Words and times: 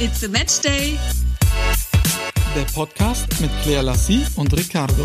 It's 0.00 0.22
a 0.22 0.28
Match 0.28 0.60
Day. 0.60 0.96
Der 2.54 2.62
Podcast 2.72 3.26
mit 3.40 3.50
Claire 3.64 3.82
Lassie 3.82 4.24
und 4.36 4.56
Ricardo. 4.56 5.04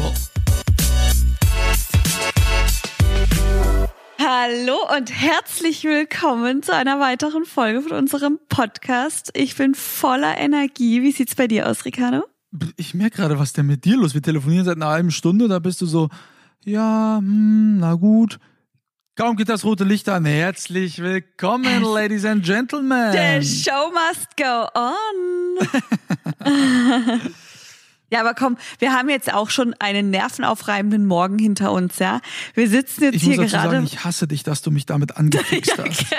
Hallo 4.19 4.75
und 4.95 5.11
herzlich 5.11 5.83
willkommen 5.83 6.61
zu 6.61 6.75
einer 6.75 6.99
weiteren 6.99 7.45
Folge 7.45 7.81
von 7.81 7.93
unserem 7.93 8.37
Podcast. 8.49 9.31
Ich 9.33 9.55
bin 9.55 9.73
voller 9.73 10.37
Energie. 10.37 11.01
Wie 11.01 11.11
sieht's 11.11 11.33
bei 11.33 11.47
dir 11.47 11.67
aus, 11.67 11.85
Ricardo? 11.85 12.25
Ich 12.77 12.93
merke 12.93 13.17
gerade, 13.17 13.39
was 13.39 13.51
denn 13.51 13.65
mit 13.65 13.85
dir 13.85 13.97
los? 13.97 14.13
Wir 14.13 14.21
telefonieren 14.21 14.65
seit 14.65 14.75
einer 14.75 14.89
halben 14.89 15.09
Stunde, 15.09 15.47
da 15.47 15.57
bist 15.57 15.81
du 15.81 15.87
so, 15.87 16.09
ja, 16.65 17.17
hm, 17.17 17.79
na 17.79 17.95
gut. 17.95 18.37
Kaum 19.15 19.35
geht 19.35 19.47
das 19.47 19.63
rote 19.63 19.83
Licht 19.83 20.09
an. 20.09 20.25
Herzlich 20.25 20.97
willkommen, 20.97 21.83
Ladies 21.83 22.25
and 22.25 22.43
Gentlemen. 22.43 23.11
The 23.11 23.47
show 23.47 23.91
must 23.91 24.35
go 24.35 24.65
on. 24.73 25.59
ja, 28.09 28.21
aber 28.21 28.33
komm, 28.33 28.57
wir 28.79 28.91
haben 28.91 29.09
jetzt 29.09 29.31
auch 29.31 29.51
schon 29.51 29.75
einen 29.77 30.09
nervenaufreibenden 30.09 31.05
Morgen 31.05 31.37
hinter 31.37 31.71
uns, 31.73 31.99
ja. 31.99 32.21
Wir 32.55 32.67
sitzen 32.67 33.03
jetzt 33.03 33.17
ich 33.17 33.21
hier 33.21 33.39
muss 33.39 33.51
dazu 33.51 33.61
gerade. 33.61 33.75
Sagen, 33.75 33.85
ich 33.85 34.03
hasse 34.03 34.27
dich, 34.27 34.41
dass 34.41 34.63
du 34.63 34.71
mich 34.71 34.87
damit 34.87 35.15
angefixt 35.15 35.77
hast. 35.87 36.09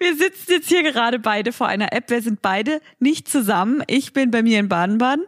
wir 0.00 0.16
sitzen 0.16 0.50
jetzt 0.50 0.66
hier 0.68 0.82
gerade 0.82 1.20
beide 1.20 1.52
vor 1.52 1.68
einer 1.68 1.92
App. 1.92 2.10
Wir 2.10 2.20
sind 2.20 2.42
beide 2.42 2.80
nicht 2.98 3.28
zusammen. 3.28 3.84
Ich 3.86 4.12
bin 4.12 4.32
bei 4.32 4.42
mir 4.42 4.58
in 4.58 4.68
Baden-Baden. 4.68 5.24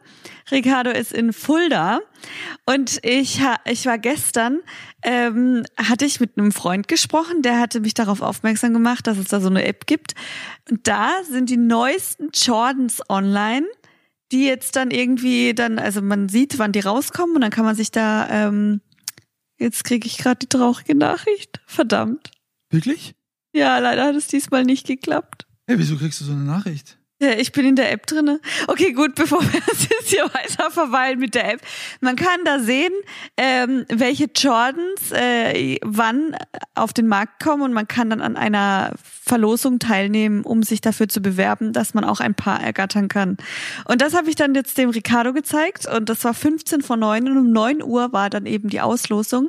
Ricardo 0.50 0.90
ist 0.90 1.12
in 1.12 1.32
Fulda. 1.32 2.00
Und 2.66 2.98
ich, 3.02 3.40
ich 3.64 3.86
war 3.86 3.98
gestern, 3.98 4.60
ähm, 5.02 5.64
hatte 5.76 6.04
ich 6.04 6.20
mit 6.20 6.38
einem 6.38 6.52
Freund 6.52 6.88
gesprochen, 6.88 7.42
der 7.42 7.58
hatte 7.58 7.80
mich 7.80 7.94
darauf 7.94 8.20
aufmerksam 8.20 8.72
gemacht, 8.72 9.06
dass 9.06 9.18
es 9.18 9.28
da 9.28 9.40
so 9.40 9.48
eine 9.48 9.64
App 9.64 9.86
gibt. 9.86 10.14
Und 10.70 10.86
da 10.86 11.10
sind 11.28 11.50
die 11.50 11.56
neuesten 11.56 12.30
Jordans 12.32 13.02
online, 13.08 13.66
die 14.32 14.44
jetzt 14.44 14.76
dann 14.76 14.90
irgendwie 14.90 15.54
dann, 15.54 15.78
also 15.78 16.02
man 16.02 16.28
sieht, 16.28 16.58
wann 16.58 16.72
die 16.72 16.80
rauskommen 16.80 17.36
und 17.36 17.42
dann 17.42 17.50
kann 17.50 17.64
man 17.64 17.76
sich 17.76 17.90
da, 17.90 18.28
ähm, 18.30 18.80
jetzt 19.58 19.84
kriege 19.84 20.06
ich 20.06 20.18
gerade 20.18 20.38
die 20.38 20.48
traurige 20.48 20.94
Nachricht. 20.94 21.60
Verdammt. 21.66 22.30
Wirklich? 22.70 23.14
Ja, 23.52 23.78
leider 23.78 24.04
hat 24.04 24.14
es 24.16 24.26
diesmal 24.26 24.64
nicht 24.64 24.86
geklappt. 24.86 25.46
Hey, 25.66 25.78
wieso 25.78 25.96
kriegst 25.96 26.20
du 26.20 26.24
so 26.24 26.32
eine 26.32 26.42
Nachricht? 26.42 26.95
Ich 27.18 27.52
bin 27.52 27.64
in 27.64 27.76
der 27.76 27.92
App 27.92 28.06
drinne. 28.06 28.40
Okay, 28.66 28.92
gut, 28.92 29.14
bevor 29.14 29.40
wir 29.40 29.60
jetzt 29.66 30.08
hier 30.08 30.24
weiter 30.24 30.70
verweilen 30.70 31.18
mit 31.18 31.34
der 31.34 31.54
App. 31.54 31.60
Man 32.00 32.14
kann 32.14 32.40
da 32.44 32.58
sehen, 32.58 32.92
ähm, 33.38 33.86
welche 33.88 34.28
Jordans 34.36 35.12
äh, 35.12 35.78
wann 35.82 36.36
auf 36.74 36.92
den 36.92 37.06
Markt 37.06 37.42
kommen 37.42 37.62
und 37.62 37.72
man 37.72 37.88
kann 37.88 38.10
dann 38.10 38.20
an 38.20 38.36
einer 38.36 38.92
Verlosung 39.02 39.78
teilnehmen, 39.78 40.42
um 40.42 40.62
sich 40.62 40.82
dafür 40.82 41.08
zu 41.08 41.22
bewerben, 41.22 41.72
dass 41.72 41.94
man 41.94 42.04
auch 42.04 42.20
ein 42.20 42.34
Paar 42.34 42.62
ergattern 42.62 43.08
kann. 43.08 43.38
Und 43.86 44.02
das 44.02 44.14
habe 44.14 44.28
ich 44.28 44.36
dann 44.36 44.54
jetzt 44.54 44.76
dem 44.76 44.90
Ricardo 44.90 45.32
gezeigt 45.32 45.86
und 45.86 46.10
das 46.10 46.22
war 46.24 46.34
15 46.34 46.82
vor 46.82 46.98
9 46.98 47.28
und 47.28 47.38
um 47.38 47.50
9 47.50 47.82
Uhr 47.82 48.12
war 48.12 48.28
dann 48.28 48.44
eben 48.44 48.68
die 48.68 48.82
Auslosung. 48.82 49.48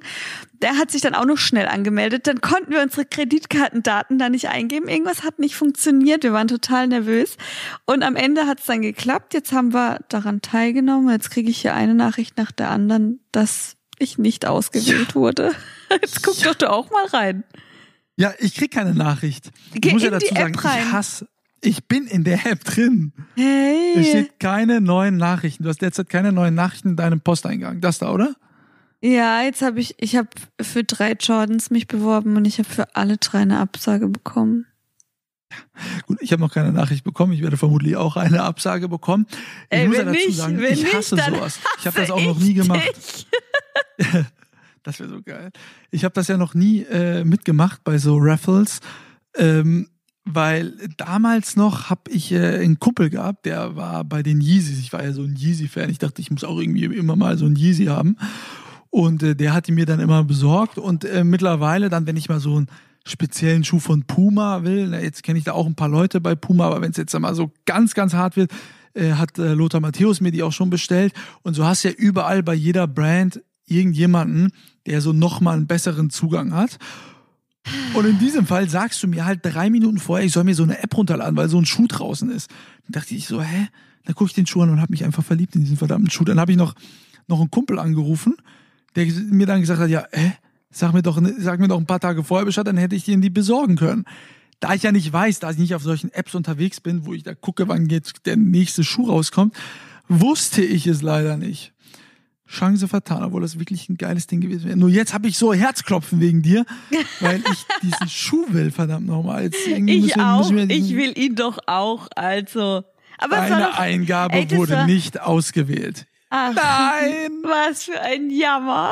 Der 0.62 0.78
hat 0.78 0.92
sich 0.92 1.02
dann 1.02 1.14
auch 1.14 1.26
noch 1.26 1.38
schnell 1.38 1.68
angemeldet. 1.68 2.28
Dann 2.28 2.42
konnten 2.42 2.72
wir 2.72 2.82
unsere 2.82 3.06
Kreditkartendaten 3.06 4.18
da 4.18 4.30
nicht 4.30 4.50
eingeben. 4.50 4.88
Irgendwas 4.88 5.24
hat 5.24 5.40
nicht 5.40 5.56
funktioniert. 5.56 6.24
Wir 6.24 6.34
waren 6.34 6.48
total 6.48 6.88
nervös. 6.88 7.38
Und 7.86 8.04
am 8.04 8.16
Ende 8.16 8.48
hat 8.48 8.60
es 8.60 8.66
dann 8.66 8.82
geklappt. 8.82 9.34
Jetzt 9.34 9.52
haben 9.52 9.74
wir 9.74 10.00
daran 10.10 10.42
teilgenommen. 10.42 11.10
Jetzt 11.10 11.30
kriege 11.30 11.50
ich 11.50 11.62
hier 11.62 11.74
eine 11.74 11.94
Nachricht 11.94 12.38
nach 12.38 12.52
der 12.52 12.70
anderen, 12.70 13.20
dass 13.32 13.76
ich 14.00 14.18
nicht 14.18 14.46
ausgewählt 14.46 15.10
ja. 15.10 15.16
wurde. 15.16 15.52
Jetzt 16.02 16.24
guck 16.24 16.38
ja. 16.40 16.48
doch 16.48 16.56
du 16.56 16.72
auch 16.72 16.90
mal 16.92 17.06
rein. 17.08 17.44
Ja, 18.16 18.34
ich 18.40 18.56
krieg 18.56 18.72
keine 18.72 18.96
Nachricht. 18.96 19.52
Geh 19.74 19.90
ich 19.90 19.94
muss 19.94 20.02
in 20.02 20.12
ja 20.12 20.20
dazu 20.20 20.28
die 20.34 20.40
sagen, 20.40 20.54
ich 20.56 20.92
hasse. 20.92 21.28
Ich 21.62 21.86
bin 21.86 22.06
in 22.06 22.24
der 22.24 22.46
App 22.46 22.64
drin. 22.64 23.14
Hey. 23.36 23.94
Es 23.96 24.10
steht 24.10 24.40
keine 24.40 24.80
neuen 24.82 25.18
Nachrichten. 25.18 25.64
Du 25.64 25.70
hast 25.70 25.82
derzeit 25.82 26.10
keine 26.10 26.32
neuen 26.32 26.56
Nachrichten 26.56 26.90
in 26.90 26.96
deinem 26.96 27.22
Posteingang. 27.22 27.82
Das 27.82 28.00
da, 28.00 28.12
oder? 28.12 28.36
Ja, 29.02 29.44
jetzt 29.44 29.62
habe 29.62 29.80
ich, 29.80 29.96
ich 30.00 30.16
habe 30.16 30.30
für 30.60 30.84
drei 30.84 31.14
Jordans 31.14 31.70
mich 31.70 31.88
beworben 31.88 32.36
und 32.36 32.46
ich 32.46 32.58
habe 32.58 32.70
für 32.70 32.96
alle 32.96 33.18
drei 33.18 33.40
eine 33.40 33.60
Absage 33.60 34.08
bekommen. 34.08 34.66
Gut, 36.08 36.18
ich 36.22 36.32
habe 36.32 36.42
noch 36.42 36.54
keine 36.54 36.72
Nachricht 36.72 37.04
bekommen. 37.04 37.34
Ich 37.34 37.42
werde 37.42 37.58
vermutlich 37.58 37.96
auch 37.96 38.18
eine 38.18 38.44
Absage 38.44 38.90
bekommen. 38.90 39.28
Ich 39.70 39.78
Ey, 39.78 39.88
muss 39.88 39.98
ja 39.98 40.04
dazu 40.04 40.18
nicht, 40.18 40.38
sagen, 40.38 40.64
ich 40.64 40.94
hasse 40.94 41.16
nicht, 41.16 41.30
sowas. 41.30 41.60
Ich 41.80 41.88
habe 41.88 41.96
das 41.96 42.10
hasse 42.10 42.14
auch 42.14 42.24
noch 42.24 42.40
nie 42.40 42.54
gemacht. 42.54 43.28
das 44.84 45.00
wäre 45.00 45.10
so 45.10 45.22
geil. 45.22 45.52
Ich 45.92 46.04
habe 46.04 46.14
das 46.14 46.28
ja 46.28 46.38
noch 46.38 46.54
nie 46.54 46.82
äh, 46.84 47.24
mitgemacht 47.24 47.84
bei 47.84 47.98
so 47.98 48.18
Raffles. 48.18 48.80
Ähm, 49.36 49.90
weil 50.26 50.74
damals 50.98 51.56
noch 51.56 51.90
habe 51.90 52.12
ich 52.12 52.32
äh, 52.34 52.58
einen 52.58 52.80
Kumpel 52.80 53.10
gehabt, 53.10 53.46
der 53.46 53.76
war 53.76 54.04
bei 54.04 54.24
den 54.24 54.42
Yeezys. 54.42 54.80
Ich 54.80 54.92
war 54.92 55.04
ja 55.04 55.14
so 55.14 55.22
ein 55.22 55.36
Yeezy-Fan. 55.38 55.90
Ich 55.90 56.00
dachte, 56.00 56.22
ich 56.22 56.32
muss 56.32 56.44
auch 56.44 56.60
irgendwie 56.60 56.84
immer 56.86 57.16
mal 57.16 57.38
so 57.38 57.46
ein 57.46 57.56
Yeezy 57.56 57.86
haben. 57.86 58.18
Und 58.90 59.24
äh, 59.24 59.36
der 59.36 59.54
hat 59.54 59.68
die 59.68 59.72
mir 59.72 59.86
dann 59.86 60.00
immer 60.00 60.24
besorgt. 60.24 60.78
Und 60.78 61.06
äh, 61.06 61.24
mittlerweile 61.24 61.90
dann, 61.90 62.08
wenn 62.08 62.18
ich 62.18 62.30
mal 62.30 62.40
so 62.40 62.56
einen 62.56 62.68
speziellen 63.06 63.64
Schuh 63.64 63.80
von 63.80 64.04
Puma 64.04 64.64
will, 64.64 64.88
na, 64.88 65.02
jetzt 65.02 65.24
kenne 65.24 65.40
ich 65.40 65.46
da 65.46 65.54
auch 65.54 65.66
ein 65.66 65.76
paar 65.76 65.90
Leute 65.90 66.22
bei 66.22 66.36
Puma, 66.36 66.66
aber 66.66 66.82
wenn 66.82 66.92
es 66.92 66.98
jetzt 66.98 67.18
mal 67.18 67.36
so 67.36 67.52
ganz, 67.66 67.94
ganz 67.94 68.14
hart 68.14 68.36
wird, 68.36 68.52
äh, 68.94 69.14
hat 69.14 69.38
äh, 69.38 69.54
Lothar 69.54 69.80
Matthäus 69.80 70.22
mir 70.22 70.32
die 70.32 70.44
auch 70.44 70.52
schon 70.52 70.70
bestellt. 70.70 71.14
Und 71.44 71.54
so 71.54 71.66
hast 71.66 71.84
du 71.84 71.90
ja 71.90 71.94
überall 71.96 72.44
bei 72.44 72.54
jeder 72.54 72.88
Brand 72.88 73.42
irgendjemanden, 73.66 74.52
der 74.86 75.02
so 75.02 75.14
nochmal 75.14 75.56
einen 75.56 75.68
besseren 75.68 76.10
Zugang 76.10 76.54
hat. 76.54 76.78
Und 77.94 78.06
in 78.06 78.18
diesem 78.18 78.46
Fall 78.46 78.70
sagst 78.70 79.04
du 79.04 79.08
mir 79.08 79.26
halt 79.26 79.42
drei 79.44 79.70
Minuten 79.70 79.98
vorher, 79.98 80.26
ich 80.26 80.32
soll 80.32 80.46
mir 80.46 80.56
so 80.56 80.64
eine 80.64 80.82
App 80.82 80.96
runterladen, 80.96 81.36
weil 81.36 81.50
so 81.50 81.58
ein 81.58 81.66
Schuh 81.66 81.88
draußen 81.88 82.32
ist. 82.32 82.50
Dann 82.86 83.02
dachte 83.02 83.14
ich 83.14 83.28
so, 83.28 83.42
hä? 83.42 83.68
Dann 84.06 84.16
gucke 84.16 84.30
ich 84.30 84.36
den 84.36 84.48
Schuh 84.48 84.62
an 84.62 84.70
und 84.70 84.80
habe 84.80 84.92
mich 84.92 85.04
einfach 85.04 85.24
verliebt 85.24 85.56
in 85.56 85.62
diesen 85.62 85.76
verdammten 85.76 86.10
Schuh. 86.10 86.24
Dann 86.24 86.40
habe 86.40 86.52
ich 86.52 86.58
noch, 86.58 86.76
noch 87.28 87.42
einen 87.42 87.52
Kumpel 87.52 87.78
angerufen, 87.78 88.36
der 88.96 89.06
mir 89.06 89.46
dann 89.46 89.62
gesagt 89.62 89.80
hat, 89.80 89.90
ja, 89.90 90.06
hä? 90.12 90.34
Sag 90.70 90.94
mir 90.94 91.02
doch, 91.02 91.20
sag 91.40 91.60
mir 91.60 91.68
doch 91.68 91.78
ein 91.80 91.86
paar 91.86 92.00
Tage 92.00 92.24
vorher 92.24 92.46
Bescheid, 92.46 92.68
dann 92.68 92.78
hätte 92.78 92.96
ich 92.96 93.06
dir 93.06 93.18
die 93.18 93.30
besorgen 93.30 93.76
können. 93.78 94.06
Da 94.60 94.74
ich 94.74 94.84
ja 94.84 94.92
nicht 94.92 95.12
weiß, 95.12 95.40
da 95.40 95.52
ich 95.52 95.58
nicht 95.58 95.76
auf 95.76 95.84
solchen 95.84 96.12
Apps 96.14 96.36
unterwegs 96.36 96.82
bin, 96.82 97.06
wo 97.06 97.14
ich 97.14 97.24
da 97.24 97.34
gucke, 97.36 97.68
wann 97.68 97.88
jetzt 97.90 98.26
der 98.26 98.38
nächste 98.38 98.84
Schuh 98.84 99.08
rauskommt, 99.10 99.56
wusste 100.08 100.62
ich 100.64 100.88
es 100.88 101.02
leider 101.02 101.38
nicht. 101.38 101.74
Chance 102.50 102.88
vertan, 102.88 103.24
obwohl 103.24 103.42
das 103.42 103.60
wirklich 103.60 103.90
ein 103.90 103.98
geiles 103.98 104.26
Ding 104.26 104.40
gewesen 104.40 104.66
wäre. 104.66 104.78
Nur 104.78 104.90
jetzt 104.90 105.14
habe 105.14 105.28
ich 105.28 105.38
so 105.38 105.54
Herzklopfen 105.54 106.20
wegen 106.22 106.42
dir, 106.42 106.66
weil 107.20 107.42
ich 107.52 107.66
diesen 107.84 108.08
Schuh 108.10 108.46
will, 108.50 108.72
verdammt 108.72 109.06
nochmal. 109.06 109.50
Ich 109.68 109.80
müssen 109.80 110.22
auch. 110.22 110.50
müssen 110.50 110.70
Ich 110.70 110.96
will 110.96 111.18
ihn 111.18 111.36
doch 111.36 111.60
auch. 111.68 112.08
Also. 112.16 112.84
Aber 113.20 113.36
Deine 113.36 113.66
doch, 113.66 113.80
Eingabe 113.80 114.36
Ey, 114.36 114.52
wurde 114.52 114.74
war- 114.74 114.86
nicht 114.86 115.20
ausgewählt. 115.20 116.07
Ach, 116.30 116.54
Nein! 116.54 117.32
Was 117.44 117.84
für 117.84 118.00
ein 118.00 118.30
Jammer. 118.30 118.92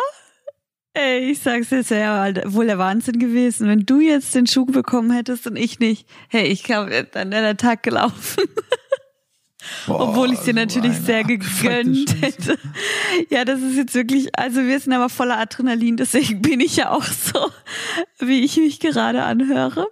Ey, 0.93 1.31
ich 1.31 1.39
sag's 1.39 1.71
jetzt, 1.71 1.91
ja, 1.91 2.31
wohl 2.45 2.67
der 2.67 2.77
Wahnsinn 2.77 3.19
gewesen. 3.19 3.67
Wenn 3.67 3.85
du 3.85 3.99
jetzt 3.99 4.33
den 4.33 4.47
Schuh 4.47 4.65
bekommen 4.65 5.11
hättest 5.11 5.45
und 5.45 5.57
ich 5.57 5.79
nicht, 5.79 6.07
hey, 6.29 6.47
ich 6.47 6.63
glaube, 6.63 7.05
dann 7.11 7.31
wäre 7.31 7.41
der 7.43 7.57
Tag 7.57 7.83
gelaufen. 7.83 8.43
Boah, 9.87 10.09
Obwohl 10.09 10.31
ich 10.31 10.39
dir 10.39 10.53
so 10.53 10.59
natürlich 10.59 10.95
sehr 10.97 11.23
gegönnt 11.23 12.21
hätte. 12.21 12.57
Ja, 13.29 13.45
das 13.45 13.61
ist 13.61 13.75
jetzt 13.75 13.95
wirklich, 13.95 14.29
also 14.37 14.61
wir 14.61 14.79
sind 14.79 14.93
aber 14.93 15.09
voller 15.09 15.37
Adrenalin, 15.37 15.97
deswegen 15.97 16.41
bin 16.41 16.59
ich 16.59 16.77
ja 16.77 16.91
auch 16.91 17.03
so, 17.03 17.51
wie 18.19 18.45
ich 18.45 18.57
mich 18.57 18.79
gerade 18.79 19.23
anhöre. 19.23 19.87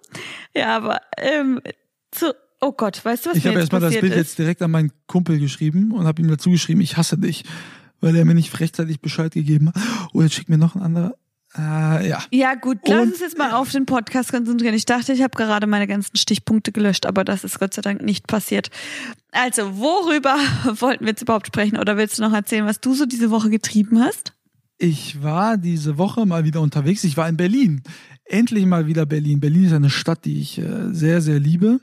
Ja, 0.56 0.78
aber 0.78 1.02
ähm, 1.18 1.60
zu, 2.12 2.34
oh 2.64 2.72
Gott, 2.72 3.04
weißt 3.04 3.26
du, 3.26 3.30
was 3.32 3.38
Ich 3.38 3.46
habe 3.48 3.60
erstmal 3.60 3.82
das 3.82 3.92
Bild 4.00 4.12
ist? 4.14 4.18
jetzt 4.18 4.40
direkt 4.40 4.62
an 4.62 4.72
meinen 4.72 4.92
Kumpel 5.08 5.40
geschrieben 5.40 5.92
und 5.92 6.06
habe 6.06 6.22
ihm 6.22 6.28
dazu 6.30 6.50
geschrieben, 6.50 6.82
ich 6.82 6.98
hasse 6.98 7.18
dich, 7.18 7.44
weil 8.02 8.16
er 8.16 8.26
mir 8.26 8.34
nicht 8.34 8.60
rechtzeitig 8.60 9.02
Bescheid 9.02 9.32
gegeben 9.34 9.70
hat. 9.70 9.76
Oh, 10.14 10.22
jetzt 10.22 10.34
schickt 10.36 10.50
mir 10.50 10.58
noch 10.58 10.76
ein 10.76 10.82
anderer. 10.82 11.14
Äh, 11.56 12.10
ja. 12.10 12.24
Ja, 12.32 12.56
gut, 12.56 12.80
lass 12.88 13.02
Und- 13.04 13.10
uns 13.12 13.20
jetzt 13.20 13.38
mal 13.38 13.52
auf 13.52 13.70
den 13.72 13.86
Podcast 13.86 14.32
konzentrieren. 14.32 14.74
Ich 14.74 14.86
dachte, 14.86 15.14
ich 15.14 15.22
habe 15.22 15.38
gerade 15.38 15.68
meine 15.68 15.86
ganzen 15.86 16.18
Stichpunkte 16.18 16.72
gelöscht, 16.72 17.06
aber 17.06 17.24
das 17.24 17.44
ist 17.44 17.60
Gott 17.60 17.76
sei 17.76 17.84
Dank 17.84 18.02
nicht 18.02 18.26
passiert. 18.26 18.72
Also, 19.32 19.78
worüber 19.78 20.36
wollten 20.80 21.02
wir 21.06 21.10
jetzt 21.12 21.22
überhaupt 21.22 21.46
sprechen? 21.48 21.78
Oder 21.78 21.96
willst 21.96 22.18
du 22.18 22.24
noch 22.24 22.34
erzählen, 22.34 22.66
was 22.66 22.80
du 22.82 22.96
so 22.96 23.06
diese 23.06 23.30
Woche 23.30 23.52
getrieben 23.52 24.00
hast? 24.00 24.34
Ich 24.80 25.22
war 25.22 25.58
diese 25.58 26.00
Woche 26.00 26.26
mal 26.26 26.44
wieder 26.44 26.60
unterwegs. 26.60 27.04
Ich 27.04 27.18
war 27.18 27.30
in 27.30 27.38
Berlin. 27.38 27.84
Endlich 28.26 28.66
mal 28.66 28.88
wieder 28.88 29.06
Berlin. 29.06 29.40
Berlin 29.40 29.66
ist 29.66 29.74
eine 29.74 29.92
Stadt, 29.92 30.26
die 30.26 30.42
ich 30.42 30.58
äh, 30.58 30.92
sehr, 30.92 31.22
sehr 31.22 31.40
liebe. 31.40 31.80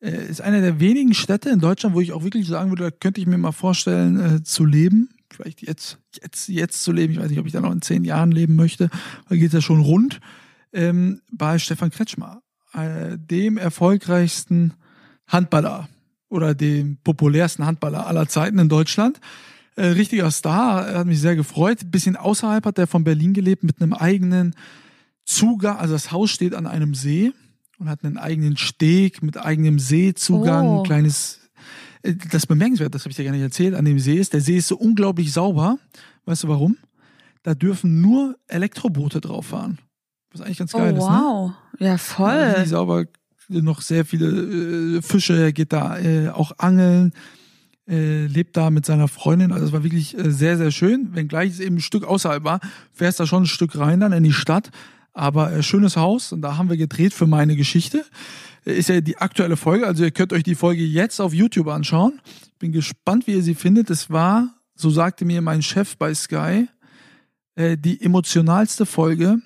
Äh, 0.00 0.28
ist 0.28 0.40
eine 0.40 0.60
der 0.60 0.80
wenigen 0.80 1.14
Städte 1.14 1.50
in 1.50 1.60
Deutschland, 1.60 1.94
wo 1.94 2.00
ich 2.00 2.12
auch 2.12 2.22
wirklich 2.22 2.46
sagen 2.46 2.70
würde, 2.70 2.84
da 2.84 2.90
könnte 2.90 3.20
ich 3.20 3.26
mir 3.26 3.38
mal 3.38 3.52
vorstellen, 3.52 4.20
äh, 4.20 4.42
zu 4.42 4.64
leben. 4.64 5.10
Vielleicht 5.30 5.62
jetzt, 5.62 5.98
jetzt, 6.22 6.48
jetzt 6.48 6.82
zu 6.82 6.92
leben. 6.92 7.14
Ich 7.14 7.18
weiß 7.18 7.30
nicht, 7.30 7.38
ob 7.38 7.46
ich 7.46 7.52
da 7.52 7.60
noch 7.60 7.72
in 7.72 7.82
zehn 7.82 8.04
Jahren 8.04 8.30
leben 8.30 8.56
möchte. 8.56 8.90
Da 9.28 9.36
geht 9.36 9.48
es 9.48 9.52
ja 9.52 9.60
schon 9.60 9.80
rund. 9.80 10.20
Ähm, 10.72 11.20
bei 11.32 11.58
Stefan 11.58 11.90
Kretschmer, 11.90 12.42
äh, 12.72 13.16
dem 13.18 13.56
erfolgreichsten 13.56 14.74
Handballer 15.26 15.88
oder 16.28 16.54
dem 16.54 16.98
populärsten 17.02 17.66
Handballer 17.66 18.06
aller 18.06 18.28
Zeiten 18.28 18.58
in 18.58 18.68
Deutschland. 18.68 19.20
Äh, 19.76 19.88
richtiger 19.88 20.30
Star, 20.30 20.94
hat 20.94 21.06
mich 21.06 21.20
sehr 21.20 21.36
gefreut. 21.36 21.90
Bisschen 21.90 22.16
außerhalb 22.16 22.64
hat 22.64 22.78
er 22.78 22.86
von 22.86 23.04
Berlin 23.04 23.32
gelebt 23.32 23.62
mit 23.62 23.80
einem 23.80 23.92
eigenen 23.92 24.54
Zugang. 25.24 25.78
Also 25.78 25.94
das 25.94 26.12
Haus 26.12 26.30
steht 26.30 26.54
an 26.54 26.66
einem 26.66 26.94
See 26.94 27.32
und 27.78 27.88
hat 27.88 28.04
einen 28.04 28.18
eigenen 28.18 28.56
Steg 28.56 29.22
mit 29.22 29.36
eigenem 29.36 29.78
Seezugang, 29.78 30.66
Oh. 30.66 30.78
ein 30.78 30.84
kleines 30.84 31.40
äh, 32.02 32.14
das 32.30 32.46
bemerkenswert, 32.46 32.94
das 32.94 33.02
habe 33.02 33.10
ich 33.10 33.16
dir 33.16 33.24
gar 33.24 33.32
nicht 33.32 33.42
erzählt, 33.42 33.74
an 33.74 33.84
dem 33.84 33.98
See 33.98 34.16
ist, 34.16 34.32
der 34.32 34.40
See 34.40 34.56
ist 34.56 34.68
so 34.68 34.76
unglaublich 34.76 35.32
sauber. 35.32 35.78
Weißt 36.24 36.44
du 36.44 36.48
warum? 36.48 36.76
Da 37.42 37.54
dürfen 37.54 38.00
nur 38.00 38.36
Elektroboote 38.48 39.20
drauf 39.20 39.46
fahren. 39.46 39.78
Was 40.32 40.40
eigentlich 40.40 40.58
ganz 40.58 40.72
geil 40.72 40.94
oh, 40.94 40.98
ist, 40.98 41.10
ne? 41.10 41.16
wow. 41.16 41.52
Ja, 41.78 41.98
voll. 41.98 42.54
Ja, 42.56 42.66
sauber, 42.66 43.04
noch 43.48 43.80
sehr 43.80 44.04
viele 44.04 44.96
äh, 44.98 45.02
Fische, 45.02 45.38
er 45.38 45.52
geht 45.52 45.72
da 45.72 45.98
äh, 45.98 46.30
auch 46.30 46.58
angeln, 46.58 47.12
äh, 47.88 48.26
lebt 48.26 48.56
da 48.56 48.70
mit 48.70 48.84
seiner 48.84 49.06
Freundin. 49.06 49.52
Also 49.52 49.66
es 49.66 49.72
war 49.72 49.84
wirklich 49.84 50.18
äh, 50.18 50.30
sehr, 50.32 50.56
sehr 50.56 50.72
schön. 50.72 51.14
Wenngleich 51.14 51.52
es 51.52 51.60
eben 51.60 51.76
ein 51.76 51.80
Stück 51.80 52.04
außerhalb 52.04 52.42
war, 52.42 52.60
fährst 52.92 53.20
da 53.20 53.26
schon 53.26 53.44
ein 53.44 53.46
Stück 53.46 53.78
rein 53.78 54.00
dann 54.00 54.12
in 54.12 54.24
die 54.24 54.32
Stadt. 54.32 54.70
Aber 55.16 55.50
äh, 55.50 55.62
schönes 55.62 55.96
Haus 55.96 56.32
und 56.32 56.42
da 56.42 56.58
haben 56.58 56.68
wir 56.68 56.76
gedreht 56.76 57.14
für 57.14 57.26
meine 57.26 57.56
Geschichte. 57.56 58.04
Ist 58.66 58.90
ja 58.90 59.00
die 59.00 59.16
aktuelle 59.16 59.56
Folge, 59.56 59.86
also 59.86 60.04
ihr 60.04 60.10
könnt 60.10 60.34
euch 60.34 60.42
die 60.42 60.54
Folge 60.54 60.84
jetzt 60.84 61.20
auf 61.20 61.32
YouTube 61.32 61.68
anschauen. 61.68 62.20
Bin 62.58 62.70
gespannt, 62.70 63.26
wie 63.26 63.32
ihr 63.32 63.42
sie 63.42 63.54
findet. 63.54 63.88
Es 63.88 64.10
war, 64.10 64.54
so 64.74 64.90
sagte 64.90 65.24
mir 65.24 65.40
mein 65.40 65.62
Chef 65.62 65.96
bei 65.96 66.12
Sky, 66.12 66.68
äh, 67.54 67.78
die 67.78 68.02
emotionalste 68.02 68.84
Folge, 68.84 69.40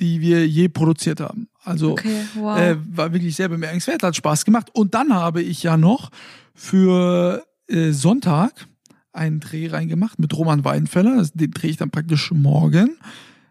die 0.00 0.20
wir 0.20 0.48
je 0.48 0.68
produziert 0.68 1.20
haben. 1.20 1.48
Also 1.62 1.92
Okay, 1.92 2.22
wow. 2.34 2.58
äh, 2.58 2.76
war 2.96 3.12
wirklich 3.12 3.36
sehr 3.36 3.48
bemerkenswert, 3.48 4.02
hat 4.02 4.16
Spaß 4.16 4.44
gemacht. 4.44 4.70
Und 4.72 4.94
dann 4.94 5.14
habe 5.14 5.40
ich 5.40 5.62
ja 5.62 5.76
noch 5.76 6.10
für 6.52 7.46
äh, 7.68 7.92
Sonntag 7.92 8.66
einen 9.12 9.38
Dreh 9.38 9.68
reingemacht 9.68 10.18
mit 10.18 10.36
Roman 10.36 10.64
Weidenfeller. 10.64 11.24
Den 11.32 11.52
drehe 11.52 11.70
ich 11.70 11.76
dann 11.76 11.90
praktisch 11.90 12.32
morgen. 12.32 12.96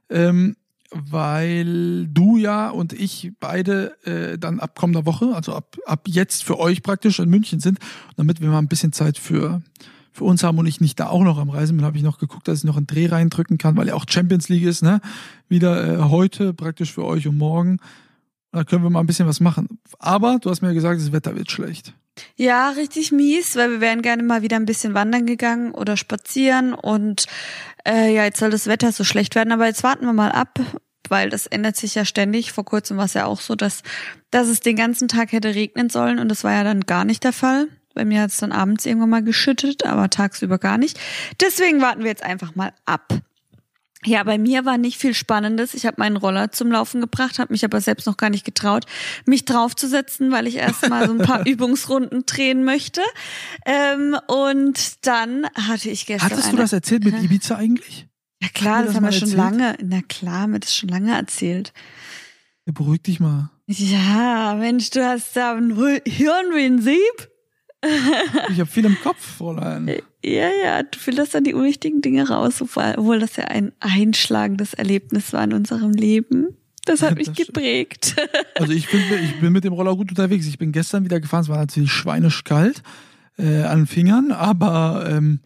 Ähm, 0.09 0.57
weil 0.95 2.07
du 2.07 2.37
ja 2.37 2.69
und 2.69 2.93
ich 2.93 3.31
beide 3.39 3.97
äh, 4.05 4.37
dann 4.37 4.59
ab 4.59 4.75
kommender 4.75 5.05
Woche, 5.05 5.35
also 5.35 5.53
ab, 5.53 5.77
ab 5.85 6.07
jetzt 6.07 6.43
für 6.43 6.59
euch 6.59 6.83
praktisch 6.83 7.19
in 7.19 7.29
München 7.29 7.59
sind, 7.59 7.79
damit 8.15 8.39
wir 8.39 8.47
mal 8.49 8.59
ein 8.59 8.69
bisschen 8.69 8.93
Zeit 8.93 9.17
für, 9.17 9.61
für 10.13 10.23
uns 10.23 10.43
haben 10.43 10.57
und 10.57 10.67
ich 10.67 10.79
nicht 10.79 10.99
da 10.99 11.07
auch 11.07 11.23
noch 11.23 11.37
am 11.37 11.49
Reisen 11.49 11.75
bin, 11.75 11.85
habe 11.85 11.97
ich 11.97 12.03
noch 12.03 12.17
geguckt, 12.17 12.47
dass 12.47 12.59
ich 12.59 12.63
noch 12.63 12.77
einen 12.77 12.87
Dreh 12.87 13.07
reindrücken 13.07 13.57
kann, 13.57 13.75
weil 13.75 13.87
ja 13.87 13.93
auch 13.93 14.05
Champions 14.07 14.47
League 14.47 14.63
ist, 14.63 14.83
ne? 14.83 15.01
Wieder 15.49 15.99
äh, 15.99 16.09
heute 16.09 16.53
praktisch 16.53 16.93
für 16.93 17.03
euch 17.03 17.27
und 17.27 17.37
morgen. 17.37 17.79
Da 18.51 18.63
können 18.63 18.83
wir 18.83 18.89
mal 18.89 19.01
ein 19.01 19.05
bisschen 19.05 19.27
was 19.27 19.41
machen. 19.41 19.67
Aber 19.99 20.39
du 20.39 20.49
hast 20.49 20.61
mir 20.61 20.69
ja 20.69 20.73
gesagt, 20.73 21.01
das 21.01 21.11
Wetter 21.11 21.35
wird 21.35 21.51
schlecht. 21.51 21.93
Ja, 22.35 22.69
richtig 22.69 23.11
mies, 23.11 23.55
weil 23.55 23.71
wir 23.71 23.81
wären 23.81 24.01
gerne 24.01 24.23
mal 24.23 24.41
wieder 24.41 24.55
ein 24.55 24.65
bisschen 24.65 24.93
wandern 24.93 25.25
gegangen 25.25 25.71
oder 25.71 25.97
spazieren 25.97 26.73
und 26.73 27.25
äh, 27.87 28.13
ja, 28.13 28.23
jetzt 28.23 28.39
soll 28.39 28.49
das 28.49 28.67
Wetter 28.67 28.91
so 28.91 29.03
schlecht 29.03 29.35
werden, 29.35 29.51
aber 29.51 29.65
jetzt 29.65 29.83
warten 29.83 30.05
wir 30.05 30.13
mal 30.13 30.31
ab, 30.31 30.59
weil 31.09 31.29
das 31.29 31.45
ändert 31.45 31.75
sich 31.75 31.95
ja 31.95 32.05
ständig. 32.05 32.51
Vor 32.51 32.65
kurzem 32.65 32.97
war 32.97 33.05
es 33.05 33.13
ja 33.13 33.25
auch 33.25 33.41
so, 33.41 33.55
dass, 33.55 33.83
dass 34.31 34.47
es 34.47 34.59
den 34.59 34.75
ganzen 34.75 35.07
Tag 35.07 35.31
hätte 35.31 35.55
regnen 35.55 35.89
sollen 35.89 36.19
und 36.19 36.29
das 36.29 36.43
war 36.43 36.53
ja 36.53 36.63
dann 36.63 36.81
gar 36.81 37.05
nicht 37.05 37.23
der 37.23 37.33
Fall. 37.33 37.67
Bei 37.93 38.03
mir 38.03 38.21
hat 38.21 38.31
es 38.31 38.37
dann 38.37 38.51
abends 38.51 38.85
irgendwann 38.85 39.09
mal 39.09 39.23
geschüttet, 39.23 39.85
aber 39.85 40.09
tagsüber 40.09 40.57
gar 40.57 40.77
nicht. 40.77 40.99
Deswegen 41.41 41.81
warten 41.81 42.01
wir 42.01 42.09
jetzt 42.09 42.23
einfach 42.23 42.53
mal 42.55 42.73
ab. 42.85 43.13
Ja, 44.05 44.23
bei 44.23 44.37
mir 44.37 44.65
war 44.65 44.77
nicht 44.77 44.97
viel 44.99 45.13
Spannendes. 45.13 45.73
Ich 45.73 45.85
habe 45.85 45.95
meinen 45.99 46.15
Roller 46.17 46.51
zum 46.51 46.71
Laufen 46.71 47.01
gebracht, 47.01 47.39
habe 47.39 47.53
mich 47.53 47.65
aber 47.65 47.81
selbst 47.81 48.05
noch 48.05 48.17
gar 48.17 48.29
nicht 48.29 48.45
getraut, 48.45 48.85
mich 49.25 49.45
draufzusetzen, 49.45 50.31
weil 50.31 50.47
ich 50.47 50.55
erst 50.55 50.87
mal 50.89 51.07
so 51.07 51.13
ein 51.13 51.19
paar 51.19 51.45
Übungsrunden 51.47 52.25
drehen 52.25 52.63
möchte. 52.63 53.01
Ähm, 53.65 54.15
und 54.27 55.05
dann 55.07 55.47
hatte 55.55 55.89
ich 55.89 56.05
gestern 56.05 56.29
Hattest 56.29 56.47
du 56.47 56.49
eine, 56.53 56.61
das 56.61 56.73
erzählt 56.73 57.03
mit 57.03 57.21
Ibiza 57.21 57.55
eigentlich? 57.55 58.07
Ja 58.41 58.49
klar, 58.49 58.77
das, 58.83 58.87
das 58.87 58.95
haben 58.95 59.03
wir 59.05 59.11
schon 59.11 59.29
erzählt? 59.29 59.37
lange. 59.37 59.77
Na 59.83 60.01
klar, 60.07 60.41
haben 60.41 60.53
wir 60.53 60.59
das 60.59 60.75
schon 60.75 60.89
lange 60.89 61.15
erzählt. 61.15 61.73
Ja, 62.65 62.73
beruhig 62.73 63.01
dich 63.03 63.19
mal. 63.19 63.49
Ja, 63.67 64.55
Mensch, 64.59 64.91
du 64.91 65.03
hast 65.03 65.35
da 65.35 65.55
ein 65.55 65.75
Hu- 65.77 65.99
Ich 68.51 68.59
habe 68.59 68.69
viel 68.69 68.85
im 68.85 68.97
Kopf, 69.01 69.37
Fräulein. 69.37 69.87
Ja, 70.23 70.49
ja, 70.63 70.83
du 70.83 70.97
filterst 70.97 71.35
dann 71.35 71.43
die 71.43 71.53
unwichtigen 71.53 72.01
Dinge 72.01 72.27
raus, 72.27 72.61
obwohl 72.61 73.19
das 73.19 73.35
ja 73.35 73.45
ein 73.45 73.71
einschlagendes 73.79 74.73
Erlebnis 74.73 75.33
war 75.33 75.43
in 75.43 75.53
unserem 75.53 75.91
Leben. 75.91 76.55
Das 76.85 77.01
hat 77.01 77.15
mich 77.17 77.27
Das 77.27 77.37
geprägt. 77.37 78.15
Also 78.57 78.71
ich 78.71 78.89
bin, 78.89 79.01
ich 79.21 79.39
bin 79.41 79.51
mit 79.51 79.65
dem 79.65 79.73
Roller 79.73 79.95
gut 79.97 80.09
unterwegs. 80.09 80.47
Ich 80.47 80.57
bin 80.57 80.71
gestern 80.71 81.03
wieder 81.03 81.19
gefahren. 81.19 81.41
Es 81.41 81.49
war 81.49 81.57
natürlich 81.57 81.91
schweinisch 81.91 82.45
kalt 82.45 82.83
äh, 83.37 83.63
an 83.63 83.79
den 83.79 83.87
Fingern, 83.87 84.31
aber 84.31 85.05
ähm, 85.09 85.41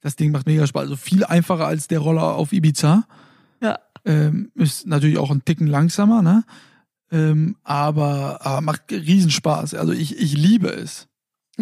das 0.00 0.16
Ding 0.16 0.32
macht 0.32 0.46
mega 0.46 0.66
Spaß. 0.66 0.82
Also 0.82 0.96
viel 0.96 1.24
einfacher 1.24 1.66
als 1.66 1.86
der 1.86 2.00
Roller 2.00 2.34
auf 2.34 2.52
Ibiza. 2.52 3.04
Ja. 3.62 3.78
Ähm, 4.04 4.50
ist 4.56 4.86
natürlich 4.86 5.18
auch 5.18 5.30
ein 5.30 5.44
Ticken 5.44 5.68
langsamer, 5.68 6.22
ne? 6.22 6.44
Ähm, 7.12 7.56
aber, 7.62 8.44
aber 8.44 8.60
macht 8.60 8.90
Riesenspaß. 8.90 9.74
Also 9.74 9.92
ich, 9.92 10.18
ich 10.18 10.36
liebe 10.36 10.68
es. 10.68 11.06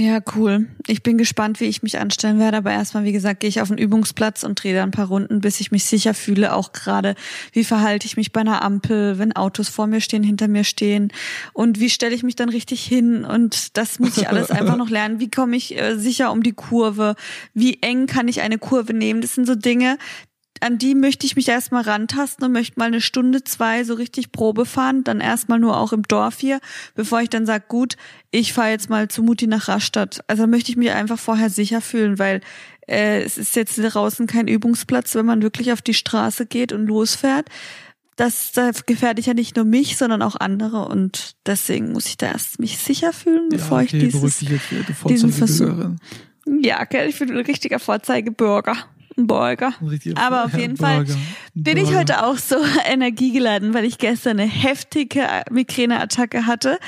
Ja, 0.00 0.20
cool. 0.36 0.68
Ich 0.86 1.02
bin 1.02 1.18
gespannt, 1.18 1.58
wie 1.58 1.64
ich 1.64 1.82
mich 1.82 1.98
anstellen 1.98 2.38
werde. 2.38 2.58
Aber 2.58 2.70
erstmal, 2.70 3.02
wie 3.02 3.10
gesagt, 3.10 3.40
gehe 3.40 3.48
ich 3.48 3.60
auf 3.60 3.66
den 3.66 3.78
Übungsplatz 3.78 4.44
und 4.44 4.62
drehe 4.62 4.72
da 4.72 4.84
ein 4.84 4.92
paar 4.92 5.08
Runden, 5.08 5.40
bis 5.40 5.58
ich 5.58 5.72
mich 5.72 5.86
sicher 5.86 6.14
fühle. 6.14 6.54
Auch 6.54 6.70
gerade, 6.70 7.16
wie 7.52 7.64
verhalte 7.64 8.06
ich 8.06 8.16
mich 8.16 8.32
bei 8.32 8.40
einer 8.40 8.62
Ampel, 8.62 9.18
wenn 9.18 9.34
Autos 9.34 9.68
vor 9.68 9.88
mir 9.88 10.00
stehen, 10.00 10.22
hinter 10.22 10.46
mir 10.46 10.62
stehen. 10.62 11.12
Und 11.52 11.80
wie 11.80 11.90
stelle 11.90 12.14
ich 12.14 12.22
mich 12.22 12.36
dann 12.36 12.48
richtig 12.48 12.84
hin? 12.84 13.24
Und 13.24 13.76
das 13.76 13.98
muss 13.98 14.16
ich 14.16 14.28
alles 14.28 14.52
einfach 14.52 14.76
noch 14.76 14.88
lernen. 14.88 15.18
Wie 15.18 15.30
komme 15.30 15.56
ich 15.56 15.76
äh, 15.76 15.96
sicher 15.96 16.30
um 16.30 16.44
die 16.44 16.52
Kurve? 16.52 17.16
Wie 17.52 17.82
eng 17.82 18.06
kann 18.06 18.28
ich 18.28 18.40
eine 18.40 18.58
Kurve 18.58 18.94
nehmen? 18.94 19.20
Das 19.20 19.34
sind 19.34 19.48
so 19.48 19.56
Dinge, 19.56 19.98
an 20.60 20.78
die 20.78 20.94
möchte 20.94 21.26
ich 21.26 21.36
mich 21.36 21.48
erstmal 21.48 21.82
rantasten 21.82 22.44
und 22.44 22.52
möchte 22.52 22.78
mal 22.78 22.86
eine 22.86 23.00
Stunde, 23.00 23.44
zwei 23.44 23.84
so 23.84 23.94
richtig 23.94 24.32
Probe 24.32 24.66
fahren, 24.66 25.04
dann 25.04 25.20
erstmal 25.20 25.58
nur 25.58 25.76
auch 25.76 25.92
im 25.92 26.02
Dorf 26.02 26.38
hier, 26.38 26.60
bevor 26.94 27.20
ich 27.20 27.30
dann 27.30 27.46
sage, 27.46 27.64
gut, 27.68 27.96
ich 28.30 28.52
fahre 28.52 28.70
jetzt 28.70 28.90
mal 28.90 29.08
zu 29.08 29.22
Mutti 29.22 29.46
nach 29.46 29.68
Rastatt. 29.68 30.22
Also 30.26 30.46
möchte 30.46 30.70
ich 30.70 30.76
mich 30.76 30.90
einfach 30.90 31.18
vorher 31.18 31.50
sicher 31.50 31.80
fühlen, 31.80 32.18
weil 32.18 32.40
äh, 32.86 33.22
es 33.22 33.38
ist 33.38 33.56
jetzt 33.56 33.76
draußen 33.76 34.26
kein 34.26 34.48
Übungsplatz, 34.48 35.14
wenn 35.14 35.26
man 35.26 35.42
wirklich 35.42 35.72
auf 35.72 35.82
die 35.82 35.94
Straße 35.94 36.46
geht 36.46 36.72
und 36.72 36.86
losfährt. 36.86 37.48
Das, 38.16 38.50
da 38.50 38.72
gefährde 38.86 39.20
ich 39.20 39.26
ja 39.26 39.34
nicht 39.34 39.54
nur 39.54 39.64
mich, 39.64 39.96
sondern 39.96 40.22
auch 40.22 40.34
andere 40.34 40.88
und 40.88 41.36
deswegen 41.46 41.92
muss 41.92 42.06
ich 42.06 42.16
da 42.16 42.26
erst 42.32 42.58
mich 42.58 42.78
sicher 42.78 43.12
fühlen, 43.12 43.48
bevor 43.48 43.78
ja, 43.78 43.84
ich 43.84 43.94
okay, 43.94 44.08
beruhig 44.08 44.38
dieses 44.38 44.58
du 44.80 45.08
diesen 45.08 45.32
Versuch- 45.32 45.96
ja, 46.62 46.84
gell, 46.84 47.08
ich 47.08 47.18
bin 47.18 47.30
ein 47.30 47.44
richtiger 47.44 47.78
Vorzeigebürger. 47.78 48.76
Richtiger 49.82 50.20
Aber 50.20 50.44
auf 50.44 50.56
jeden 50.56 50.76
Fall 50.76 51.04
Burger. 51.04 51.18
Bin 51.54 51.76
ich 51.76 51.84
Burger. 51.84 51.98
heute 51.98 52.24
auch 52.24 52.38
so 52.38 52.56
energiegeladen, 52.86 53.74
weil 53.74 53.84
ich 53.84 53.98
gestern 53.98 54.38
eine 54.38 54.48
heftige 54.48 55.26
Migräneattacke 55.50 56.46
hatte, 56.46 56.78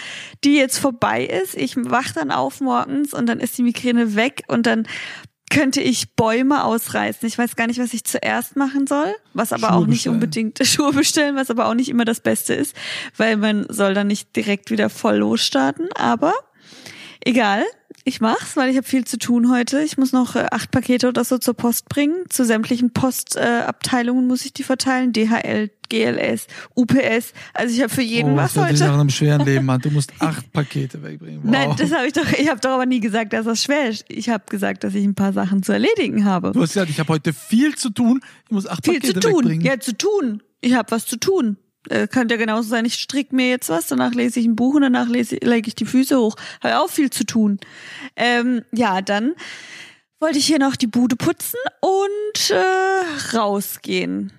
die 0.45 0.57
jetzt 0.57 0.79
vorbei 0.79 1.25
ist. 1.25 1.57
Ich 1.57 1.77
wach 1.77 2.13
dann 2.13 2.31
auf 2.31 2.61
morgens 2.61 3.13
und 3.13 3.27
dann 3.27 3.41
ist 3.41 3.59
die 3.59 3.63
Migräne 3.63 4.15
weg 4.15 4.43
und 4.49 4.67
dann 4.67 4.87
könnte 5.51 5.81
ich 5.81 6.15
Bäume 6.15 6.65
ausreißen. 6.65 7.27
Ich 7.29 7.37
weiß 7.37 7.57
gar 7.57 7.67
nicht, 7.67 7.81
was 7.81 7.93
ich 7.93 8.05
zuerst 8.05 8.57
machen 8.57 8.87
soll, 8.87 9.13
was 9.35 9.53
aber 9.53 9.69
Schuhe 9.69 9.77
auch 9.77 9.87
nicht 9.87 9.99
bestellen. 9.99 10.15
unbedingt 10.15 10.59
Schuhe 10.67 10.93
bestellen, 10.93 11.37
was 11.37 11.51
aber 11.51 11.67
auch 11.67 11.75
nicht 11.75 11.89
immer 11.89 12.05
das 12.05 12.21
Beste 12.21 12.55
ist, 12.55 12.75
weil 13.17 13.37
man 13.37 13.67
soll 13.69 13.93
dann 13.93 14.07
nicht 14.07 14.35
direkt 14.37 14.71
wieder 14.71 14.89
voll 14.89 15.17
losstarten. 15.17 15.89
Aber 15.95 16.35
egal, 17.25 17.65
ich 18.05 18.21
mach's, 18.21 18.57
weil 18.57 18.71
ich 18.71 18.77
habe 18.77 18.87
viel 18.87 19.05
zu 19.05 19.19
tun 19.19 19.51
heute. 19.51 19.83
Ich 19.83 19.99
muss 19.99 20.13
noch 20.13 20.35
äh, 20.35 20.47
acht 20.51 20.71
Pakete 20.71 21.09
oder 21.09 21.25
so 21.25 21.39
zur 21.39 21.55
Post 21.55 21.89
bringen. 21.89 22.25
Zu 22.29 22.45
sämtlichen 22.45 22.93
Postabteilungen 22.93 24.25
äh, 24.25 24.27
muss 24.27 24.45
ich 24.45 24.53
die 24.53 24.63
verteilen. 24.63 25.13
DHL, 25.13 25.71
GLS, 25.89 26.47
UPS. 26.75 27.33
Also 27.53 27.75
ich 27.75 27.83
habe 27.83 27.91
für 27.91 28.03
jeden 28.03 28.33
oh, 28.33 28.37
was 28.37 28.55
das 28.55 28.65
heute. 28.65 28.85
nach 28.85 28.95
einem 28.95 29.11
schweren 29.11 29.45
Leben 29.45 29.69
an. 29.69 29.81
Du 29.81 29.91
musst 29.91 30.13
acht 30.19 30.51
Pakete 30.53 31.03
wegbringen. 31.03 31.43
Wow. 31.43 31.51
Nein, 31.51 31.75
das 31.77 31.93
habe 31.93 32.07
ich 32.07 32.13
doch. 32.15 32.31
Ich 32.33 32.49
habe 32.49 32.61
doch 32.61 32.71
aber 32.71 32.87
nie 32.87 33.01
gesagt, 33.01 33.33
dass 33.35 33.45
das 33.45 33.63
schwer 33.63 33.89
ist. 33.89 34.05
Ich 34.09 34.31
habe 34.31 34.45
gesagt, 34.49 34.85
dass 34.85 34.95
ich 34.95 35.05
ein 35.05 35.15
paar 35.15 35.33
Sachen 35.33 35.63
zu 35.63 35.73
erledigen 35.73 36.25
habe. 36.25 36.53
du 36.53 36.63
hast 36.63 36.73
gesagt, 36.73 36.91
ich 36.91 37.01
habe 37.01 37.13
heute 37.13 37.33
viel 37.33 37.75
zu 37.75 37.91
tun. 37.91 38.21
Ich 38.47 38.51
muss 38.51 38.67
acht 38.67 38.85
Viel 38.85 38.95
Pakete 38.95 39.15
zu 39.15 39.21
tun. 39.21 39.45
wegbringen. 39.45 39.67
Ja, 39.67 39.79
zu 39.79 39.97
tun. 39.97 40.43
Ich 40.63 40.75
habe 40.75 40.91
was 40.91 41.07
zu 41.07 41.19
tun. 41.19 41.59
Äh, 41.89 42.09
könnte 42.09 42.35
ja 42.35 42.39
genauso 42.41 42.69
sein, 42.69 42.85
ich 42.85 42.95
strick 42.95 43.33
mir 43.33 43.49
jetzt 43.49 43.69
was, 43.71 43.87
danach 43.87 44.13
lese 44.13 44.39
ich 44.39 44.47
ein 44.47 44.57
Buch 44.57 44.75
und 44.75 44.83
danach 44.83 45.09
lese, 45.09 45.37
lege 45.37 45.69
ich 45.69 45.75
die 45.75 45.87
Füße 45.87 46.19
hoch. 46.19 46.37
Habe 46.63 46.81
auch 46.81 46.91
viel 46.91 47.11
zu 47.11 47.25
tun. 47.25 47.59
Ähm, 48.17 48.63
ja, 48.73 49.01
dann 49.01 49.35
wollte 50.19 50.39
ich 50.39 50.47
hier 50.47 50.59
noch 50.59 50.77
die 50.77 50.87
Bude 50.87 51.17
putzen 51.17 51.59
und 51.81 52.51
äh, 52.51 53.37
rausgehen. 53.37 54.33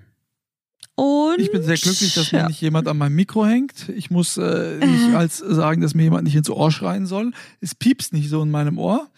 Und 0.95 1.39
Ich 1.39 1.51
bin 1.51 1.63
sehr 1.63 1.77
glücklich, 1.77 2.13
dass 2.13 2.31
mir 2.31 2.39
ja. 2.39 2.47
nicht 2.47 2.61
jemand 2.61 2.87
an 2.87 2.97
meinem 2.97 3.15
Mikro 3.15 3.43
hängt. 3.45 3.89
Ich 3.89 4.11
muss 4.11 4.37
äh, 4.37 4.77
nicht 4.85 5.15
als 5.15 5.39
sagen, 5.39 5.81
dass 5.81 5.95
mir 5.95 6.03
jemand 6.03 6.25
nicht 6.25 6.35
ins 6.35 6.49
Ohr 6.49 6.71
schreien 6.71 7.07
soll. 7.07 7.31
Es 7.59 7.73
piepst 7.73 8.13
nicht 8.13 8.29
so 8.29 8.43
in 8.43 8.51
meinem 8.51 8.77
Ohr. 8.77 9.09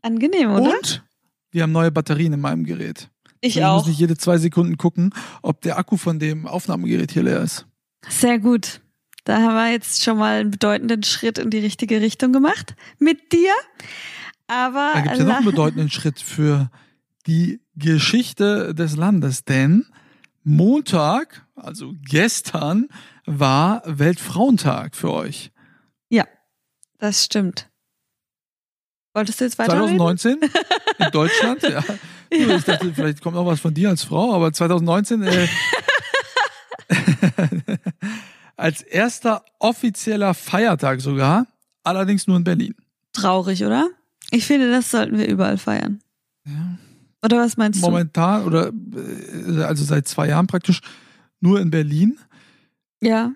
angenehm, 0.00 0.50
oder? 0.50 0.72
Und 0.78 1.02
wir 1.50 1.64
haben 1.64 1.72
neue 1.72 1.90
Batterien 1.90 2.32
in 2.32 2.40
meinem 2.40 2.64
Gerät. 2.64 3.10
Ich 3.40 3.56
ich 3.56 3.64
auch. 3.64 3.78
muss 3.78 3.86
nicht 3.86 3.98
jede 3.98 4.16
zwei 4.16 4.38
Sekunden 4.38 4.76
gucken, 4.76 5.14
ob 5.42 5.60
der 5.62 5.78
Akku 5.78 5.96
von 5.96 6.18
dem 6.18 6.46
Aufnahmegerät 6.46 7.12
hier 7.12 7.22
leer 7.22 7.40
ist. 7.40 7.66
Sehr 8.08 8.38
gut. 8.38 8.80
Da 9.24 9.38
haben 9.38 9.54
wir 9.54 9.70
jetzt 9.70 10.02
schon 10.02 10.18
mal 10.18 10.40
einen 10.40 10.50
bedeutenden 10.50 11.02
Schritt 11.02 11.38
in 11.38 11.50
die 11.50 11.58
richtige 11.58 12.00
Richtung 12.00 12.32
gemacht 12.32 12.74
mit 12.98 13.32
dir. 13.32 13.52
Aber 14.46 14.90
Da 14.94 15.00
gibt 15.02 15.12
es 15.14 15.18
ja 15.20 15.24
noch 15.26 15.36
einen 15.36 15.44
bedeutenden 15.44 15.90
Schritt 15.92 16.20
für 16.20 16.70
die 17.26 17.60
Geschichte 17.76 18.74
des 18.74 18.96
Landes, 18.96 19.44
denn 19.44 19.86
Montag, 20.42 21.46
also 21.54 21.92
gestern, 22.02 22.88
war 23.26 23.82
Weltfrauentag 23.84 24.96
für 24.96 25.12
euch. 25.12 25.52
ja, 26.08 26.24
das 26.98 27.24
stimmt. 27.24 27.68
Wolltest 29.14 29.40
du 29.40 29.44
jetzt 29.44 29.58
weiterreden? 29.58 29.98
2019 29.98 30.38
in 30.98 31.10
Deutschland, 31.10 31.62
ja. 31.62 31.82
Ja. 32.32 32.56
Ich 32.56 32.64
dachte, 32.64 32.92
vielleicht 32.94 33.20
kommt 33.20 33.36
noch 33.36 33.46
was 33.46 33.60
von 33.60 33.74
dir 33.74 33.88
als 33.88 34.04
Frau, 34.04 34.34
aber 34.34 34.52
2019 34.52 35.22
äh, 35.22 35.48
als 38.56 38.82
erster 38.82 39.44
offizieller 39.58 40.34
Feiertag 40.34 41.00
sogar, 41.00 41.46
allerdings 41.82 42.26
nur 42.26 42.36
in 42.36 42.44
Berlin. 42.44 42.74
Traurig, 43.12 43.64
oder? 43.64 43.88
Ich 44.30 44.46
finde, 44.46 44.70
das 44.70 44.90
sollten 44.90 45.18
wir 45.18 45.26
überall 45.28 45.58
feiern. 45.58 46.00
Ja. 46.46 46.78
Oder 47.22 47.38
was 47.38 47.56
meinst 47.56 47.80
Momentan 47.80 48.44
oder 48.44 48.68
äh, 48.68 49.62
also 49.62 49.84
seit 49.84 50.08
zwei 50.08 50.28
Jahren 50.28 50.46
praktisch 50.46 50.80
nur 51.40 51.60
in 51.60 51.70
Berlin. 51.70 52.18
du? 53.00 53.08
Ja. 53.08 53.32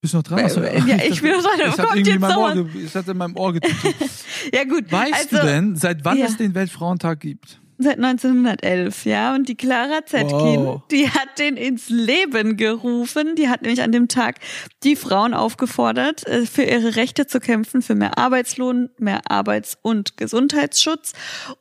Bist 0.00 0.14
du 0.14 0.18
noch 0.18 0.24
dran? 0.24 0.40
Achso, 0.40 0.62
Ja, 0.62 0.96
ich 1.04 1.20
bin 1.20 1.32
noch 1.32 1.42
dran. 1.42 1.60
Es 1.64 1.78
hat 1.78 1.96
irgendwie 1.96 2.18
mein 2.18 2.36
Ohr, 2.36 2.66
es 2.84 2.94
hat 2.94 3.08
in 3.08 3.16
meinem 3.16 3.36
Ohr 3.36 3.52
getütet. 3.52 3.96
Ja, 4.54 4.62
gut. 4.62 4.90
Weißt 4.90 5.32
also, 5.32 5.36
du 5.36 5.42
denn, 5.42 5.76
seit 5.76 6.04
wann 6.04 6.16
ja. 6.16 6.26
es 6.26 6.36
den 6.36 6.54
Weltfrauentag 6.54 7.18
gibt? 7.18 7.60
Seit 7.80 7.96
1911, 7.98 9.04
ja. 9.04 9.34
Und 9.34 9.48
die 9.48 9.54
Clara 9.56 10.04
Zetkin, 10.04 10.64
Wow. 10.64 10.82
die 10.90 11.08
hat 11.08 11.38
den 11.38 11.56
ins 11.56 11.88
Leben 11.88 12.56
gerufen. 12.56 13.36
Die 13.36 13.48
hat 13.48 13.62
nämlich 13.62 13.82
an 13.82 13.92
dem 13.92 14.08
Tag 14.08 14.40
die 14.82 14.96
Frauen 14.96 15.32
aufgefordert, 15.32 16.26
äh, 16.26 16.44
für 16.44 16.64
ihre 16.64 16.96
Rechte 16.96 17.26
zu 17.28 17.38
kämpfen, 17.38 17.80
für 17.82 17.94
mehr 17.94 18.18
Arbeitslohn, 18.18 18.90
mehr 18.98 19.30
Arbeits- 19.30 19.78
und 19.80 20.16
Gesundheitsschutz. 20.16 21.12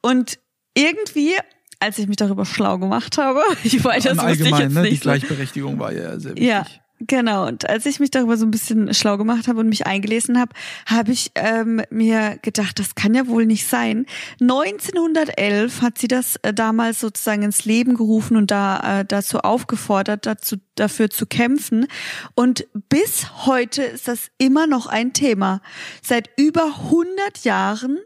Und 0.02 0.40
irgendwie, 0.76 1.34
als 1.80 2.00
ich 2.00 2.08
mich 2.08 2.18
darüber 2.18 2.46
schlau 2.46 2.80
gemacht 2.80 3.18
habe, 3.20 3.42
ich 3.64 3.84
weiß, 3.84 4.04
das 4.06 4.18
wusste 4.18 4.44
ich 4.50 4.58
jetzt 4.58 4.74
ne? 4.74 4.84
Die 4.84 4.90
nicht 4.90 5.04
so. 5.04 5.10
Gleichberechtigung 5.10 5.78
war 5.80 5.92
ja 5.94 6.20
sehr 6.20 6.32
wichtig. 6.32 6.48
Ja, 6.48 6.66
genau. 7.00 7.48
Und 7.48 7.70
als 7.70 7.86
ich 7.86 8.00
mich 8.00 8.12
darüber 8.12 8.38
so 8.38 8.46
ein 8.46 8.52
bisschen 8.52 8.94
schlau 8.94 9.18
gemacht 9.18 9.48
habe 9.48 9.60
und 9.60 9.70
mich 9.70 9.86
eingelesen 9.88 10.40
habe, 10.40 10.54
habe 10.86 11.12
ich 11.12 11.32
ähm, 11.36 11.82
mir 11.90 12.38
gedacht, 12.42 12.80
das 12.80 12.96
kann 12.96 13.14
ja 13.14 13.28
wohl 13.28 13.46
nicht 13.46 13.68
sein. 13.68 14.06
1911 14.42 15.82
hat 15.82 15.98
sie 15.98 16.08
das 16.08 16.38
äh, 16.44 16.54
damals 16.54 17.00
sozusagen 17.00 17.44
ins 17.44 17.66
Leben 17.66 17.96
gerufen 17.96 18.38
und 18.38 18.52
da 18.52 19.00
äh, 19.00 19.06
dazu 19.06 19.40
aufgefordert, 19.40 20.26
dazu 20.26 20.58
dafür 20.76 21.10
zu 21.10 21.26
kämpfen. 21.26 21.88
Und 22.36 22.68
bis 22.90 23.46
heute 23.46 23.84
ist 23.84 24.08
das 24.08 24.30
immer 24.38 24.68
noch 24.68 24.88
ein 24.88 25.14
Thema. 25.14 25.62
Seit 26.02 26.30
über 26.38 26.66
100 26.66 27.44
Jahren 27.44 28.00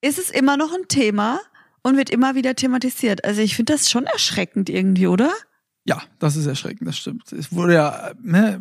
ist 0.00 0.18
es 0.18 0.30
immer 0.30 0.56
noch 0.56 0.72
ein 0.72 0.88
Thema 0.88 1.40
und 1.82 1.96
wird 1.96 2.10
immer 2.10 2.34
wieder 2.34 2.54
thematisiert. 2.54 3.24
Also 3.24 3.42
ich 3.42 3.54
finde 3.54 3.74
das 3.74 3.90
schon 3.90 4.04
erschreckend 4.04 4.68
irgendwie, 4.68 5.06
oder? 5.06 5.32
Ja, 5.86 6.02
das 6.18 6.36
ist 6.36 6.46
erschreckend, 6.46 6.88
das 6.88 6.98
stimmt. 6.98 7.32
Es 7.32 7.52
wurde 7.52 7.74
ja, 7.74 8.12
ne, 8.22 8.60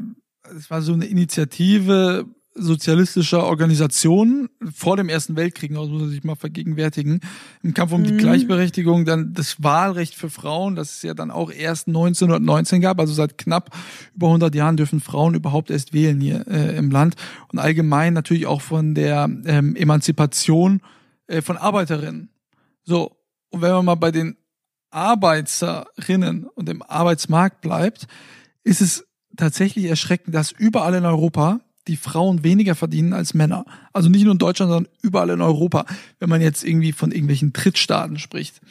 es 0.56 0.70
war 0.70 0.82
so 0.82 0.94
eine 0.94 1.06
Initiative 1.06 2.26
sozialistischer 2.58 3.44
Organisationen 3.44 4.48
vor 4.74 4.96
dem 4.96 5.10
Ersten 5.10 5.36
Weltkrieg, 5.36 5.74
das 5.74 5.90
muss 5.90 6.02
man 6.02 6.10
sich 6.10 6.24
mal 6.24 6.36
vergegenwärtigen, 6.36 7.20
im 7.64 7.74
Kampf 7.74 7.92
um 7.92 8.06
die 8.06 8.14
Mhm. 8.14 8.18
Gleichberechtigung, 8.18 9.04
dann 9.04 9.34
das 9.34 9.62
Wahlrecht 9.62 10.16
für 10.16 10.30
Frauen, 10.30 10.76
das 10.76 10.96
es 10.96 11.02
ja 11.02 11.14
dann 11.14 11.32
auch 11.32 11.52
erst 11.52 11.88
1919 11.88 12.80
gab, 12.80 13.00
also 13.00 13.14
seit 13.14 13.38
knapp 13.38 13.76
über 14.16 14.28
100 14.28 14.56
Jahren 14.56 14.78
dürfen 14.78 15.02
Frauen 15.02 15.34
überhaupt 15.34 15.70
erst 15.70 15.92
wählen 15.92 16.22
hier 16.22 16.48
äh, 16.48 16.78
im 16.78 16.92
Land 16.92 17.16
und 17.52 17.60
allgemein 17.60 18.14
natürlich 18.14 18.48
auch 18.48 18.62
von 18.62 18.96
der 18.96 19.30
ähm, 19.46 19.76
Emanzipation 19.76 20.82
äh, 21.28 21.42
von 21.42 21.58
Arbeiterinnen. 21.58 22.30
So, 22.86 23.18
und 23.50 23.62
wenn 23.62 23.72
man 23.72 23.86
mal 23.86 23.96
bei 23.96 24.12
den 24.12 24.38
Arbeiterinnen 24.96 26.46
und 26.46 26.70
im 26.70 26.82
Arbeitsmarkt 26.82 27.62
bleibt, 27.62 28.08
ist 28.64 28.82
es 28.82 29.06
tatsächlich 29.36 29.86
erschreckend, 29.86 30.34
dass 30.34 30.52
überall 30.52 30.96
in 30.96 31.06
Europa 31.06 31.60
die 31.88 31.98
Frauen 31.98 32.44
weniger 32.44 32.74
verdienen 32.74 33.14
als 33.14 33.34
Männer. 33.34 33.66
Also 33.94 34.10
nicht 34.10 34.24
nur 34.24 34.32
in 34.32 34.40
Deutschland, 34.40 34.72
sondern 34.72 34.92
überall 35.02 35.30
in 35.30 35.42
Europa. 35.42 35.86
Wenn 36.20 36.30
man 36.30 36.42
jetzt 36.42 36.64
irgendwie 36.64 36.94
von 36.94 37.12
irgendwelchen 37.12 37.54
Drittstaaten 37.54 38.18
spricht, 38.18 38.62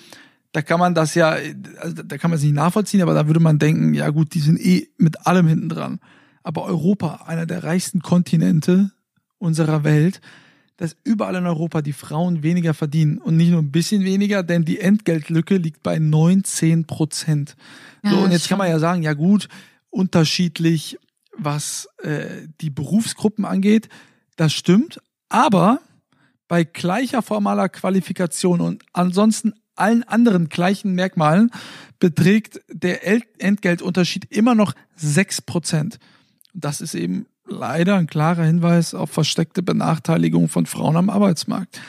da 0.52 0.62
kann 0.62 0.80
man 0.80 0.94
das 0.94 1.14
ja, 1.14 1.36
also 1.80 2.02
da 2.02 2.16
kann 2.16 2.30
man 2.30 2.38
es 2.38 2.44
nicht 2.44 2.54
nachvollziehen, 2.54 3.02
aber 3.02 3.14
da 3.14 3.26
würde 3.26 3.40
man 3.40 3.58
denken, 3.58 3.92
ja 3.94 4.08
gut, 4.10 4.34
die 4.34 4.40
sind 4.40 4.58
eh 4.58 4.88
mit 4.98 5.26
allem 5.26 5.46
hinten 5.46 5.68
dran. 5.68 6.00
Aber 6.42 6.64
Europa, 6.64 7.24
einer 7.26 7.46
der 7.46 7.64
reichsten 7.64 8.00
Kontinente 8.00 8.92
unserer 9.38 9.84
Welt, 9.84 10.20
dass 10.76 10.96
überall 11.04 11.36
in 11.36 11.46
Europa 11.46 11.82
die 11.82 11.92
Frauen 11.92 12.42
weniger 12.42 12.74
verdienen 12.74 13.18
und 13.18 13.36
nicht 13.36 13.50
nur 13.50 13.62
ein 13.62 13.70
bisschen 13.70 14.04
weniger, 14.04 14.42
denn 14.42 14.64
die 14.64 14.80
Entgeltlücke 14.80 15.56
liegt 15.56 15.82
bei 15.82 15.98
19 15.98 16.86
Prozent. 16.86 17.54
So, 18.02 18.16
Ja, 18.16 18.22
und 18.24 18.32
jetzt 18.32 18.48
kann 18.48 18.58
man 18.58 18.68
ja 18.68 18.78
sagen, 18.78 19.02
ja 19.02 19.12
gut, 19.14 19.48
unterschiedlich, 19.90 20.98
was 21.36 21.88
äh, 22.02 22.46
die 22.60 22.70
Berufsgruppen 22.70 23.44
angeht, 23.44 23.88
das 24.36 24.52
stimmt, 24.52 25.00
aber 25.28 25.80
bei 26.48 26.64
gleicher 26.64 27.22
formaler 27.22 27.68
Qualifikation 27.68 28.60
und 28.60 28.82
ansonsten 28.92 29.54
allen 29.76 30.02
anderen 30.04 30.48
gleichen 30.48 30.94
Merkmalen 30.94 31.50
beträgt 31.98 32.60
der 32.68 33.04
El- 33.06 33.22
Entgeltunterschied 33.38 34.26
immer 34.30 34.54
noch 34.54 34.74
6 34.96 35.42
Prozent. 35.42 35.98
Das 36.52 36.80
ist 36.80 36.94
eben 36.94 37.26
leider 37.46 37.96
ein 37.96 38.06
klarer 38.06 38.44
Hinweis 38.44 38.94
auf 38.94 39.10
versteckte 39.10 39.62
Benachteiligung 39.62 40.48
von 40.48 40.66
Frauen 40.66 40.96
am 40.96 41.10
Arbeitsmarkt. 41.10 41.80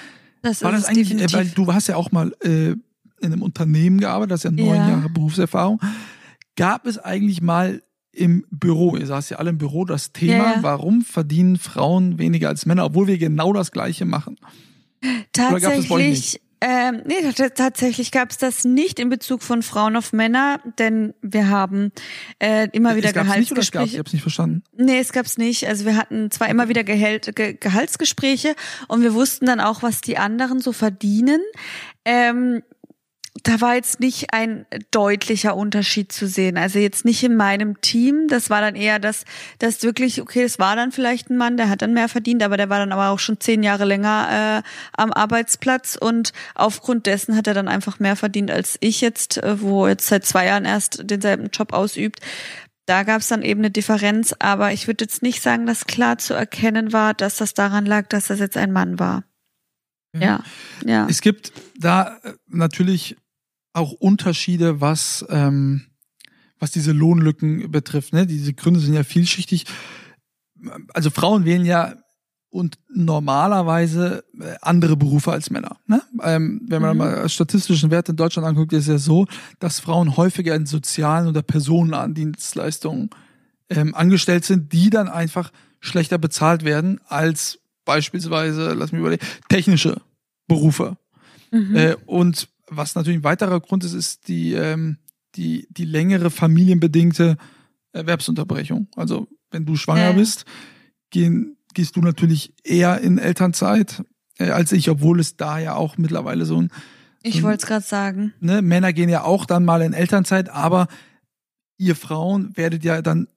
Das 0.41 0.63
War 0.63 0.71
das 0.71 0.85
eigentlich, 0.85 1.11
äh, 1.11 1.15
definitiv. 1.17 1.33
weil 1.37 1.47
du 1.49 1.73
hast 1.73 1.87
ja 1.87 1.95
auch 1.95 2.11
mal 2.11 2.33
äh, 2.43 2.71
in 2.71 2.77
einem 3.21 3.41
Unternehmen 3.41 3.99
gearbeitet, 3.99 4.31
das 4.31 4.39
ist 4.41 4.43
ja 4.45 4.51
neun 4.51 4.75
Ja. 4.75 4.89
Jahre 4.89 5.09
Berufserfahrung. 5.09 5.79
Gab 6.55 6.85
es 6.85 6.97
eigentlich 6.99 7.41
mal 7.41 7.81
im 8.11 8.45
Büro, 8.49 8.95
ihr 8.95 9.07
saßt 9.07 9.31
ja 9.31 9.37
alle 9.37 9.49
im 9.49 9.57
Büro, 9.57 9.83
das 9.85 10.11
Thema, 10.13 10.33
Ja, 10.33 10.53
ja. 10.55 10.63
warum 10.63 11.01
verdienen 11.01 11.57
Frauen 11.57 12.17
weniger 12.19 12.47
als 12.49 12.65
Männer, 12.65 12.85
obwohl 12.85 13.07
wir 13.07 13.17
genau 13.17 13.51
das 13.51 13.71
Gleiche 13.71 14.05
machen? 14.05 14.37
Tatsächlich, 15.33 16.39
ähm, 16.67 17.03
nee, 17.05 17.21
tatsächlich 17.53 18.09
gab 18.09 18.31
es 18.31 18.39
das 18.39 18.65
nicht 18.65 18.99
in 18.99 19.09
Bezug 19.09 19.43
von 19.43 19.61
Frauen 19.61 19.95
auf 19.95 20.13
Männer, 20.13 20.59
denn 20.79 21.13
wir 21.21 21.47
haben 21.49 21.91
äh, 22.39 22.67
immer 22.71 22.95
wieder 22.95 23.09
es 23.09 23.13
nicht 23.13 23.13
es 23.13 23.13
gab's? 23.13 23.27
Ich 23.27 23.31
Gehaltsgespräche. 23.51 23.99
hab's 23.99 24.13
nicht 24.13 24.21
verstanden. 24.23 24.63
Nee, 24.75 24.97
es 24.97 25.13
gab's 25.13 25.37
nicht. 25.37 25.67
Also 25.67 25.85
wir 25.85 25.95
hatten 25.95 26.31
zwar 26.31 26.49
immer 26.49 26.67
wieder 26.67 26.83
Gehalt, 26.83 27.35
Ge 27.35 27.55
Gehaltsgespräche 27.59 28.55
und 28.87 29.03
wir 29.03 29.13
wussten 29.13 29.45
dann 29.45 29.59
auch, 29.59 29.83
was 29.83 30.01
die 30.01 30.17
anderen 30.17 30.59
so 30.59 30.71
verdienen. 30.71 31.39
Ähm, 32.03 32.63
da 33.43 33.59
war 33.59 33.75
jetzt 33.75 33.99
nicht 33.99 34.33
ein 34.33 34.65
deutlicher 34.91 35.55
Unterschied 35.55 36.11
zu 36.11 36.27
sehen. 36.27 36.57
Also 36.57 36.79
jetzt 36.79 37.03
nicht 37.03 37.21
in 37.23 37.35
meinem 37.35 37.81
Team. 37.81 38.27
Das 38.29 38.49
war 38.49 38.61
dann 38.61 38.75
eher 38.75 38.97
das, 38.97 39.25
das 39.59 39.83
wirklich, 39.83 40.21
okay, 40.21 40.43
das 40.43 40.57
war 40.57 40.75
dann 40.75 40.91
vielleicht 40.91 41.29
ein 41.29 41.37
Mann, 41.37 41.57
der 41.57 41.69
hat 41.69 41.81
dann 41.81 41.93
mehr 41.93 42.07
verdient, 42.07 42.41
aber 42.43 42.55
der 42.55 42.69
war 42.69 42.79
dann 42.79 42.93
aber 42.93 43.09
auch 43.09 43.19
schon 43.19 43.39
zehn 43.39 43.61
Jahre 43.61 43.83
länger 43.83 44.63
äh, 44.63 44.69
am 44.97 45.11
Arbeitsplatz 45.11 45.97
und 45.99 46.31
aufgrund 46.55 47.07
dessen 47.07 47.35
hat 47.35 47.47
er 47.47 47.53
dann 47.53 47.67
einfach 47.67 47.99
mehr 47.99 48.15
verdient 48.15 48.51
als 48.51 48.77
ich 48.79 49.01
jetzt, 49.01 49.37
äh, 49.37 49.61
wo 49.61 49.87
jetzt 49.87 50.07
seit 50.07 50.25
zwei 50.25 50.45
Jahren 50.45 50.65
erst 50.65 51.09
denselben 51.09 51.49
Job 51.49 51.73
ausübt. 51.73 52.21
Da 52.85 53.03
gab 53.03 53.21
es 53.21 53.27
dann 53.27 53.41
eben 53.41 53.61
eine 53.61 53.71
Differenz, 53.71 54.33
aber 54.39 54.71
ich 54.71 54.87
würde 54.87 55.03
jetzt 55.03 55.23
nicht 55.23 55.41
sagen, 55.41 55.65
dass 55.65 55.87
klar 55.87 56.19
zu 56.19 56.33
erkennen 56.33 56.93
war, 56.93 57.13
dass 57.13 57.35
das 57.35 57.53
daran 57.53 57.85
lag, 57.85 58.07
dass 58.07 58.27
das 58.27 58.39
jetzt 58.39 58.57
ein 58.57 58.71
Mann 58.71 58.97
war. 58.97 59.23
Ja, 60.17 60.43
ja. 60.85 61.07
Es 61.09 61.21
gibt 61.21 61.51
da 61.77 62.17
äh, 62.23 62.33
natürlich 62.47 63.17
auch 63.75 63.91
Unterschiede, 63.91 64.81
was, 64.81 65.25
ähm, 65.29 65.81
was 66.59 66.71
diese 66.71 66.91
Lohnlücken 66.93 67.69
betrifft. 67.71 68.13
Ne? 68.13 68.25
Diese 68.25 68.53
Gründe 68.53 68.79
sind 68.79 68.93
ja 68.93 69.03
vielschichtig. 69.03 69.65
Also 70.93 71.09
Frauen 71.09 71.45
wählen 71.45 71.65
ja 71.65 71.95
und 72.49 72.77
normalerweise 72.89 74.23
äh, 74.39 74.55
andere 74.61 74.95
Berufe 74.95 75.31
als 75.33 75.49
Männer. 75.49 75.77
Ne? 75.87 76.01
Ähm, 76.23 76.61
wenn 76.69 76.81
man 76.81 76.91
Mhm. 76.91 76.97
mal 76.99 77.29
statistischen 77.29 77.91
Wert 77.91 78.07
in 78.07 78.15
Deutschland 78.15 78.47
anguckt, 78.47 78.71
ist 78.71 78.83
es 78.83 78.87
ja 78.87 78.97
so, 78.97 79.27
dass 79.59 79.81
Frauen 79.81 80.15
häufiger 80.15 80.55
in 80.55 80.65
sozialen 80.65 81.27
oder 81.27 81.41
Personendienstleistungen 81.41 83.09
ähm, 83.69 83.93
angestellt 83.93 84.45
sind, 84.45 84.71
die 84.71 84.89
dann 84.89 85.09
einfach 85.09 85.51
schlechter 85.81 86.17
bezahlt 86.17 86.63
werden 86.63 87.01
als 87.07 87.59
beispielsweise, 87.83 88.73
lass 88.73 88.93
mich 88.93 88.99
überlegen, 89.01 89.25
technische 89.49 90.01
Berufe. 90.47 90.95
Mhm. 91.51 91.75
Äh, 91.75 91.95
und 92.05 92.47
was 92.67 92.95
natürlich 92.95 93.19
ein 93.19 93.23
weiterer 93.23 93.59
Grund 93.59 93.83
ist, 93.83 93.93
ist 93.93 94.27
die, 94.27 94.53
ähm, 94.53 94.97
die, 95.35 95.67
die 95.69 95.85
längere 95.85 96.29
familienbedingte 96.29 97.37
Erwerbsunterbrechung. 97.93 98.87
Also 98.95 99.27
wenn 99.51 99.65
du 99.65 99.75
schwanger 99.75 100.09
ja. 100.09 100.11
bist, 100.13 100.45
gehen, 101.09 101.57
gehst 101.73 101.95
du 101.95 102.01
natürlich 102.01 102.53
eher 102.63 103.01
in 103.01 103.17
Elternzeit 103.17 104.03
äh, 104.37 104.49
als 104.49 104.71
ich, 104.71 104.89
obwohl 104.89 105.19
es 105.19 105.37
da 105.37 105.59
ja 105.59 105.75
auch 105.75 105.97
mittlerweile 105.97 106.45
so 106.45 106.61
ein, 106.61 106.71
ich 107.23 107.41
wollte 107.41 107.63
es 107.63 107.65
gerade 107.65 107.85
sagen. 107.85 108.33
ne, 108.39 108.61
Männer 108.61 108.93
gehen 108.93 109.09
ja 109.09 109.23
auch 109.23 109.45
dann 109.45 109.65
mal 109.65 109.81
in 109.81 109.93
Elternzeit, 109.93 110.49
aber 110.49 110.87
ihr 111.77 111.95
Frauen 111.95 112.55
werdet 112.55 112.83
ja 112.83 113.01
dann 113.01 113.27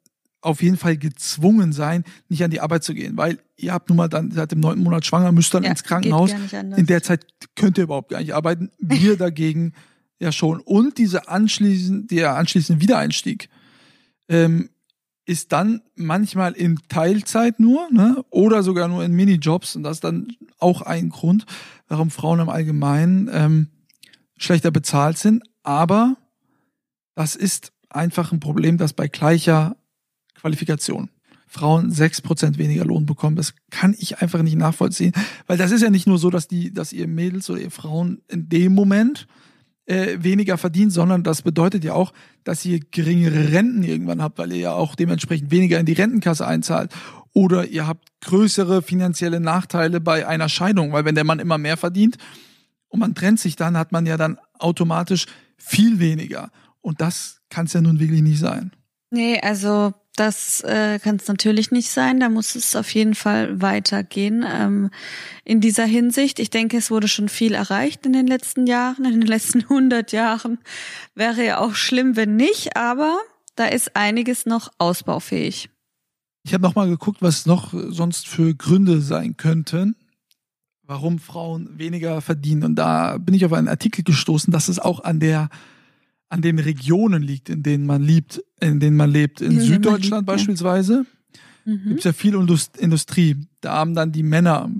auf 0.40 0.62
jeden 0.62 0.76
Fall 0.76 0.96
gezwungen 0.96 1.72
sein, 1.72 2.04
nicht 2.28 2.44
an 2.44 2.50
die 2.50 2.60
Arbeit 2.60 2.84
zu 2.84 2.94
gehen, 2.94 3.16
weil 3.16 3.38
ihr 3.56 3.72
habt 3.72 3.88
nun 3.88 3.96
mal 3.96 4.08
dann 4.08 4.30
seit 4.30 4.52
dem 4.52 4.60
neunten 4.60 4.84
Monat 4.84 5.04
schwanger, 5.04 5.32
müsst 5.32 5.52
dann 5.52 5.64
Ja, 5.64 5.70
ins 5.70 5.82
Krankenhaus. 5.82 6.32
In 6.52 6.86
der 6.86 7.02
Zeit 7.02 7.26
könnt 7.56 7.78
ihr 7.78 7.84
überhaupt 7.84 8.10
gar 8.10 8.20
nicht 8.20 8.34
arbeiten. 8.34 8.70
Wir 8.78 9.16
dagegen 9.18 9.72
ja 10.20 10.32
schon. 10.32 10.60
Und 10.60 10.98
diese 10.98 11.28
anschließend, 11.28 12.10
der 12.10 12.36
anschließende 12.36 12.80
Wiedereinstieg 12.80 13.48
ähm, 14.28 14.70
ist 15.26 15.52
dann 15.52 15.82
manchmal 15.94 16.52
in 16.52 16.78
Teilzeit 16.88 17.60
nur 17.60 17.90
ne? 17.90 18.24
oder 18.30 18.62
sogar 18.62 18.88
nur 18.88 19.04
in 19.04 19.12
Minijobs. 19.12 19.76
Und 19.76 19.82
das 19.82 19.98
ist 19.98 20.04
dann 20.04 20.28
auch 20.58 20.82
ein 20.82 21.10
Grund, 21.10 21.46
warum 21.88 22.10
Frauen 22.10 22.40
im 22.40 22.48
Allgemeinen 22.48 23.28
ähm, 23.32 23.68
schlechter 24.36 24.70
bezahlt 24.70 25.18
sind. 25.18 25.42
Aber 25.62 26.16
das 27.14 27.36
ist 27.36 27.72
einfach 27.90 28.32
ein 28.32 28.40
Problem, 28.40 28.78
das 28.78 28.92
bei 28.92 29.08
gleicher 29.08 29.76
Qualifikation 30.40 31.10
Frauen 31.48 31.90
sechs 31.90 32.20
Prozent 32.20 32.58
weniger 32.58 32.84
Lohn 32.84 33.06
bekommen. 33.06 33.34
Das 33.34 33.54
kann 33.70 33.94
ich 33.98 34.20
einfach 34.20 34.42
nicht 34.42 34.56
nachvollziehen. 34.56 35.12
Weil 35.46 35.56
das 35.56 35.70
ist 35.70 35.82
ja 35.82 35.90
nicht 35.90 36.06
nur 36.06 36.18
so, 36.18 36.30
dass 36.30 36.46
die, 36.46 36.72
dass 36.72 36.92
ihr 36.92 37.08
Mädels 37.08 37.48
oder 37.48 37.60
ihr 37.60 37.70
Frauen 37.70 38.20
in 38.28 38.48
dem 38.50 38.74
Moment 38.74 39.26
äh, 39.86 40.18
weniger 40.20 40.58
verdient, 40.58 40.92
sondern 40.92 41.22
das 41.22 41.40
bedeutet 41.40 41.82
ja 41.84 41.94
auch, 41.94 42.12
dass 42.44 42.64
ihr 42.66 42.80
geringere 42.90 43.52
Renten 43.52 43.82
irgendwann 43.82 44.22
habt, 44.22 44.38
weil 44.38 44.52
ihr 44.52 44.58
ja 44.58 44.72
auch 44.74 44.94
dementsprechend 44.94 45.50
weniger 45.50 45.80
in 45.80 45.86
die 45.86 45.94
Rentenkasse 45.94 46.46
einzahlt. 46.46 46.92
Oder 47.32 47.66
ihr 47.66 47.86
habt 47.86 48.08
größere 48.20 48.82
finanzielle 48.82 49.40
Nachteile 49.40 50.00
bei 50.00 50.26
einer 50.26 50.50
Scheidung, 50.50 50.92
weil 50.92 51.06
wenn 51.06 51.14
der 51.14 51.24
Mann 51.24 51.38
immer 51.38 51.56
mehr 51.56 51.78
verdient 51.78 52.18
und 52.88 53.00
man 53.00 53.14
trennt 53.14 53.40
sich 53.40 53.56
dann, 53.56 53.78
hat 53.78 53.92
man 53.92 54.04
ja 54.04 54.18
dann 54.18 54.38
automatisch 54.58 55.26
viel 55.56 55.98
weniger. 55.98 56.50
Und 56.82 57.00
das 57.00 57.40
kann 57.48 57.66
es 57.66 57.72
ja 57.72 57.80
nun 57.80 58.00
wirklich 58.00 58.22
nicht 58.22 58.38
sein. 58.38 58.72
Nee, 59.10 59.40
also 59.40 59.94
das 60.18 60.60
äh, 60.62 60.98
kann 60.98 61.16
es 61.16 61.28
natürlich 61.28 61.70
nicht 61.70 61.90
sein. 61.90 62.20
Da 62.20 62.28
muss 62.28 62.54
es 62.54 62.74
auf 62.74 62.92
jeden 62.94 63.14
Fall 63.14 63.60
weitergehen 63.60 64.44
ähm, 64.46 64.90
in 65.44 65.60
dieser 65.60 65.84
Hinsicht. 65.84 66.38
Ich 66.38 66.50
denke, 66.50 66.76
es 66.76 66.90
wurde 66.90 67.08
schon 67.08 67.28
viel 67.28 67.54
erreicht 67.54 68.04
in 68.04 68.12
den 68.12 68.26
letzten 68.26 68.66
Jahren, 68.66 69.04
in 69.04 69.20
den 69.20 69.28
letzten 69.28 69.60
100 69.62 70.12
Jahren. 70.12 70.58
Wäre 71.14 71.44
ja 71.44 71.58
auch 71.58 71.74
schlimm, 71.74 72.16
wenn 72.16 72.36
nicht, 72.36 72.76
aber 72.76 73.18
da 73.54 73.66
ist 73.66 73.96
einiges 73.96 74.46
noch 74.46 74.70
ausbaufähig. 74.78 75.70
Ich 76.44 76.54
habe 76.54 76.62
nochmal 76.62 76.88
geguckt, 76.88 77.20
was 77.20 77.46
noch 77.46 77.74
sonst 77.88 78.26
für 78.26 78.54
Gründe 78.54 79.00
sein 79.00 79.36
könnten, 79.36 79.96
warum 80.82 81.18
Frauen 81.18 81.78
weniger 81.78 82.20
verdienen. 82.20 82.64
Und 82.64 82.76
da 82.76 83.18
bin 83.18 83.34
ich 83.34 83.44
auf 83.44 83.52
einen 83.52 83.68
Artikel 83.68 84.02
gestoßen, 84.02 84.52
dass 84.52 84.68
es 84.68 84.78
auch 84.78 85.04
an 85.04 85.20
der 85.20 85.50
an 86.28 86.42
den 86.42 86.58
Regionen 86.58 87.22
liegt, 87.22 87.48
in 87.48 87.62
denen 87.62 87.86
man 87.86 88.02
liebt, 88.02 88.42
in 88.60 88.80
denen 88.80 88.96
man 88.96 89.10
lebt. 89.10 89.40
In, 89.40 89.52
in 89.52 89.60
Süddeutschland 89.60 90.22
liebt, 90.22 90.26
beispielsweise 90.26 91.06
ja. 91.64 91.72
mhm. 91.72 91.88
gibt 91.88 91.98
es 92.00 92.04
ja 92.04 92.12
viel 92.12 92.34
Industrie. 92.34 93.36
Da 93.60 93.74
haben 93.74 93.94
dann 93.94 94.12
die 94.12 94.22
Männer, 94.22 94.70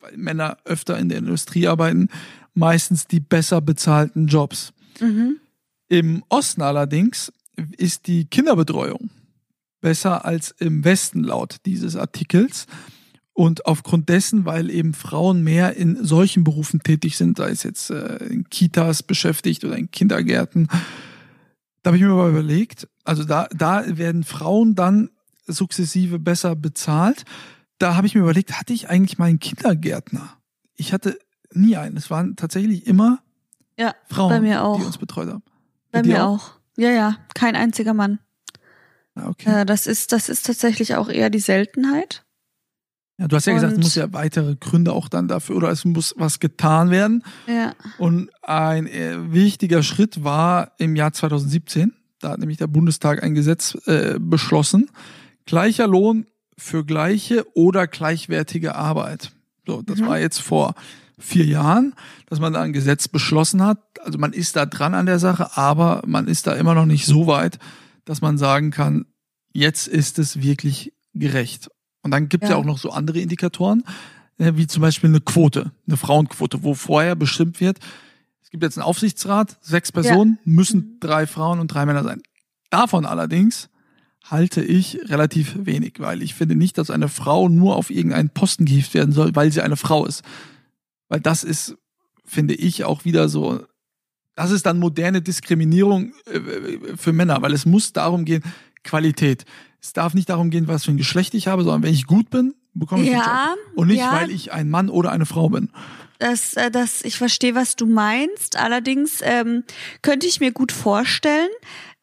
weil 0.00 0.16
Männer 0.16 0.56
öfter 0.64 0.98
in 0.98 1.08
der 1.08 1.18
Industrie 1.18 1.68
arbeiten, 1.68 2.08
meistens 2.54 3.06
die 3.06 3.20
besser 3.20 3.60
bezahlten 3.60 4.26
Jobs. 4.26 4.72
Mhm. 5.00 5.36
Im 5.88 6.24
Osten 6.28 6.62
allerdings 6.62 7.32
ist 7.76 8.06
die 8.06 8.24
Kinderbetreuung 8.26 9.10
besser 9.80 10.24
als 10.24 10.50
im 10.58 10.84
Westen 10.84 11.22
laut 11.22 11.56
dieses 11.66 11.96
Artikels. 11.96 12.66
Und 13.38 13.66
aufgrund 13.66 14.08
dessen, 14.08 14.46
weil 14.46 14.68
eben 14.68 14.94
Frauen 14.94 15.44
mehr 15.44 15.76
in 15.76 16.04
solchen 16.04 16.42
Berufen 16.42 16.80
tätig 16.80 17.16
sind, 17.16 17.36
sei 17.36 17.50
es 17.50 17.62
jetzt 17.62 17.88
äh, 17.88 18.16
in 18.24 18.50
Kitas 18.50 19.04
beschäftigt 19.04 19.64
oder 19.64 19.76
in 19.76 19.92
Kindergärten, 19.92 20.66
da 21.84 21.90
habe 21.90 21.96
ich 21.96 22.02
mir 22.02 22.08
mal 22.08 22.30
überlegt, 22.30 22.88
also 23.04 23.22
da, 23.22 23.46
da 23.54 23.96
werden 23.96 24.24
Frauen 24.24 24.74
dann 24.74 25.10
sukzessive 25.46 26.18
besser 26.18 26.56
bezahlt. 26.56 27.24
Da 27.78 27.94
habe 27.94 28.08
ich 28.08 28.16
mir 28.16 28.22
überlegt, 28.22 28.58
hatte 28.58 28.72
ich 28.72 28.90
eigentlich 28.90 29.18
mal 29.18 29.26
einen 29.26 29.38
Kindergärtner? 29.38 30.36
Ich 30.74 30.92
hatte 30.92 31.16
nie 31.52 31.76
einen. 31.76 31.96
Es 31.96 32.10
waren 32.10 32.34
tatsächlich 32.34 32.88
immer 32.88 33.20
ja, 33.78 33.94
Frauen, 34.10 34.42
die 34.42 34.84
uns 34.84 34.98
betreut 34.98 35.28
haben. 35.28 35.44
Bei, 35.92 36.02
bei 36.02 36.08
mir 36.08 36.24
auch? 36.24 36.42
auch? 36.42 36.50
Ja, 36.76 36.90
ja, 36.90 37.16
kein 37.36 37.54
einziger 37.54 37.94
Mann. 37.94 38.18
Ah, 39.14 39.28
okay. 39.28 39.60
Äh, 39.60 39.64
das 39.64 39.86
ist, 39.86 40.10
das 40.10 40.28
ist 40.28 40.44
tatsächlich 40.44 40.96
auch 40.96 41.08
eher 41.08 41.30
die 41.30 41.38
Seltenheit. 41.38 42.24
Ja, 43.18 43.26
du 43.26 43.34
hast 43.34 43.46
ja 43.46 43.52
und 43.52 43.56
gesagt, 43.56 43.72
es 43.72 43.84
muss 43.84 43.94
ja 43.96 44.12
weitere 44.12 44.54
Gründe 44.54 44.92
auch 44.92 45.08
dann 45.08 45.26
dafür 45.26 45.56
oder 45.56 45.70
es 45.70 45.84
muss 45.84 46.14
was 46.16 46.38
getan 46.38 46.90
werden. 46.90 47.24
Ja. 47.46 47.74
Und 47.98 48.30
ein 48.42 48.86
äh, 48.86 49.32
wichtiger 49.32 49.82
Schritt 49.82 50.22
war 50.22 50.72
im 50.78 50.94
Jahr 50.94 51.12
2017, 51.12 51.92
da 52.20 52.30
hat 52.30 52.38
nämlich 52.38 52.58
der 52.58 52.68
Bundestag 52.68 53.22
ein 53.22 53.34
Gesetz 53.34 53.76
äh, 53.86 54.18
beschlossen, 54.20 54.90
gleicher 55.46 55.88
Lohn 55.88 56.26
für 56.56 56.84
gleiche 56.84 57.44
oder 57.54 57.86
gleichwertige 57.86 58.76
Arbeit. 58.76 59.32
So, 59.66 59.82
das 59.82 59.98
mhm. 59.98 60.06
war 60.06 60.18
jetzt 60.18 60.40
vor 60.40 60.74
vier 61.18 61.44
Jahren, 61.44 61.94
dass 62.26 62.38
man 62.38 62.52
da 62.52 62.62
ein 62.62 62.72
Gesetz 62.72 63.08
beschlossen 63.08 63.62
hat. 63.62 63.80
Also 64.04 64.18
man 64.18 64.32
ist 64.32 64.54
da 64.54 64.64
dran 64.64 64.94
an 64.94 65.06
der 65.06 65.18
Sache, 65.18 65.56
aber 65.56 66.02
man 66.06 66.28
ist 66.28 66.46
da 66.46 66.54
immer 66.54 66.74
noch 66.74 66.86
nicht 66.86 67.06
so 67.06 67.26
weit, 67.26 67.58
dass 68.04 68.20
man 68.20 68.38
sagen 68.38 68.70
kann, 68.70 69.06
jetzt 69.52 69.88
ist 69.88 70.18
es 70.18 70.40
wirklich 70.40 70.92
gerecht. 71.14 71.70
Und 72.02 72.10
dann 72.10 72.28
gibt 72.28 72.44
es 72.44 72.50
ja. 72.50 72.56
ja 72.56 72.60
auch 72.60 72.66
noch 72.66 72.78
so 72.78 72.90
andere 72.90 73.20
Indikatoren, 73.20 73.84
äh, 74.38 74.52
wie 74.54 74.66
zum 74.66 74.82
Beispiel 74.82 75.10
eine 75.10 75.20
Quote, 75.20 75.72
eine 75.86 75.96
Frauenquote, 75.96 76.62
wo 76.62 76.74
vorher 76.74 77.16
bestimmt 77.16 77.60
wird, 77.60 77.78
es 78.48 78.50
gibt 78.50 78.62
jetzt 78.62 78.78
einen 78.78 78.86
Aufsichtsrat, 78.86 79.58
sechs 79.60 79.92
Personen, 79.92 80.38
ja. 80.42 80.52
müssen 80.52 80.78
mhm. 80.78 81.00
drei 81.00 81.26
Frauen 81.26 81.60
und 81.60 81.68
drei 81.68 81.84
Männer 81.84 82.02
sein. 82.02 82.22
Davon 82.70 83.04
allerdings 83.04 83.68
halte 84.24 84.62
ich 84.62 84.98
relativ 85.10 85.66
wenig, 85.66 85.96
weil 85.98 86.22
ich 86.22 86.34
finde 86.34 86.54
nicht, 86.54 86.78
dass 86.78 86.88
eine 86.88 87.10
Frau 87.10 87.50
nur 87.50 87.76
auf 87.76 87.90
irgendeinen 87.90 88.30
Posten 88.30 88.64
gehievt 88.64 88.94
werden 88.94 89.12
soll, 89.12 89.36
weil 89.36 89.52
sie 89.52 89.60
eine 89.60 89.76
Frau 89.76 90.06
ist. 90.06 90.22
Weil 91.08 91.20
das 91.20 91.44
ist, 91.44 91.76
finde 92.24 92.54
ich, 92.54 92.84
auch 92.84 93.04
wieder 93.04 93.28
so, 93.28 93.66
das 94.34 94.50
ist 94.50 94.64
dann 94.64 94.78
moderne 94.78 95.20
Diskriminierung 95.20 96.14
äh, 96.24 96.96
für 96.96 97.12
Männer, 97.12 97.42
weil 97.42 97.52
es 97.52 97.66
muss 97.66 97.92
darum 97.92 98.24
gehen, 98.24 98.42
Qualität. 98.88 99.44
Es 99.80 99.92
darf 99.92 100.14
nicht 100.14 100.28
darum 100.28 100.50
gehen, 100.50 100.66
was 100.66 100.84
für 100.84 100.90
ein 100.90 100.96
Geschlecht 100.96 101.34
ich 101.34 101.46
habe, 101.46 101.62
sondern 101.62 101.82
wenn 101.82 101.94
ich 101.94 102.06
gut 102.06 102.30
bin, 102.30 102.54
bekomme 102.74 103.04
ich 103.04 103.10
ja, 103.10 103.14
den 103.14 103.24
Job. 103.24 103.76
Und 103.76 103.88
nicht, 103.88 104.00
ja. 104.00 104.12
weil 104.12 104.30
ich 104.30 104.52
ein 104.52 104.68
Mann 104.70 104.88
oder 104.88 105.12
eine 105.12 105.26
Frau 105.26 105.48
bin. 105.48 105.70
Das, 106.18 106.54
äh, 106.54 106.70
das, 106.70 107.02
ich 107.04 107.16
verstehe, 107.16 107.54
was 107.54 107.76
du 107.76 107.86
meinst. 107.86 108.56
Allerdings 108.56 109.20
ähm, 109.22 109.62
könnte 110.02 110.26
ich 110.26 110.40
mir 110.40 110.52
gut 110.52 110.72
vorstellen. 110.72 111.48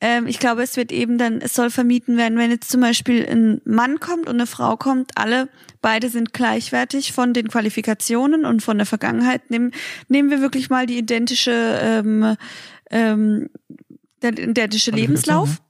Ähm, 0.02 0.28
ich 0.28 0.40
glaube, 0.40 0.64
es 0.64 0.78
wird 0.78 0.92
eben 0.92 1.18
dann, 1.18 1.42
es 1.42 1.54
soll 1.54 1.70
vermieden 1.70 2.18
werden, 2.18 2.38
wenn 2.38 2.52
jetzt 2.52 2.72
zum 2.72 2.82
Beispiel 2.82 3.26
ein 3.30 3.62
Mann 3.66 4.00
kommt 4.00 4.28
und 4.28 4.36
eine 4.36 4.48
Frau 4.48 4.78
kommt, 4.78 5.12
alle 5.16 5.50
beide 5.82 6.10
sind 6.10 6.34
gleichwertig 6.34 7.12
von 7.12 7.34
den 7.34 7.48
Qualifikationen 7.48 8.46
und 8.46 8.62
von 8.62 8.78
der 8.78 8.86
Vergangenheit. 8.86 9.50
Nehmen, 9.50 9.72
nehmen 10.08 10.30
wir 10.30 10.42
wirklich 10.42 10.70
mal 10.70 10.86
die 10.86 10.98
identische, 10.98 11.80
ähm, 11.82 12.36
ähm, 12.90 13.50
der 14.22 14.38
identische 14.38 14.92
Lebenslauf. 14.92 15.62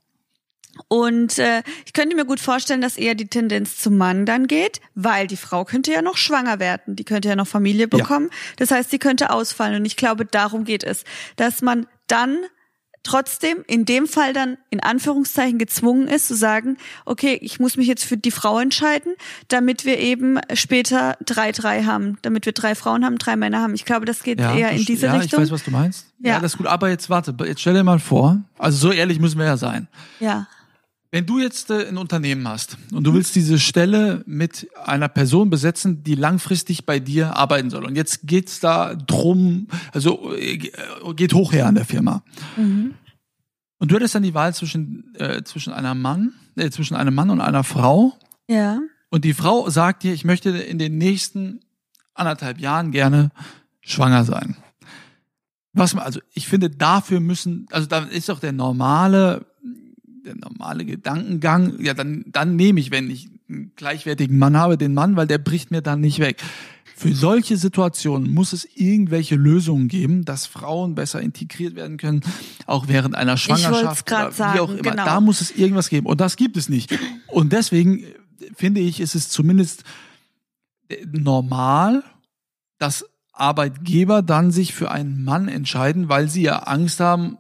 Und 0.88 1.40
äh, 1.40 1.64
ich 1.86 1.94
könnte 1.94 2.16
mir 2.16 2.26
gut 2.26 2.40
vorstellen, 2.40 2.82
dass 2.82 2.98
eher 2.98 3.16
die 3.16 3.28
Tendenz 3.28 3.78
zum 3.78 3.98
Mann 3.98 4.26
dann 4.26 4.48
geht, 4.48 4.82
weil 4.94 5.28
die 5.28 5.38
Frau 5.38 5.66
könnte 5.66 5.92
ja 5.92 6.02
noch 6.02 6.18
schwanger 6.18 6.60
werden, 6.60 6.96
die 6.96 7.04
könnte 7.04 7.30
ja 7.30 7.36
noch 7.36 7.48
Familie 7.48 7.88
bekommen. 7.88 8.30
Ja. 8.32 8.38
Das 8.58 8.72
heißt, 8.72 8.92
sie 8.92 9.00
könnte 9.00 9.30
ausfallen. 9.30 9.76
Und 9.76 9.86
ich 9.86 9.96
glaube, 9.96 10.26
darum 10.26 10.66
geht 10.66 10.84
es, 10.84 11.04
dass 11.38 11.62
man 11.62 11.88
dann 12.08 12.38
trotzdem 13.06 13.64
in 13.68 13.86
dem 13.86 14.08
Fall 14.08 14.34
dann 14.34 14.58
in 14.70 14.82
Anführungszeichen 14.82 15.60
gezwungen 15.60 16.08
ist 16.08 16.28
zu 16.28 16.36
sagen, 16.36 16.78
okay, 17.06 17.38
ich 17.42 17.60
muss 17.60 17.78
mich 17.78 17.88
jetzt 17.88 18.04
für 18.04 18.18
die 18.18 18.32
Frau 18.32 18.60
entscheiden, 18.60 19.14
damit 19.48 19.86
wir 19.86 20.00
eben 20.00 20.40
später 20.54 21.16
drei 21.24 21.52
drei 21.52 21.84
haben, 21.84 22.18
damit 22.24 22.46
wir 22.46 22.54
drei 22.54 22.76
Frauen 22.76 23.06
haben, 23.06 23.18
drei 23.18 23.36
Männer 23.36 23.62
haben. 23.62 23.76
Ich 23.76 23.86
glaube, 23.86 24.06
das 24.06 24.24
geht 24.24 24.40
ja, 24.40 24.56
eher 24.56 24.72
in 24.72 24.84
diese 24.84 25.06
ja, 25.06 25.14
Richtung. 25.14 25.40
Ja, 25.40 25.46
ich 25.46 25.52
weiß, 25.52 25.54
was 25.54 25.64
du 25.64 25.72
meinst. 25.72 26.08
Ja. 26.20 26.34
ja, 26.34 26.40
das 26.40 26.54
ist 26.54 26.58
gut. 26.58 26.68
Aber 26.68 26.90
jetzt 26.90 27.10
warte, 27.10 27.36
jetzt 27.46 27.62
stell 27.62 27.76
dir 27.76 27.84
mal 27.84 28.00
vor, 28.00 28.42
also 28.58 28.78
so 28.78 28.92
ehrlich 28.92 29.20
müssen 29.20 29.38
wir 29.38 29.46
ja 29.46 29.58
sein. 29.58 29.88
Ja. 30.20 30.48
Wenn 31.16 31.26
du 31.26 31.40
jetzt 31.40 31.70
äh, 31.70 31.88
ein 31.88 31.96
Unternehmen 31.96 32.46
hast 32.46 32.78
und 32.92 33.06
du 33.06 33.14
willst 33.14 33.38
diese 33.38 33.58
Stelle 33.58 34.22
mit 34.26 34.68
einer 34.84 35.08
Person 35.08 35.50
besetzen, 35.50 36.04
die 36.04 36.16
langfristig 36.16 36.86
bei 36.86 37.00
dir 37.00 37.38
arbeiten 37.38 37.70
soll. 37.70 37.86
Und 37.86 37.96
jetzt 37.96 38.28
geht's 38.28 38.60
da 38.60 38.96
drum, 38.96 39.70
also 39.94 40.36
äh, 40.36 40.58
geht 40.58 41.34
hoch 41.34 41.54
her 41.54 41.68
an 41.68 41.76
der 41.76 41.86
Firma. 41.86 42.22
Mhm. 42.58 42.96
Und 43.78 43.92
du 43.92 43.96
hättest 43.96 44.14
dann 44.14 44.24
die 44.24 44.34
Wahl 44.34 44.54
zwischen, 44.54 45.16
äh, 45.16 45.42
zwischen 45.44 45.72
einer 45.72 45.96
Mann, 45.96 46.34
äh, 46.58 46.70
zwischen 46.70 46.98
einem 46.98 47.16
Mann 47.16 47.30
und 47.30 47.40
einer 47.40 47.64
Frau. 47.64 48.20
Ja. 48.50 48.82
Und 49.10 49.24
die 49.24 49.34
Frau 49.34 49.70
sagt 49.70 50.04
dir, 50.04 50.14
ich 50.14 50.26
möchte 50.26 50.50
in 50.50 50.80
den 50.80 50.98
nächsten 50.98 51.62
anderthalb 52.14 52.60
Jahren 52.60 52.92
gerne 52.92 53.32
schwanger 53.80 54.26
sein. 54.26 54.58
Was 55.72 55.94
man, 55.94 56.04
also 56.04 56.20
ich 56.34 56.50
finde, 56.50 56.70
dafür 56.70 57.22
müssen, 57.22 57.68
also 57.72 57.88
da 57.88 58.00
ist 58.00 58.28
doch 58.28 58.42
der 58.42 58.52
normale 58.52 59.46
der 60.26 60.36
normale 60.36 60.86
Gedankengang, 60.86 61.82
ja, 61.82 61.94
dann, 61.94 62.26
dann 62.28 62.56
nehme 62.56 62.80
ich, 62.80 62.92
wenn 62.92 63.10
ich 63.10 63.30
einen 63.48 63.72
gleichwertigen 63.76 64.38
Mann 64.38 64.58
habe, 64.58 64.78
den 64.78 64.94
Mann, 64.94 65.16
weil 65.16 65.28
der 65.28 65.38
bricht 65.38 65.72
mir 65.72 65.82
dann 65.82 66.02
nicht 66.02 66.20
weg. 66.20 66.42
Für 66.98 67.14
solche 67.14 67.58
Situationen 67.58 68.34
muss 68.34 68.54
es 68.54 68.66
irgendwelche 68.74 69.36
Lösungen 69.36 69.90
geben, 69.90 70.24
dass 70.24 70.46
Frauen 70.46 70.96
besser 70.96 71.22
integriert 71.22 71.76
werden 71.76 71.98
können, 71.98 72.22
auch 72.66 72.88
während 72.88 73.16
einer 73.16 73.38
Schwangerschaft 73.38 74.10
oder 74.10 74.30
wie 74.30 74.34
sagen, 74.34 74.60
auch 74.60 74.72
immer. 74.72 74.92
Genau. 74.92 75.06
Da 75.06 75.20
muss 75.20 75.42
es 75.42 75.52
irgendwas 75.52 75.90
geben 75.90 76.08
und 76.08 76.22
das 76.22 76.38
gibt 76.38 76.56
es 76.58 76.70
nicht. 76.70 76.98
Und 77.28 77.52
deswegen 77.52 78.00
äh, 78.00 78.06
finde 78.56 78.80
ich, 78.80 79.02
ist 79.02 79.14
es 79.14 79.30
zumindest 79.30 79.84
äh, 80.88 81.06
normal, 81.06 82.04
dass 82.80 83.06
Arbeitgeber 83.34 84.22
dann 84.22 84.52
sich 84.52 84.74
für 84.74 84.90
einen 84.90 85.24
Mann 85.26 85.50
entscheiden, 85.50 86.08
weil 86.08 86.30
sie 86.30 86.44
ja 86.44 86.60
Angst 86.60 87.02
haben, 87.02 87.38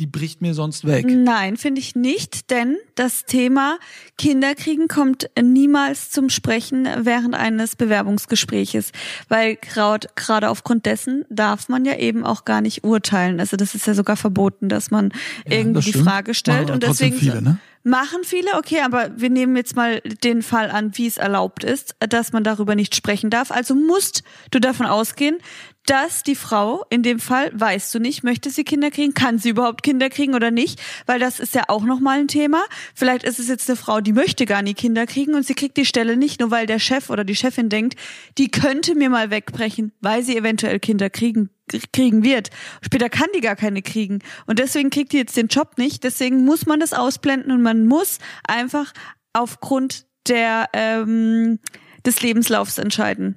die 0.00 0.06
bricht 0.06 0.40
mir 0.40 0.54
sonst 0.54 0.86
weg. 0.86 1.04
Nein, 1.06 1.58
finde 1.58 1.78
ich 1.78 1.94
nicht, 1.94 2.50
denn 2.50 2.78
das 2.94 3.26
Thema 3.26 3.78
Kinderkriegen 4.16 4.88
kommt 4.88 5.28
niemals 5.40 6.08
zum 6.10 6.30
Sprechen 6.30 6.88
während 7.02 7.34
eines 7.34 7.76
Bewerbungsgespräches, 7.76 8.92
weil 9.28 9.56
gerade 9.56 10.48
aufgrund 10.48 10.86
dessen 10.86 11.26
darf 11.28 11.68
man 11.68 11.84
ja 11.84 11.96
eben 11.98 12.24
auch 12.24 12.46
gar 12.46 12.62
nicht 12.62 12.82
urteilen. 12.82 13.40
Also 13.40 13.58
das 13.58 13.74
ist 13.74 13.86
ja 13.86 13.92
sogar 13.92 14.16
verboten, 14.16 14.70
dass 14.70 14.90
man 14.90 15.10
Ja, 15.46 15.58
irgendwie 15.58 15.90
das 15.92 15.98
die. 16.00 16.02
Frage 16.02 16.32
stellt 16.32 16.70
und 16.70 16.82
deswegen 16.82 17.16
viele, 17.16 17.42
ne? 17.42 17.58
Machen 17.82 18.24
viele, 18.24 18.56
okay, 18.58 18.80
aber 18.82 19.10
wir 19.16 19.30
nehmen 19.30 19.56
jetzt 19.56 19.74
mal 19.74 20.02
den 20.22 20.42
Fall 20.42 20.70
an, 20.70 20.98
wie 20.98 21.06
es 21.06 21.16
erlaubt 21.16 21.64
ist, 21.64 21.96
dass 21.98 22.30
man 22.32 22.44
darüber 22.44 22.74
nicht 22.74 22.94
sprechen 22.94 23.30
darf. 23.30 23.50
Also 23.50 23.74
musst 23.74 24.22
du 24.50 24.58
davon 24.58 24.84
ausgehen, 24.84 25.38
dass 25.86 26.22
die 26.22 26.34
Frau, 26.34 26.84
in 26.90 27.02
dem 27.02 27.18
Fall, 27.18 27.50
weißt 27.54 27.94
du 27.94 27.98
nicht, 27.98 28.22
möchte 28.22 28.50
sie 28.50 28.64
Kinder 28.64 28.90
kriegen, 28.90 29.14
kann 29.14 29.38
sie 29.38 29.48
überhaupt 29.48 29.82
Kinder 29.82 30.10
kriegen 30.10 30.34
oder 30.34 30.50
nicht, 30.50 30.78
weil 31.06 31.18
das 31.18 31.40
ist 31.40 31.54
ja 31.54 31.64
auch 31.68 31.82
nochmal 31.82 32.18
ein 32.18 32.28
Thema. 32.28 32.62
Vielleicht 32.94 33.24
ist 33.24 33.38
es 33.38 33.48
jetzt 33.48 33.70
eine 33.70 33.76
Frau, 33.76 34.02
die 34.02 34.12
möchte 34.12 34.44
gar 34.44 34.60
nie 34.60 34.74
Kinder 34.74 35.06
kriegen 35.06 35.34
und 35.34 35.46
sie 35.46 35.54
kriegt 35.54 35.78
die 35.78 35.86
Stelle 35.86 36.18
nicht, 36.18 36.40
nur 36.40 36.50
weil 36.50 36.66
der 36.66 36.80
Chef 36.80 37.08
oder 37.08 37.24
die 37.24 37.34
Chefin 37.34 37.70
denkt, 37.70 37.98
die 38.36 38.50
könnte 38.50 38.94
mir 38.94 39.08
mal 39.08 39.30
wegbrechen, 39.30 39.92
weil 40.02 40.22
sie 40.22 40.36
eventuell 40.36 40.80
Kinder 40.80 41.08
kriegen 41.08 41.48
kriegen 41.92 42.22
wird. 42.24 42.50
Später 42.82 43.08
kann 43.08 43.28
die 43.34 43.40
gar 43.40 43.56
keine 43.56 43.82
kriegen. 43.82 44.20
Und 44.46 44.58
deswegen 44.58 44.90
kriegt 44.90 45.12
die 45.12 45.18
jetzt 45.18 45.36
den 45.36 45.48
Job 45.48 45.78
nicht. 45.78 46.04
Deswegen 46.04 46.44
muss 46.44 46.66
man 46.66 46.80
das 46.80 46.92
ausblenden 46.92 47.52
und 47.52 47.62
man 47.62 47.86
muss 47.86 48.18
einfach 48.46 48.92
aufgrund 49.32 50.06
der 50.28 50.68
ähm, 50.72 51.58
des 52.04 52.22
Lebenslaufs 52.22 52.78
entscheiden. 52.78 53.36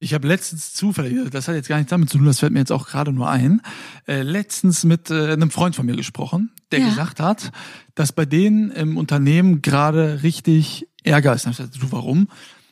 Ich 0.00 0.12
habe 0.12 0.28
letztens 0.28 0.74
zufällig, 0.74 1.30
das 1.30 1.48
hat 1.48 1.54
jetzt 1.54 1.68
gar 1.68 1.76
nichts 1.76 1.90
damit 1.90 2.10
zu 2.10 2.18
tun, 2.18 2.26
das 2.26 2.40
fällt 2.40 2.52
mir 2.52 2.58
jetzt 2.58 2.72
auch 2.72 2.86
gerade 2.88 3.10
nur 3.12 3.30
ein, 3.30 3.62
äh, 4.06 4.20
letztens 4.22 4.84
mit 4.84 5.10
äh, 5.10 5.32
einem 5.32 5.50
Freund 5.50 5.74
von 5.76 5.86
mir 5.86 5.96
gesprochen, 5.96 6.52
der 6.72 6.80
Ja. 6.80 6.88
gesagt 6.88 7.20
hat, 7.20 7.52
dass 7.94 8.12
bei 8.12 8.26
denen 8.26 8.70
im 8.70 8.98
Unternehmen 8.98 9.62
gerade 9.62 10.22
richtig 10.22 10.88
Ärger 11.04 11.34
ist. 11.34 11.46
Dann 11.46 11.54
hab 11.54 11.60
ich 11.60 11.70
gesagt, 11.70 11.82
du, 11.82 11.96
warum? 11.96 12.28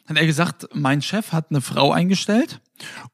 Hat 0.06 0.16
er 0.18 0.26
gesagt, 0.26 0.68
mein 0.74 1.00
Chef 1.00 1.32
hat 1.32 1.46
eine 1.50 1.60
Frau 1.62 1.92
eingestellt 1.92 2.60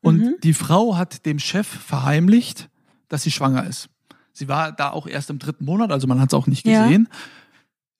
und 0.00 0.18
Mhm. 0.18 0.34
die 0.42 0.54
Frau 0.54 0.96
hat 0.96 1.24
dem 1.26 1.38
Chef 1.38 1.66
verheimlicht, 1.66 2.68
dass 3.08 3.22
sie 3.22 3.30
schwanger 3.30 3.66
ist. 3.66 3.88
Sie 4.32 4.48
war 4.48 4.72
da 4.72 4.90
auch 4.90 5.06
erst 5.06 5.30
im 5.30 5.38
dritten 5.38 5.64
Monat, 5.64 5.90
also 5.90 6.06
man 6.06 6.20
hat 6.20 6.30
es 6.30 6.34
auch 6.34 6.46
nicht 6.46 6.66
Ja. 6.66 6.84
gesehen. 6.84 7.08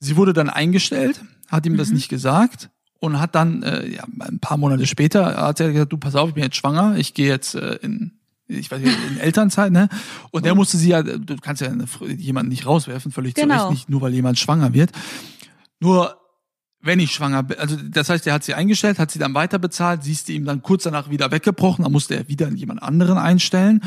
Sie 0.01 0.17
wurde 0.17 0.33
dann 0.33 0.49
eingestellt, 0.51 1.21
hat 1.49 1.67
ihm 1.67 1.77
das 1.77 1.89
Mhm. 1.89 1.95
nicht 1.97 2.09
gesagt 2.09 2.71
und 3.01 3.19
hat 3.21 3.35
dann 3.35 3.63
äh, 3.63 3.89
ja, 3.89 4.05
ein 4.21 4.39
paar 4.39 4.57
Monate 4.57 4.87
später 4.87 5.37
hat 5.37 5.59
er 5.61 5.73
gesagt, 5.73 5.93
du 5.93 5.99
pass 5.99 6.15
auf, 6.15 6.29
ich 6.29 6.35
bin 6.35 6.45
jetzt 6.45 6.57
schwanger, 6.57 6.97
ich 6.97 7.15
gehe 7.15 7.29
jetzt 7.29 7.55
äh, 7.55 7.75
in 7.83 8.13
ich 8.51 8.71
weiß 8.71 8.81
nicht, 8.81 8.97
in 9.11 9.19
Elternzeit, 9.21 9.71
ne? 9.73 9.91
Und 10.31 10.47
der 10.47 10.55
musste 10.55 10.79
sie 10.79 10.89
ja, 10.89 11.03
du 11.03 11.37
kannst 11.37 11.61
ja 11.61 11.71
jemanden 12.17 12.49
nicht 12.49 12.65
rauswerfen, 12.65 13.13
völlig 13.13 13.35
zu 13.35 13.43
Genau. 13.43 13.55
Recht, 13.65 13.71
nicht 13.71 13.89
nur 13.91 14.01
weil 14.01 14.15
jemand 14.15 14.39
schwanger 14.39 14.73
wird. 14.73 14.91
Nur 15.81 16.17
wenn 16.81 17.01
ich 17.01 17.13
schwanger 17.13 17.43
bin, 17.43 17.59
also 17.59 17.77
das 17.77 18.09
heißt, 18.09 18.27
er 18.27 18.35
hat 18.35 18.45
sie 18.45 18.55
eingestellt, 18.55 18.99
hat 18.99 19.11
sie 19.11 19.19
dann 19.19 19.35
weiter 19.35 19.59
bezahlt, 19.59 20.05
siehst 20.05 20.29
du 20.29 20.33
ihm 20.33 20.45
dann 20.45 20.63
kurz 20.63 20.85
danach 20.85 21.11
wieder 21.11 21.31
weggebrochen, 21.31 21.83
dann 21.83 21.93
musste 21.93 22.15
er 22.15 22.29
wieder 22.29 22.49
jemand 22.51 22.83
anderen 22.83 23.19
einstellen. 23.19 23.83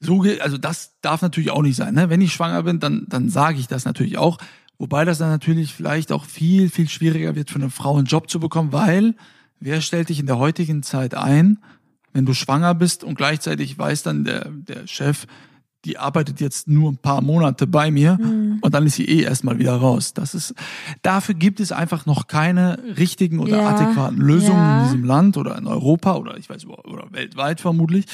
So, 0.00 0.24
also 0.40 0.58
das 0.58 0.94
darf 1.00 1.22
natürlich 1.22 1.50
auch 1.50 1.62
nicht 1.62 1.76
sein. 1.76 1.94
Ne? 1.94 2.08
Wenn 2.10 2.20
ich 2.20 2.32
schwanger 2.32 2.62
bin, 2.62 2.78
dann, 2.78 3.06
dann 3.08 3.28
sage 3.28 3.58
ich 3.58 3.66
das 3.66 3.84
natürlich 3.84 4.16
auch. 4.16 4.38
Wobei 4.78 5.04
das 5.04 5.18
dann 5.18 5.30
natürlich 5.30 5.74
vielleicht 5.74 6.12
auch 6.12 6.24
viel, 6.24 6.70
viel 6.70 6.88
schwieriger 6.88 7.34
wird 7.34 7.50
für 7.50 7.56
eine 7.56 7.70
Frau 7.70 7.96
einen 7.96 8.06
Job 8.06 8.30
zu 8.30 8.38
bekommen, 8.38 8.72
weil 8.72 9.16
wer 9.58 9.80
stellt 9.80 10.08
dich 10.08 10.20
in 10.20 10.26
der 10.26 10.38
heutigen 10.38 10.84
Zeit 10.84 11.14
ein, 11.14 11.58
wenn 12.12 12.26
du 12.26 12.32
schwanger 12.32 12.74
bist 12.74 13.02
und 13.02 13.16
gleichzeitig 13.16 13.76
weiß 13.76 14.04
dann 14.04 14.24
der, 14.24 14.50
der 14.50 14.86
Chef, 14.86 15.26
die 15.84 15.96
arbeitet 15.98 16.40
jetzt 16.40 16.68
nur 16.68 16.90
ein 16.90 16.96
paar 16.96 17.22
Monate 17.22 17.66
bei 17.66 17.90
mir 17.90 18.18
und 18.60 18.74
dann 18.74 18.86
ist 18.86 18.96
sie 18.96 19.04
eh 19.04 19.22
erstmal 19.22 19.58
wieder 19.58 19.76
raus. 19.76 20.12
Das 20.12 20.34
ist, 20.34 20.54
dafür 21.02 21.34
gibt 21.34 21.60
es 21.60 21.70
einfach 21.72 22.04
noch 22.04 22.26
keine 22.26 22.82
richtigen 22.96 23.38
oder 23.38 23.58
Ja, 23.58 23.68
adäquaten 23.68 24.18
Lösungen 24.18 24.64
ja. 24.64 24.78
in 24.78 24.84
diesem 24.84 25.04
Land 25.04 25.36
oder 25.36 25.56
in 25.56 25.66
Europa 25.66 26.16
oder 26.16 26.36
ich 26.36 26.50
weiß, 26.50 26.66
oder 26.66 27.06
weltweit 27.12 27.60
vermutlich, 27.60 28.06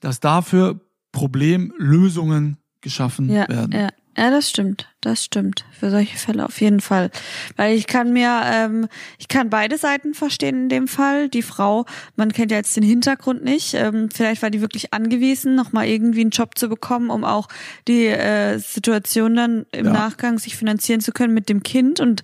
dass 0.00 0.20
dafür 0.20 0.80
Problemlösungen 1.12 2.58
geschaffen 2.80 3.30
Ja, 3.30 3.48
werden. 3.48 3.90
Ja. 4.16 4.30
Das 4.30 4.50
stimmt. 4.50 4.88
Das 5.00 5.24
stimmt. 5.24 5.64
Für 5.72 5.90
solche 5.90 6.18
Fälle 6.18 6.44
auf 6.44 6.60
jeden 6.60 6.80
Fall. 6.80 7.10
Weil 7.56 7.76
ich 7.76 7.86
kann 7.86 8.12
mir, 8.12 8.42
ähm, 8.44 8.88
ich 9.18 9.28
kann 9.28 9.48
beide 9.48 9.78
Seiten 9.78 10.12
verstehen 10.14 10.64
in 10.64 10.68
dem 10.68 10.88
Fall. 10.88 11.28
Die 11.28 11.42
Frau, 11.42 11.86
man 12.16 12.32
kennt 12.32 12.50
ja 12.50 12.58
jetzt 12.58 12.76
den 12.76 12.82
Hintergrund 12.82 13.42
nicht. 13.42 13.74
Ähm, 13.74 14.08
vielleicht 14.12 14.42
war 14.42 14.50
die 14.50 14.60
wirklich 14.60 14.92
angewiesen, 14.92 15.54
nochmal 15.54 15.86
irgendwie 15.86 16.20
einen 16.20 16.30
Job 16.30 16.58
zu 16.58 16.68
bekommen, 16.68 17.08
um 17.10 17.24
auch 17.24 17.48
die 17.88 18.06
äh, 18.06 18.58
Situation 18.58 19.34
dann 19.36 19.66
im 19.72 19.86
Ja. 19.86 19.92
Nachgang 19.92 20.38
sich 20.38 20.56
finanzieren 20.56 21.00
zu 21.00 21.12
können 21.12 21.32
mit 21.32 21.48
dem 21.48 21.62
Kind. 21.62 22.00
Und 22.00 22.22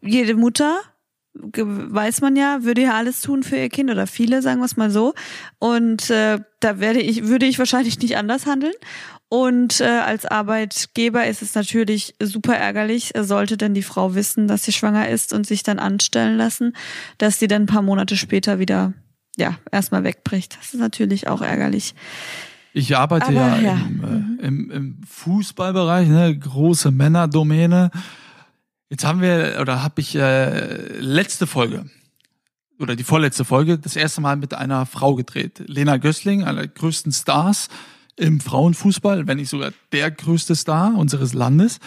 jede 0.00 0.34
Mutter 0.34 0.80
weiß 1.38 2.20
man 2.22 2.36
ja, 2.36 2.64
würde 2.64 2.82
ja 2.82 2.94
alles 2.94 3.20
tun 3.20 3.42
für 3.42 3.56
ihr 3.56 3.68
Kind 3.68 3.90
oder 3.90 4.06
viele, 4.06 4.42
sagen 4.42 4.60
wir 4.60 4.64
es 4.64 4.76
mal 4.76 4.90
so. 4.90 5.14
Und 5.58 6.10
äh, 6.10 6.38
da 6.60 6.80
werde 6.80 7.00
ich, 7.00 7.24
würde 7.28 7.46
ich 7.46 7.58
wahrscheinlich 7.58 7.98
nicht 7.98 8.16
anders 8.16 8.46
handeln. 8.46 8.72
Und 9.28 9.80
äh, 9.80 9.84
als 9.84 10.24
Arbeitgeber 10.24 11.26
ist 11.26 11.42
es 11.42 11.54
natürlich 11.54 12.14
super 12.22 12.54
ärgerlich, 12.54 13.16
äh, 13.16 13.24
sollte 13.24 13.56
denn 13.56 13.74
die 13.74 13.82
Frau 13.82 14.14
wissen, 14.14 14.46
dass 14.46 14.64
sie 14.64 14.72
schwanger 14.72 15.08
ist 15.08 15.32
und 15.32 15.46
sich 15.46 15.64
dann 15.64 15.80
anstellen 15.80 16.36
lassen, 16.36 16.76
dass 17.18 17.40
sie 17.40 17.48
dann 17.48 17.62
ein 17.62 17.66
paar 17.66 17.82
Monate 17.82 18.16
später 18.16 18.60
wieder 18.60 18.92
ja 19.36 19.58
erstmal 19.72 20.04
wegbricht. 20.04 20.56
Das 20.58 20.74
ist 20.74 20.80
natürlich 20.80 21.26
auch 21.26 21.42
ärgerlich. 21.42 21.94
Ich 22.72 22.96
arbeite 22.96 23.26
Aber 23.26 23.34
ja, 23.34 23.58
ja. 23.58 23.74
Mhm. 23.74 24.38
Im, 24.40 24.40
äh, 24.40 24.46
im, 24.46 24.70
im 24.70 25.00
Fußballbereich, 25.08 26.08
ne, 26.08 26.38
große 26.38 26.92
Männerdomäne. 26.92 27.90
Jetzt 28.90 29.04
haben 29.04 29.20
wir, 29.20 29.58
oder 29.60 29.82
habe 29.82 30.00
ich 30.00 30.14
äh, 30.14 30.98
letzte 31.00 31.48
Folge, 31.48 31.90
oder 32.78 32.94
die 32.94 33.02
vorletzte 33.02 33.44
Folge, 33.44 33.78
das 33.78 33.96
erste 33.96 34.20
Mal 34.20 34.36
mit 34.36 34.54
einer 34.54 34.86
Frau 34.86 35.14
gedreht. 35.16 35.62
Lena 35.66 35.96
Gößling, 35.96 36.44
einer 36.44 36.60
der 36.60 36.68
größten 36.68 37.12
Stars 37.12 37.68
im 38.16 38.40
Frauenfußball, 38.40 39.26
wenn 39.26 39.36
nicht 39.38 39.50
sogar 39.50 39.72
der 39.92 40.10
größte 40.10 40.54
Star 40.54 40.94
unseres 40.96 41.34
Landes. 41.34 41.78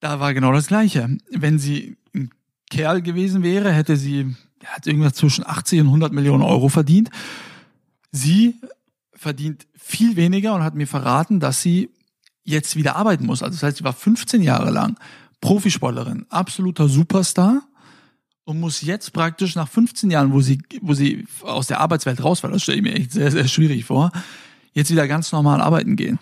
Da 0.00 0.20
war 0.20 0.32
genau 0.34 0.52
das 0.52 0.68
Gleiche. 0.68 1.18
Wenn 1.30 1.58
sie 1.58 1.96
ein 2.14 2.30
Kerl 2.70 3.02
gewesen 3.02 3.42
wäre, 3.42 3.72
hätte 3.72 3.96
sie 3.96 4.34
hat 4.64 4.86
irgendwas 4.86 5.14
zwischen 5.14 5.46
80 5.46 5.80
und 5.80 5.86
100 5.86 6.12
Millionen 6.12 6.42
Euro 6.42 6.68
verdient. 6.68 7.10
Sie 8.12 8.56
verdient 9.14 9.66
viel 9.74 10.16
weniger 10.16 10.54
und 10.54 10.62
hat 10.62 10.74
mir 10.74 10.86
verraten, 10.86 11.40
dass 11.40 11.62
sie 11.62 11.90
jetzt 12.44 12.76
wieder 12.76 12.96
arbeiten 12.96 13.26
muss. 13.26 13.42
Also 13.42 13.56
das 13.56 13.62
heißt, 13.62 13.76
sie 13.78 13.84
war 13.84 13.92
15 13.92 14.42
Jahre 14.42 14.70
lang 14.70 14.96
Profisportlerin, 15.40 16.26
absoluter 16.28 16.88
Superstar 16.88 17.62
und 18.44 18.60
muss 18.60 18.82
jetzt 18.82 19.12
praktisch 19.12 19.54
nach 19.54 19.68
15 19.68 20.10
Jahren, 20.10 20.32
wo 20.32 20.40
sie, 20.40 20.60
wo 20.80 20.94
sie 20.94 21.26
aus 21.42 21.68
der 21.68 21.80
Arbeitswelt 21.80 22.22
raus 22.22 22.42
war, 22.42 22.50
das 22.50 22.62
stelle 22.62 22.78
ich 22.78 22.84
mir 22.84 22.94
echt 22.94 23.12
sehr, 23.12 23.30
sehr 23.30 23.48
schwierig 23.48 23.84
vor, 23.84 24.10
jetzt 24.72 24.90
wieder 24.90 25.08
ganz 25.08 25.32
normal 25.32 25.60
arbeiten 25.60 25.96
gehen. 25.96 26.18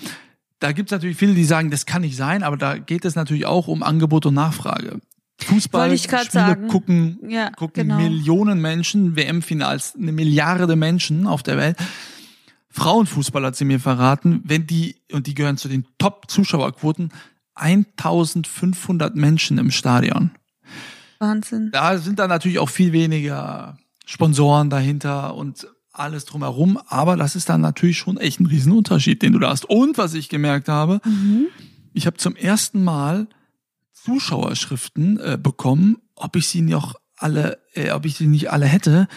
Da 0.61 0.73
gibt 0.73 0.91
es 0.91 0.93
natürlich 0.93 1.17
viele, 1.17 1.35
die 1.35 1.45
sagen, 1.45 1.71
das 1.71 1.87
kann 1.87 2.03
nicht 2.03 2.17
sein, 2.17 2.43
aber 2.43 2.57
da 2.57 2.79
geht 2.79 3.05
es 3.05 3.15
natürlich 3.15 3.47
auch 3.47 3.69
um 3.69 3.83
Angebot 3.83 4.27
und 4.27 4.35
Nachfrage. 4.35 5.01
Fußball, 5.41 5.97
Spiele 5.97 6.67
gucken, 6.69 7.21
Ja, 7.29 7.51
gucken 7.51 7.89
genau. 7.89 7.97
Millionen 7.99 8.61
Menschen, 8.61 9.15
WM-Finals, 9.15 9.95
eine 9.97 10.11
Milliarde 10.11 10.75
Menschen 10.75 11.29
auf 11.29 11.45
der 11.45 11.57
Welt. 11.57 11.77
Frauenfußball 12.71 13.45
hat 13.45 13.57
sie 13.57 13.65
mir 13.65 13.79
verraten, 13.79 14.43
wenn 14.45 14.67
die, 14.67 14.97
und 15.13 15.27
die 15.27 15.35
gehören 15.35 15.57
zu 15.57 15.69
den 15.69 15.87
Top-Zuschauerquoten, 15.99 17.13
1500 17.55 19.17
Menschen 19.17 19.59
im 19.59 19.71
Stadion. 19.71 20.33
Wahnsinn. 21.19 21.71
Da 21.73 21.99
sind 21.99 22.19
dann 22.19 22.29
natürlich 22.29 22.59
auch 22.59 22.69
viel 22.69 22.93
weniger 22.93 23.79
Sponsoren 24.07 24.71
dahinter 24.71 25.35
und 25.35 25.67
alles 25.99 26.25
drumherum, 26.25 26.79
aber 26.87 27.17
das 27.17 27.37
ist 27.37 27.49
dann 27.49 27.61
natürlich 27.61 27.99
schon 27.99 28.17
echt 28.17 28.41
ein 28.41 28.47
Riesenunterschied, 28.47 29.23
den 29.23 29.33
du 29.33 29.39
da 29.39 29.51
hast. 29.51 29.69
Und 29.69 29.99
was 29.99 30.15
ich 30.15 30.29
gemerkt 30.29 30.69
habe, 30.69 31.01
ich 31.93 32.07
habe 32.07 32.17
zum 32.17 32.37
ersten 32.37 32.85
Mal 32.85 33.29
Zuschauerschriften 33.93 35.19
äh, 35.19 35.39
bekommen, 35.41 35.99
ob 36.15 36.37
ich 36.37 36.49
sie 36.49 36.63
noch 36.63 36.95
alle, 37.17 37.59
äh, 37.75 37.91
ob 37.91 38.07
ich 38.07 38.17
sie 38.17 38.27
nicht 38.27 38.51
alle 38.51 38.67
hätte, 38.67 39.09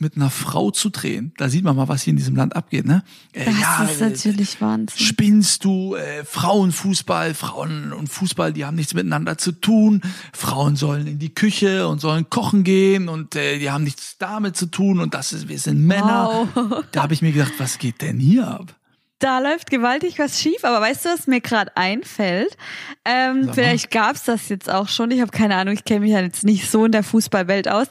mit 0.00 0.16
einer 0.16 0.30
Frau 0.30 0.70
zu 0.70 0.90
drehen. 0.90 1.32
Da 1.36 1.48
sieht 1.48 1.64
man 1.64 1.76
mal, 1.76 1.88
was 1.88 2.02
hier 2.02 2.12
in 2.12 2.16
diesem 2.16 2.36
Land 2.36 2.56
abgeht, 2.56 2.86
ne? 2.86 3.02
Äh, 3.32 3.44
Das 3.78 3.90
ist 3.92 4.00
äh, 4.00 4.10
natürlich 4.10 4.60
Wahnsinn. 4.60 4.98
Spinnst 4.98 5.64
du, 5.64 5.94
äh, 5.94 6.24
Frauenfußball, 6.24 7.34
Frauen 7.34 7.92
und 7.92 8.08
Fußball, 8.08 8.52
die 8.52 8.64
haben 8.64 8.76
nichts 8.76 8.94
miteinander 8.94 9.38
zu 9.38 9.52
tun. 9.52 10.00
Frauen 10.32 10.76
sollen 10.76 11.06
in 11.06 11.18
die 11.18 11.34
Küche 11.34 11.86
und 11.88 12.00
sollen 12.00 12.30
kochen 12.30 12.64
gehen 12.64 13.08
und 13.08 13.36
äh, 13.36 13.58
die 13.58 13.70
haben 13.70 13.84
nichts 13.84 14.16
damit 14.18 14.56
zu 14.56 14.66
tun 14.66 15.00
und 15.00 15.14
das 15.14 15.32
ist, 15.32 15.48
wir 15.48 15.58
sind 15.58 15.84
Männer. 15.86 16.48
Wow. 16.54 16.84
Da 16.92 17.02
habe 17.02 17.14
ich 17.14 17.22
mir 17.22 17.32
gedacht, 17.32 17.52
was 17.58 17.78
geht 17.78 18.02
denn 18.02 18.18
hier 18.18 18.48
ab? 18.48 18.74
Da 19.20 19.38
läuft 19.38 19.70
gewaltig 19.70 20.18
was 20.18 20.40
schief, 20.40 20.64
aber 20.64 20.80
weißt 20.80 21.04
du, 21.04 21.08
was 21.10 21.26
mir 21.26 21.40
gerade 21.40 21.76
einfällt? 21.76 22.56
Ähm, 23.04 23.50
vielleicht 23.52 23.90
gab's 23.90 24.24
das 24.24 24.48
jetzt 24.48 24.68
auch 24.68 24.88
schon. 24.88 25.10
Ich 25.12 25.20
habe 25.20 25.30
keine 25.30 25.54
Ahnung, 25.56 25.74
ich 25.74 25.84
kenne 25.84 26.00
mich 26.00 26.10
ja 26.10 26.20
jetzt 26.20 26.42
nicht 26.44 26.70
so 26.70 26.86
in 26.86 26.92
der 26.92 27.02
Fußballwelt 27.02 27.68
aus. 27.68 27.86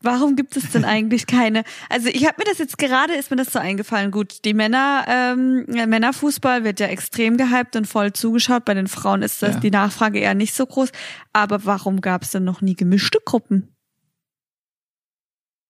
Warum 0.00 0.36
gibt 0.36 0.56
es 0.56 0.70
denn 0.70 0.84
eigentlich 0.84 1.26
keine? 1.26 1.64
Also 1.88 2.08
ich 2.08 2.26
habe 2.26 2.36
mir 2.38 2.44
das 2.44 2.58
jetzt 2.58 2.78
gerade, 2.78 3.14
ist 3.14 3.30
mir 3.30 3.36
das 3.36 3.52
so 3.52 3.58
eingefallen. 3.58 4.10
Gut, 4.10 4.44
die 4.44 4.54
Männer, 4.54 5.04
ähm, 5.08 5.64
Männerfußball 5.66 6.62
wird 6.64 6.78
ja 6.80 6.86
extrem 6.86 7.36
gehypt 7.36 7.74
und 7.76 7.86
voll 7.86 8.12
zugeschaut. 8.12 8.64
Bei 8.64 8.74
den 8.74 8.86
Frauen 8.86 9.22
ist 9.22 9.42
das 9.42 9.54
Ja. 9.54 9.60
die 9.60 9.70
Nachfrage 9.70 10.18
eher 10.20 10.34
nicht 10.34 10.54
so 10.54 10.66
groß. 10.66 10.90
Aber 11.32 11.64
warum 11.64 12.00
gab's 12.00 12.30
denn 12.30 12.44
noch 12.44 12.60
nie 12.60 12.76
gemischte 12.76 13.18
Gruppen? 13.24 13.73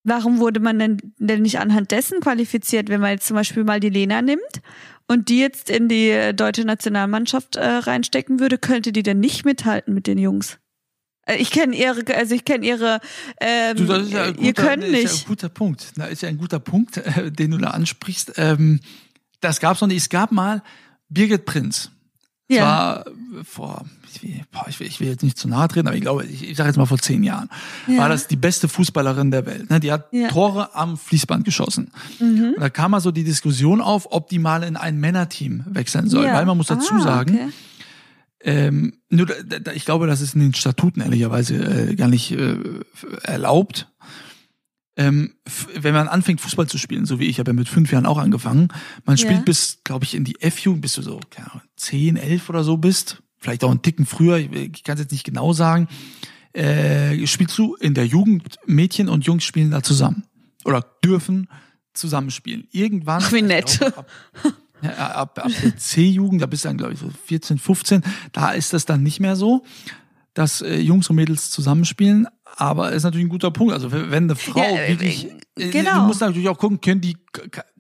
Warum 0.05 0.39
wurde 0.39 0.61
man 0.61 0.79
denn, 0.79 0.99
denn 1.19 1.43
nicht 1.43 1.59
anhand 1.59 1.91
dessen 1.91 2.21
qualifiziert, 2.21 2.89
wenn 2.91 3.01
man 3.01 3.13
jetzt 3.13 3.27
zum 3.27 3.37
Beispiel 3.37 3.65
mal 3.65 3.81
die 3.81 3.89
Lena 3.89 4.21
nimmt 4.23 4.61
und 5.09 5.29
die 5.31 5.39
jetzt 5.41 5.71
in 5.71 5.89
die 5.89 6.11
äh, 6.11 6.35
deutsche 6.35 6.65
Nationalmannschaft 6.65 7.57
äh, 7.57 7.65
reinstecken 7.67 8.39
würde, 8.39 8.59
könnte 8.59 8.93
die 8.93 9.03
denn 9.03 9.21
nicht 9.21 9.45
mithalten 9.47 9.95
mit 9.95 10.07
den 10.07 10.19
Jungs? 10.19 10.59
Äh, 11.27 11.37
Ich 11.37 11.51
kenne 11.51 11.75
ihre, 11.75 12.03
also 12.15 12.35
ich 12.35 12.45
kenne 12.45 12.67
ihre, 12.67 13.01
ähm, 13.41 13.77
Du, 13.79 13.85
das 13.87 14.03
ist 14.05 14.13
ja 14.13 14.25
ein 14.25 14.35
ihr 14.39 14.53
guter, 14.53 14.63
könnt 14.69 14.85
ist 14.85 14.91
ja 14.93 14.99
ein 14.99 15.03
nicht. 15.05 15.27
guter 15.27 15.49
Punkt. 15.49 15.93
Da 15.97 16.05
ist 16.05 16.21
ja 16.23 16.29
ein 16.29 16.39
guter 16.39 16.61
Punkt, 16.61 16.99
äh, 16.99 17.33
den 17.33 17.53
du 17.53 17.59
da 17.59 17.71
ansprichst. 17.71 18.35
Ähm, 18.37 18.81
das 19.41 19.59
gab's 19.61 19.81
noch 19.81 19.89
nicht. 19.89 20.03
Es 20.03 20.09
gab 20.11 20.33
mal 20.33 20.63
Birgit 21.09 21.47
Prinz. 21.47 21.91
Das 22.49 22.59
Ja. 22.59 22.65
war 22.65 23.07
äh, 23.07 23.11
vor, 23.45 23.85
ich 24.13 24.23
will, 24.23 24.41
boah, 24.53 24.67
ich 24.69 24.79
will, 24.79 24.87
ich 24.87 25.01
will 25.01 25.09
jetzt 25.09 25.23
nicht 25.23 25.39
zu 25.39 25.49
nahe 25.49 25.67
treten, 25.69 25.87
aber 25.89 25.97
ich 25.97 26.03
glaube, 26.03 26.25
ich, 26.27 26.49
ich 26.51 26.57
sage 26.57 26.69
jetzt 26.69 26.77
mal 26.77 26.85
vor 26.87 26.99
zehn 26.99 27.23
Jahren, 27.25 27.49
Ja. 27.87 27.99
war 27.99 28.09
das 28.11 28.27
die 28.29 28.37
beste 28.37 28.69
Fußballerin 28.69 29.31
der 29.31 29.47
Welt. 29.47 29.71
Ne? 29.71 29.81
Die 29.81 29.91
hat 29.91 30.09
Ja. 30.13 30.27
Mhm. 30.27 30.31
Tore 30.31 30.75
am 30.75 30.99
Fließband 30.99 31.45
geschossen. 31.45 31.91
Und 32.21 32.57
da 32.61 32.69
kam 32.69 32.91
mal 32.91 33.01
so 33.01 33.11
die 33.13 33.25
Diskussion 33.25 33.81
auf, 33.81 34.09
ob 34.13 34.29
die 34.29 34.39
mal 34.39 34.63
in 34.63 34.77
ein 34.77 35.01
Männerteam 35.01 35.65
wechseln 35.67 36.09
soll. 36.11 36.27
Weil 36.27 36.45
man 36.45 36.57
muss 36.59 36.67
dazu 36.67 36.95
Ah, 36.95 37.01
sagen, 37.01 37.35
okay. 37.35 37.49
ähm, 38.41 38.93
nur, 39.09 39.25
da, 39.27 39.59
da, 39.61 39.73
ich 39.73 39.87
glaube, 39.87 40.07
das 40.07 40.21
ist 40.21 40.35
in 40.35 40.41
den 40.43 40.55
Statuten 40.55 41.01
ehrlicherweise 41.01 41.55
äh, 41.57 41.95
gar 41.95 42.09
nicht 42.09 42.31
äh, 42.33 42.57
erlaubt. 43.23 43.89
Ähm, 44.97 45.35
wenn 45.75 45.93
man 45.93 46.07
anfängt, 46.07 46.41
Fußball 46.41 46.69
zu 46.69 46.79
spielen, 46.79 47.05
so 47.05 47.19
wie 47.19 47.27
ich, 47.27 47.41
habe 47.41 47.51
ja 47.51 47.55
mit 47.55 47.69
fünf 47.69 47.91
Jahren 47.91 48.07
auch 48.07 48.19
angefangen, 48.19 48.69
man 49.05 49.19
spielt 49.19 49.39
Ja. 49.39 49.43
bis, 49.43 49.79
glaube 49.83 50.05
ich, 50.05 50.15
in 50.15 50.25
die 50.25 50.41
F-Jugend, 50.41 50.83
bis 50.83 50.93
du 50.93 51.03
so, 51.03 51.21
keine 51.31 51.51
Ahnung, 51.51 51.63
zehn, 51.77 52.17
elf 52.17 52.49
oder 52.49 52.63
so 52.63 52.77
bist, 52.77 53.23
vielleicht 53.39 53.65
auch 53.65 53.71
einen 53.71 53.83
Ticken 53.83 54.07
früher, 54.07 54.39
ich, 54.39 54.85
kann 54.85 54.95
es 54.95 55.01
jetzt 55.01 55.11
nicht 55.13 55.25
genau 55.25 55.53
sagen, 55.53 55.89
äh, 56.53 57.27
spielst 57.27 57.59
du 57.59 57.75
in 57.75 57.95
der 57.95 58.07
Jugend, 58.07 58.57
Mädchen 58.67 59.09
und 59.09 59.27
Jungs 59.27 59.43
spielen 59.45 59.73
da 59.73 59.83
zusammen. 59.83 60.23
Oder 60.65 60.85
dürfen 61.05 61.49
zusammenspielen. 61.93 62.69
Irgendwann. 62.71 63.23
Ach, 63.25 63.33
wie 63.33 63.43
nett. 63.43 63.83
ab, 63.83 64.07
ja, 64.83 64.91
ab, 64.91 65.39
ab 65.43 65.51
der 65.63 65.77
C-Jugend, 65.77 66.41
da 66.43 66.47
bist 66.47 66.65
du 66.65 66.69
dann, 66.69 66.79
glaube 66.79 66.93
ich, 66.93 67.01
so 67.01 67.11
14, 67.27 67.59
15, 67.59 68.03
da 68.33 68.51
ist 68.51 68.73
das 68.73 68.85
dann 68.87 69.03
nicht 69.03 69.21
mehr 69.21 69.37
so, 69.37 69.65
dass 70.35 70.61
äh, 70.61 70.79
Jungs 70.79 71.09
und 71.11 71.17
Mädels 71.17 71.51
zusammenspielen. 71.51 72.27
Aber 72.57 72.93
ist 72.93 73.03
natürlich 73.05 73.27
ein 73.27 73.31
guter 73.31 73.51
Punkt. 73.51 73.73
Also 73.73 73.91
wenn 73.91 74.13
eine 74.13 74.37
Frau 74.37 74.61
Ja, 74.61 74.71
äh, 74.83 74.91
wirklich, 74.91 75.29
äh, 75.57 75.71
genau. 75.71 76.01
du 76.01 76.07
musst 76.07 76.21
natürlich 76.21 76.49
auch 76.49 76.59
gucken, 76.59 76.81
können 76.81 77.01
die, 77.01 77.17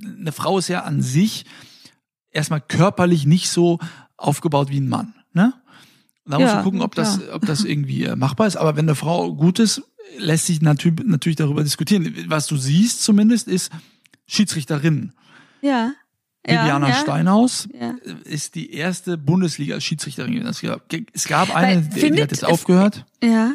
eine 0.04 0.32
Frau 0.32 0.58
ist 0.58 0.68
ja 0.68 0.82
an 0.82 1.02
sich 1.02 1.44
erstmal 2.30 2.60
körperlich 2.60 3.26
nicht 3.26 3.48
so 3.50 3.78
aufgebaut 4.16 4.70
wie 4.70 4.80
ein 4.80 4.88
Mann, 4.88 5.14
ne? 5.32 5.54
Da 6.26 6.38
musst 6.38 6.52
Ja, 6.52 6.58
du 6.58 6.64
gucken, 6.64 6.80
ob 6.80 6.94
das, 6.94 7.20
klar. 7.20 7.36
ob 7.36 7.44
das 7.44 7.64
irgendwie 7.64 8.04
äh, 8.04 8.16
machbar 8.16 8.46
ist. 8.46 8.56
Aber 8.56 8.76
wenn 8.76 8.86
eine 8.86 8.94
Frau 8.94 9.34
gut 9.34 9.58
ist, 9.58 9.82
lässt 10.16 10.46
sich 10.46 10.62
natürlich, 10.62 11.04
natürlich 11.06 11.36
darüber 11.36 11.62
diskutieren. 11.62 12.14
Was 12.28 12.46
du 12.46 12.56
siehst 12.56 13.02
zumindest 13.02 13.46
ist 13.46 13.70
Schiedsrichterinnen. 14.26 15.12
Ja. 15.60 15.92
Viviana 16.46 16.88
ja, 16.88 16.94
Steinhaus 16.94 17.68
Ja. 17.78 17.94
ist 18.24 18.54
die 18.54 18.72
erste 18.74 19.16
Bundesliga-Schiedsrichterin. 19.16 20.46
Es 20.46 20.60
gab- 20.60 20.82
Es 21.12 21.26
gab 21.26 21.54
eine, 21.54 21.82
die, 21.82 22.10
die 22.10 22.22
hat 22.22 22.30
jetzt 22.30 22.44
aufgehört. 22.44 23.06
Ja. 23.22 23.52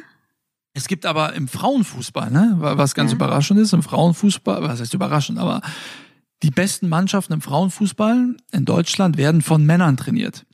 Es 0.74 0.88
gibt 0.88 1.06
aber 1.06 1.34
im 1.34 1.48
Frauenfußball, 1.48 2.32
ne, 2.32 2.56
was 2.58 2.96
ganz 2.96 3.12
Ja. 3.12 3.16
überraschend 3.16 3.60
ist, 3.60 3.74
im 3.74 3.84
Frauenfußball, 3.84 4.62
was 4.64 4.80
heißt 4.80 4.94
überraschend, 4.94 5.38
aber 5.40 5.62
die 6.42 6.52
besten 6.52 6.88
Mannschaften 6.90 7.34
im 7.34 7.42
Frauenfußball 7.42 8.36
in 8.52 8.66
Deutschland 8.66 9.18
werden 9.18 9.42
von 9.42 9.66
Männern 9.66 9.98
trainiert. 9.98 10.46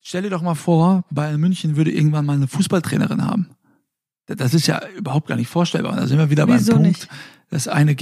Stell 0.00 0.22
dir 0.22 0.30
doch 0.30 0.42
mal 0.42 0.54
vor, 0.56 1.04
Bayern 1.10 1.40
München 1.40 1.76
würde 1.76 1.92
irgendwann 1.92 2.26
mal 2.26 2.34
eine 2.34 2.48
Fußballtrainerin 2.48 3.24
haben. 3.24 3.48
Das 4.26 4.54
ist 4.54 4.66
ja 4.66 4.80
überhaupt 4.96 5.28
gar 5.28 5.36
nicht 5.36 5.48
vorstellbar. 5.48 5.96
Da 5.96 6.06
sind 6.06 6.18
wir 6.18 6.30
wieder 6.30 6.46
beim 6.46 6.58
Wieso 6.58 6.72
Punkt, 6.72 6.88
nicht? 6.88 7.08
dass 7.50 7.68
eine 7.68 7.94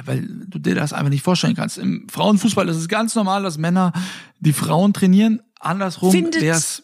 ja, 0.00 0.06
weil 0.06 0.26
du 0.46 0.58
dir 0.58 0.74
das 0.74 0.92
einfach 0.92 1.10
nicht 1.10 1.22
vorstellen 1.22 1.54
kannst. 1.54 1.78
Im 1.78 2.06
Frauenfußball 2.10 2.68
ist 2.68 2.76
es 2.76 2.88
ganz 2.88 3.14
normal, 3.14 3.42
dass 3.42 3.58
Männer 3.58 3.92
die 4.38 4.52
Frauen 4.52 4.92
trainieren. 4.92 5.40
Andersrum 5.58 6.10
Findet- 6.12 6.40
wär's 6.42 6.82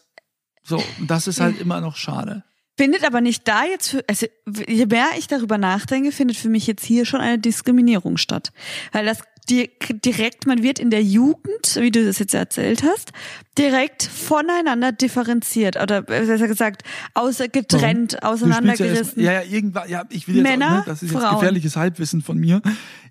so. 0.63 0.83
Das 1.07 1.27
ist 1.27 1.39
halt 1.39 1.59
immer 1.59 1.81
noch 1.81 1.95
schade. 1.95 2.43
Findet 2.77 3.05
aber 3.05 3.21
nicht 3.21 3.47
da 3.47 3.63
jetzt, 3.65 3.89
für, 3.89 4.03
also 4.07 4.27
je 4.67 4.85
mehr 4.85 5.07
ich 5.17 5.27
darüber 5.27 5.57
nachdenke, 5.57 6.11
findet 6.11 6.37
für 6.37 6.49
mich 6.49 6.67
jetzt 6.67 6.85
hier 6.85 7.05
schon 7.05 7.21
eine 7.21 7.39
Diskriminierung 7.39 8.17
statt. 8.17 8.51
Weil 8.91 9.05
das 9.05 9.19
di 9.49 9.69
direkt, 10.05 10.45
man 10.45 10.61
wird 10.61 10.77
in 10.77 10.89
der 10.89 11.01
Jugend, 11.01 11.75
wie 11.79 11.89
du 11.89 12.05
das 12.05 12.19
jetzt 12.19 12.33
erzählt 12.33 12.83
hast, 12.83 13.13
direkt 13.57 14.03
voneinander 14.03 14.91
differenziert 14.91 15.81
oder 15.81 16.01
besser 16.01 16.47
gesagt, 16.47 16.83
außer 17.13 17.47
getrennt, 17.47 18.11
spielst 18.11 18.13
ja, 18.13 18.29
erst, 18.29 18.43
auseinandergerissen. 18.43 19.23
ja, 19.23 19.31
ja, 19.31 19.41
irgendwann, 19.43 19.89
ja, 19.89 20.03
ich 20.09 20.27
will 20.27 20.35
jetzt 20.35 20.43
Männer, 20.43 20.67
auch, 20.67 20.71
ne, 20.79 20.83
das 20.85 21.01
ist 21.01 21.11
jetzt 21.11 21.21
Frauen. 21.21 21.35
gefährliches 21.35 21.75
Halbwissen 21.77 22.21
von 22.21 22.37
mir. 22.37 22.61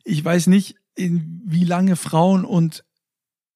Ich 0.09 0.25
weiß 0.25 0.47
nicht, 0.47 0.77
in 0.95 1.43
wie 1.45 1.65
lange 1.65 1.97
Frauen 1.97 2.45
und 2.45 2.85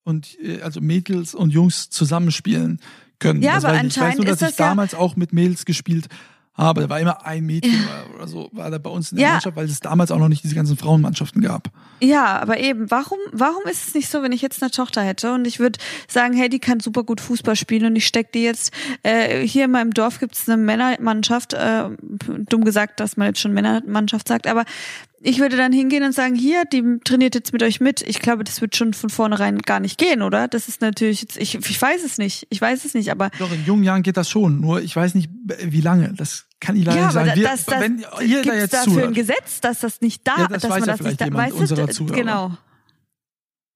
und 0.04 0.36
äh, 0.42 0.60
also 0.62 0.80
Mädels 0.80 1.34
und 1.34 1.50
Jungs 1.50 1.90
zusammenspielen 1.90 2.80
können. 3.18 3.40
Ja, 3.42 3.54
das 3.54 3.64
aber 3.64 3.74
weiß 3.74 3.82
ich. 3.84 3.88
ich 3.88 3.96
weiß 3.96 4.02
anscheinend 4.02 4.18
nur, 4.18 4.26
dass 4.26 4.36
ist 4.36 4.42
ich 4.42 4.48
das 4.56 4.58
ja- 4.58 4.68
damals 4.68 4.94
auch 4.94 5.14
mit 5.16 5.32
Mädels 5.32 5.64
gespielt 5.64 6.08
habe. 6.54 6.80
Da 6.82 6.88
war 6.88 7.00
immer 7.00 7.24
ein 7.24 7.46
Mädchen 7.46 7.72
oder- 7.84 8.14
oder 8.16 8.28
so, 8.28 8.48
war 8.52 8.70
da 8.70 8.78
bei 8.78 8.90
uns 8.90 9.12
in 9.12 9.18
der 9.18 9.26
Ja. 9.26 9.32
Mannschaft, 9.34 9.56
weil 9.56 9.66
es 9.66 9.78
damals 9.80 10.10
auch 10.10 10.18
noch 10.18 10.28
nicht 10.28 10.42
diese 10.42 10.54
ganzen 10.54 10.76
Frauenmannschaften 10.76 11.40
gab. 11.40 11.70
Ja, 12.00 12.38
aber 12.40 12.58
eben, 12.58 12.90
warum, 12.90 13.18
warum 13.32 13.62
ist 13.70 13.88
es 13.88 13.94
nicht 13.94 14.08
so, 14.10 14.22
wenn 14.22 14.32
ich 14.32 14.42
jetzt 14.42 14.62
eine 14.62 14.70
Tochter 14.70 15.02
hätte 15.02 15.32
und 15.32 15.46
ich 15.46 15.58
würde 15.60 15.78
sagen, 16.08 16.34
hey, 16.34 16.48
die 16.48 16.58
kann 16.58 16.80
super 16.80 17.04
gut 17.04 17.20
Fußball 17.20 17.56
spielen 17.56 17.86
und 17.86 17.96
ich 17.96 18.06
steck 18.06 18.32
die 18.32 18.42
jetzt, 18.42 18.72
äh, 19.04 19.46
hier 19.46 19.66
in 19.66 19.70
meinem 19.70 19.94
Dorf 19.94 20.18
gibt's 20.18 20.48
eine 20.48 20.56
Männermannschaft, 20.60 21.52
äh, 21.54 21.84
dumm 22.48 22.64
gesagt, 22.64 23.00
dass 23.00 23.16
man 23.16 23.28
jetzt 23.28 23.40
schon 23.40 23.52
Männermannschaft 23.52 24.26
sagt, 24.28 24.46
aber 24.46 24.64
ich 25.22 25.38
würde 25.38 25.56
dann 25.56 25.72
hingehen 25.72 26.02
und 26.02 26.12
sagen, 26.12 26.34
hier, 26.34 26.64
die 26.64 26.82
trainiert 27.04 27.34
jetzt 27.34 27.52
mit 27.52 27.62
euch 27.62 27.80
mit. 27.80 28.00
Ich 28.02 28.20
glaube, 28.20 28.42
das 28.42 28.60
wird 28.60 28.74
schon 28.74 28.94
von 28.94 29.10
vornherein 29.10 29.58
gar 29.58 29.78
nicht 29.78 29.98
gehen, 29.98 30.22
oder? 30.22 30.48
Das 30.48 30.66
ist 30.66 30.80
natürlich 30.80 31.20
jetzt, 31.20 31.36
ich, 31.36 31.54
ich 31.56 31.80
weiß 31.82 32.02
es 32.04 32.16
nicht, 32.16 32.46
ich 32.48 32.60
weiß 32.60 32.84
es 32.86 32.94
nicht, 32.94 33.10
aber 33.10 33.30
Doch, 33.38 33.52
in 33.52 33.64
jungen 33.66 33.84
Jahren 33.84 34.02
geht 34.02 34.16
das 34.16 34.30
schon, 34.30 34.60
nur 34.60 34.80
ich 34.80 34.96
weiß 34.96 35.14
nicht, 35.14 35.28
wie 35.64 35.82
lange. 35.82 36.14
Das 36.14 36.46
kann 36.58 36.74
ich 36.76 36.84
leider 36.86 37.00
ja, 37.00 37.10
sagen. 37.10 37.32
da- 37.36 37.50
das, 37.50 37.66
das, 37.66 37.80
wenn 37.80 37.98
ihr 38.26 38.42
da 38.42 38.54
jetzt 38.54 38.72
dafür 38.72 39.08
ein 39.08 39.14
Gesetz, 39.14 39.60
dass 39.60 39.80
das 39.80 40.00
nicht 40.00 40.26
da, 40.26 40.36
Ja, 40.38 40.48
das 40.48 40.62
dass 40.62 40.70
weiß 40.70 40.80
man 40.80 40.88
ja 40.88 40.96
das 40.96 41.06
nicht 41.06 41.20
da, 41.20 41.54
unserer 41.54 41.86
du, 41.86 41.92
Zuhörer. 41.92 42.16
genau. 42.16 42.50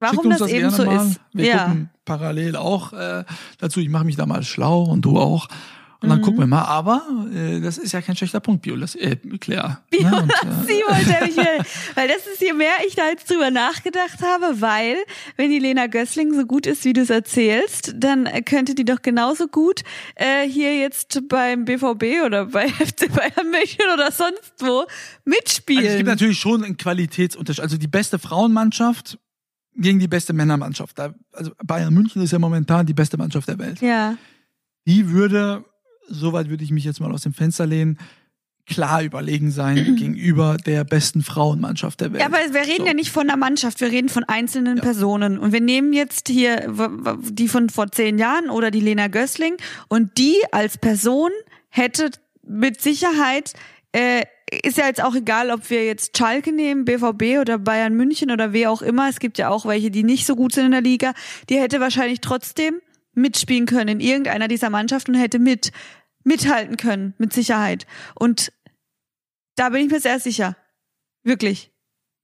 Warum 0.00 0.26
uns 0.26 0.38
das, 0.38 0.50
eben 0.50 0.70
so 0.70 0.84
mal. 0.84 1.06
ist. 1.06 1.20
Wir 1.32 1.46
ja. 1.46 1.64
gucken 1.64 1.90
parallel 2.04 2.56
auch 2.56 2.92
äh, 2.92 3.24
dazu. 3.58 3.80
Ich 3.80 3.88
mache 3.88 4.04
mich 4.04 4.16
da 4.16 4.26
mal 4.26 4.42
schlau 4.42 4.82
und 4.84 5.02
du 5.02 5.18
auch. 5.18 5.48
Und 6.04 6.10
dann 6.10 6.18
Mhm. 6.18 6.22
gucken 6.22 6.40
wir 6.40 6.46
mal. 6.46 6.62
Aber 6.64 7.02
äh, 7.34 7.60
das 7.60 7.78
ist 7.78 7.92
ja 7.92 8.00
kein 8.02 8.14
schlechter 8.16 8.40
Punkt, 8.40 8.62
Biolas, 8.62 8.94
äh, 8.94 9.16
Claire. 9.40 9.78
Ne? 9.92 9.98
Und, 10.22 10.30
äh, 10.30 10.66
Simon, 10.66 11.06
der 11.08 11.22
mich 11.26 11.36
will. 11.36 11.64
Weil 11.94 12.08
das 12.08 12.26
ist, 12.32 12.40
je 12.40 12.52
mehr 12.52 12.72
ich 12.86 12.94
da 12.94 13.08
jetzt 13.08 13.28
drüber 13.30 13.50
nachgedacht 13.50 14.20
habe, 14.22 14.60
weil, 14.60 14.96
wenn 15.36 15.50
die 15.50 15.58
Lena 15.58 15.86
Gößling 15.86 16.34
so 16.34 16.44
gut 16.46 16.66
ist, 16.66 16.84
wie 16.84 16.92
du 16.92 17.00
es 17.00 17.10
erzählst, 17.10 17.94
dann 17.96 18.28
könnte 18.44 18.74
die 18.74 18.84
doch 18.84 19.02
genauso 19.02 19.48
gut 19.48 19.82
äh, 20.14 20.48
hier 20.48 20.76
jetzt 20.78 21.28
beim 21.28 21.64
BVB 21.64 22.24
oder 22.24 22.46
bei 22.46 22.68
FC 22.68 23.12
Bayern 23.12 23.50
München 23.50 23.84
oder 23.92 24.12
sonst 24.12 24.52
wo 24.60 24.84
mitspielen. 25.24 25.80
also 25.82 25.90
es 25.92 25.96
gibt 25.96 26.08
natürlich 26.08 26.38
schon 26.38 26.62
einen 26.64 26.76
Qualitätsunterschied. 26.76 27.62
Also 27.62 27.76
die 27.76 27.88
beste 27.88 28.18
Frauenmannschaft 28.18 29.18
gegen 29.76 29.98
die 29.98 30.06
beste 30.08 30.32
Männermannschaft. 30.32 30.98
Da, 30.98 31.14
also 31.32 31.50
Bayern 31.64 31.92
München 31.92 32.22
ist 32.22 32.30
ja 32.32 32.38
momentan 32.38 32.86
die 32.86 32.94
beste 32.94 33.16
Mannschaft 33.16 33.48
der 33.48 33.58
Welt. 33.58 33.80
ja. 33.80 34.16
Die 34.86 35.08
würde, 35.10 35.64
soweit 36.08 36.48
würde 36.48 36.64
ich 36.64 36.70
mich 36.70 36.84
jetzt 36.84 37.00
mal 37.00 37.12
aus 37.12 37.22
dem 37.22 37.34
Fenster 37.34 37.66
lehnen, 37.66 37.98
klar 38.66 39.02
überlegen 39.02 39.50
sein 39.50 39.76
gegenüber 39.98 40.56
der 40.56 40.84
besten 40.84 41.22
Frauenmannschaft 41.22 42.00
der 42.00 42.12
Welt. 42.12 42.20
Ja, 42.20 42.26
aber 42.26 42.38
wir 42.52 42.62
reden 42.62 42.80
So. 42.80 42.86
ja 42.86 42.94
nicht 42.94 43.10
von 43.10 43.28
einer 43.28 43.36
Mannschaft, 43.36 43.80
wir 43.80 43.90
reden 43.90 44.08
von 44.08 44.24
einzelnen 44.24 44.80
Personen. 44.80 45.38
Und 45.38 45.52
wir 45.52 45.60
nehmen 45.60 45.92
jetzt 45.92 46.28
hier 46.28 46.72
die 47.20 47.48
von 47.48 47.68
vor 47.70 47.90
zehn 47.90 48.18
Jahren 48.18 48.50
oder 48.50 48.70
die 48.70 48.80
Lena 48.80 49.08
Gößling 49.08 49.56
und 49.88 50.18
die 50.18 50.36
als 50.52 50.78
Person 50.78 51.30
hätte 51.68 52.10
mit 52.46 52.80
Sicherheit, 52.80 53.54
äh, 53.92 54.22
ist 54.62 54.76
ja 54.76 54.86
jetzt 54.86 55.02
auch 55.02 55.14
egal, 55.14 55.50
ob 55.50 55.68
wir 55.70 55.84
jetzt 55.84 56.16
Schalke 56.16 56.52
nehmen, 56.52 56.84
BVB 56.84 57.40
oder 57.40 57.58
Bayern 57.58 57.94
München 57.94 58.30
oder 58.30 58.52
wer 58.52 58.70
auch 58.70 58.82
immer. 58.82 59.08
Es 59.08 59.18
gibt 59.18 59.38
ja 59.38 59.48
auch 59.48 59.66
welche, 59.66 59.90
die 59.90 60.04
nicht 60.04 60.26
so 60.26 60.36
gut 60.36 60.52
sind 60.52 60.66
in 60.66 60.70
der 60.72 60.82
Liga. 60.82 61.14
Die 61.48 61.58
hätte 61.58 61.80
wahrscheinlich 61.80 62.20
trotzdem 62.20 62.80
mitspielen 63.14 63.66
können 63.66 63.88
in 63.88 64.00
irgendeiner 64.00 64.48
dieser 64.48 64.70
Mannschaften 64.70 65.14
und 65.14 65.20
hätte 65.20 65.38
mit 65.38 65.72
mithalten 66.24 66.76
können, 66.76 67.14
mit 67.18 67.32
Sicherheit. 67.32 67.86
Und 68.14 68.52
da 69.56 69.68
bin 69.68 69.84
ich 69.84 69.92
mir 69.92 70.00
sehr 70.00 70.18
sicher. 70.18 70.56
Wirklich. 71.22 71.70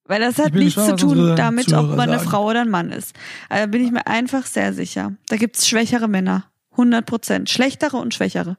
Weil 0.04 0.20
das 0.20 0.38
hat 0.38 0.54
nichts 0.54 0.74
gespannt, 0.74 1.00
zu 1.00 1.06
tun 1.06 1.36
damit, 1.36 1.72
ob 1.72 1.90
man 1.90 2.00
eine 2.00 2.18
sagen. 2.18 2.30
Frau 2.30 2.48
oder 2.48 2.62
ein 2.62 2.70
Mann 2.70 2.90
ist. 2.90 3.14
Also 3.48 3.68
bin 3.68 3.84
ich 3.84 3.92
mir 3.92 4.06
einfach 4.06 4.46
sehr 4.46 4.72
sicher. 4.72 5.14
Da 5.28 5.36
gibt's 5.36 5.68
schwächere 5.68 6.08
Männer. 6.08 6.50
100 6.72 7.06
Prozent. 7.06 7.50
Schlechtere 7.50 7.96
und 7.96 8.14
schwächere. 8.14 8.56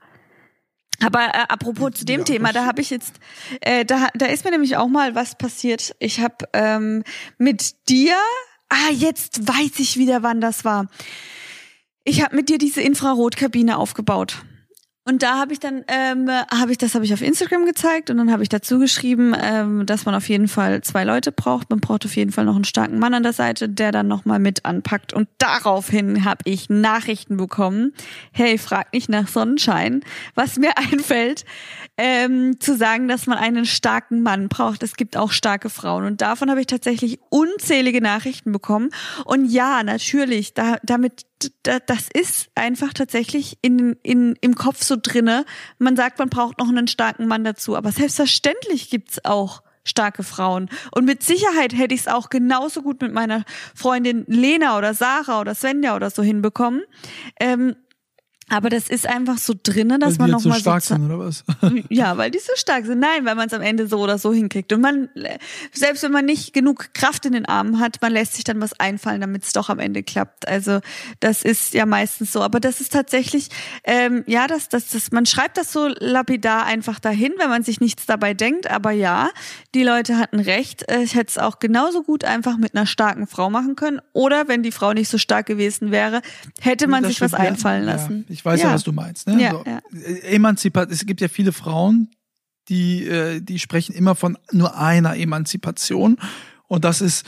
Aber 1.04 1.26
äh, 1.26 1.46
apropos 1.50 1.92
zu 1.96 2.06
dem 2.06 2.20
ja, 2.20 2.26
Thema, 2.26 2.54
da 2.54 2.66
habe 2.66 2.82
ich 2.82 2.90
jetzt, 2.90 3.20
äh, 3.62 3.86
da, 3.86 4.10
da 4.14 4.28
ist 4.28 4.46
mir 4.46 4.52
nämlich 4.52 4.78
auch 4.78 4.88
mal 4.88 5.16
was 5.16 5.38
passiert. 5.38 5.96
Ich 6.00 6.20
habe 6.20 6.46
ähm, 6.54 7.04
mit 7.38 7.90
dir, 7.90 8.16
ah, 8.70 8.92
jetzt 8.94 9.48
weiß 9.48 9.80
ich 9.80 9.98
wieder, 9.98 10.24
wann 10.24 10.42
das 10.42 10.64
war. 10.64 10.88
Ich 12.04 12.24
habe 12.24 12.36
mit 12.36 12.50
dir 12.50 12.58
diese 12.58 12.82
Infrarotkabine 12.82 13.78
aufgebaut. 13.78 14.44
Und 15.04 15.24
da 15.24 15.40
habe 15.40 15.52
ich 15.52 15.60
dann, 15.60 15.84
ähm, 15.88 16.30
habe 16.30 16.72
ich, 16.72 16.78
das 16.78 16.94
habe 16.94 17.04
ich 17.04 17.14
auf 17.14 17.24
Instagram 17.24 17.66
gezeigt 17.66 18.12
und 18.12 18.18
dann 18.18 18.32
habe 18.32 18.44
ich 18.44 18.50
dazu 18.50 18.78
geschrieben, 18.78 19.36
ähm, 19.40 19.86
dass 19.88 20.06
man 20.06 20.14
auf 20.14 20.30
jeden 20.30 20.48
Fall 20.48 20.82
zwei 20.82 21.04
Leute 21.04 21.32
braucht. 21.32 21.72
Man 21.72 21.80
braucht 21.80 22.06
auf 22.06 22.16
jeden 22.16 22.32
Fall 22.32 22.46
noch 22.46 22.56
einen 22.56 22.66
starken 22.66 23.00
Mann 23.00 23.16
an 23.16 23.24
der 23.24 23.34
Seite, 23.34 23.68
der 23.68 23.92
dann 23.92 24.08
nochmal 24.08 24.38
mit 24.38 24.64
anpackt. 24.64 25.12
Und 25.12 25.28
daraufhin 25.40 26.24
habe 26.24 26.42
ich 26.46 26.70
Nachrichten 26.70 27.36
bekommen. 27.36 27.94
Hey, 28.32 28.60
frag 28.60 28.94
nicht 28.94 29.10
nach 29.10 29.28
Sonnenschein. 29.28 30.02
Was 30.36 30.58
mir 30.58 30.78
einfällt, 30.92 31.46
ähm, 31.98 32.60
zu 32.60 32.76
sagen, 32.76 33.08
dass 33.08 33.28
man 33.28 33.38
einen 33.38 33.66
starken 33.66 34.24
Mann 34.24 34.50
braucht. 34.50 34.84
Es 34.84 34.96
gibt 34.96 35.18
auch 35.18 35.32
starke 35.32 35.70
Frauen. 35.70 36.06
Und 36.06 36.22
davon 36.22 36.50
habe 36.50 36.62
ich 36.62 36.68
tatsächlich 36.68 37.20
unzählige 37.30 38.02
Nachrichten 38.02 38.52
bekommen. 38.52 38.90
Und 39.26 39.46
ja, 39.46 39.84
natürlich, 39.84 40.54
da, 40.54 40.78
damit 40.84 41.26
das 41.64 42.08
ist 42.14 42.50
einfach 42.56 42.94
tatsächlich 42.94 43.58
in, 43.62 43.98
in, 44.04 44.36
im 44.42 44.56
Kopf 44.56 44.84
so 44.84 44.96
drinne. 45.02 45.46
Man 45.80 45.96
sagt, 45.96 46.20
man 46.20 46.30
braucht 46.30 46.60
noch 46.60 46.70
einen 46.70 46.88
starken 46.88 47.28
Mann 47.28 47.44
dazu, 47.44 47.76
aber 47.76 47.92
selbstverständlich 47.92 48.90
gibt's 48.90 49.26
auch 49.26 49.64
starke 49.84 50.24
Frauen. 50.24 50.70
Und 50.92 51.06
mit 51.06 51.24
Sicherheit 51.24 51.74
hätte 51.76 51.96
ich 51.96 52.02
es 52.02 52.08
auch 52.08 52.30
genauso 52.30 52.82
gut 52.82 53.02
mit 53.02 53.14
meiner 53.14 53.44
Freundin 53.76 54.26
Lena 54.28 54.78
oder 54.78 54.94
Sarah 54.94 55.42
oder 55.42 55.56
Svenja 55.56 55.96
oder 55.96 56.10
so 56.10 56.22
hinbekommen. 56.22 56.84
Ähm, 57.40 57.76
aber 58.52 58.70
das 58.70 58.90
ist 58.90 59.08
einfach 59.08 59.38
so 59.38 59.54
drinnen, 59.62 60.02
dass 60.02 60.20
weil 60.20 60.28
man 60.28 60.32
noch 60.32 60.42
so 60.42 60.52
stark 60.52 60.82
so 60.84 60.96
sind 60.96 61.06
oder 61.06 61.20
was? 61.20 61.46
ja, 61.90 62.18
weil 62.18 62.32
die 62.32 62.40
so 62.40 62.52
stark 62.56 62.86
sind. 62.86 63.00
Nein, 63.00 63.24
weil 63.24 63.36
man 63.36 63.48
es 63.48 63.54
am 63.54 63.62
Ende 63.62 63.88
so 63.88 64.00
oder 64.00 64.18
so 64.18 64.34
hinkriegt. 64.34 64.74
Und 64.74 64.82
man 64.82 65.08
selbst 65.72 66.04
wenn 66.04 66.12
man 66.12 66.26
nicht 66.26 66.52
genug 66.52 66.94
Kraft 66.94 67.26
in 67.26 67.32
den 67.32 67.46
Armen 67.46 67.80
hat, 67.80 68.02
man 68.02 68.12
lässt 68.12 68.34
sich 68.34 68.44
dann 68.44 68.60
was 68.60 68.78
einfallen, 68.78 69.22
damit 69.22 69.44
es 69.44 69.54
doch 69.54 69.70
am 69.70 69.80
Ende 69.80 70.04
klappt. 70.04 70.50
Also 70.50 70.82
das 71.22 71.44
ist 71.44 71.74
ja 71.74 71.86
meistens 71.86 72.34
so. 72.34 72.42
Aber 72.42 72.60
das 72.60 72.82
ist 72.82 72.92
tatsächlich 72.92 73.48
ähm, 73.86 74.26
ja, 74.28 74.48
das, 74.48 74.68
das, 74.68 74.90
das 74.90 75.12
man 75.12 75.26
schreibt 75.26 75.58
das 75.58 75.72
so 75.72 75.88
lapidar 76.00 76.66
einfach 76.66 77.00
dahin, 77.00 77.32
wenn 77.38 77.50
man 77.50 77.64
sich 77.64 77.80
nichts 77.80 78.06
dabei 78.06 78.34
denkt. 78.34 78.70
Aber 78.70 78.92
ja, 78.92 79.30
die 79.74 79.84
Leute 79.84 80.18
hatten 80.18 80.42
recht. 80.42 80.92
Äh, 80.92 81.04
ich 81.04 81.16
hätte 81.16 81.30
es 81.30 81.38
auch 81.38 81.60
genauso 81.60 82.04
gut 82.04 82.26
einfach 82.26 82.58
mit 82.58 82.76
einer 82.76 82.86
starken 82.86 83.28
Frau 83.28 83.50
machen 83.50 83.78
können. 83.78 84.02
Oder 84.12 84.50
wenn 84.50 84.62
die 84.62 84.74
Frau 84.74 84.92
nicht 84.92 85.08
so 85.08 85.18
stark 85.18 85.46
gewesen 85.46 85.92
wäre, 85.92 86.22
hätte 86.60 86.88
man 86.88 87.06
sich 87.06 87.22
was 87.22 87.34
einfallen 87.34 87.86
lassen. 87.86 88.26
Ja, 88.28 88.41
ich 88.42 88.46
weiß 88.46 88.62
ja, 88.62 88.70
ja 88.70 88.74
was 88.74 88.84
du 88.84 88.92
meinst. 88.92 89.28
Ne? 89.28 89.40
Ja, 89.40 89.52
so. 89.52 89.64
ja. 89.68 89.82
Emanzipat, 90.24 90.90
es 90.90 91.06
gibt 91.06 91.22
ja 91.22 91.28
viele 91.28 91.52
Frauen, 91.52 92.10
die, 92.70 93.06
äh, 93.06 93.40
die 93.40 93.60
sprechen 93.60 93.94
immer 93.94 94.16
von 94.16 94.36
nur 94.52 94.76
einer 94.76 95.16
Emanzipation. 95.16 96.18
Und 96.68 96.84
das 96.84 97.02
ist 97.02 97.24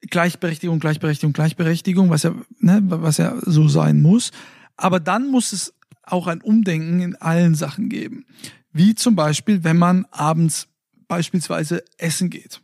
Gleichberechtigung, 0.00 0.78
Gleichberechtigung, 0.80 1.34
Gleichberechtigung, 1.34 2.08
was 2.08 2.22
ja, 2.22 2.34
ne, 2.58 2.80
was 2.84 3.18
ja 3.18 3.34
so 3.42 3.68
sein 3.68 4.00
muss. 4.00 4.30
Aber 4.78 4.98
dann 4.98 5.30
muss 5.30 5.52
es 5.52 5.74
auch 6.02 6.26
ein 6.26 6.40
Umdenken 6.40 7.00
in 7.00 7.14
allen 7.16 7.54
Sachen 7.54 7.90
geben. 7.90 8.24
Wie 8.72 8.94
zum 8.94 9.14
Beispiel, 9.14 9.62
wenn 9.62 9.76
man 9.76 10.06
abends 10.10 10.68
beispielsweise 11.06 11.84
essen 11.98 12.30
geht. 12.30 12.62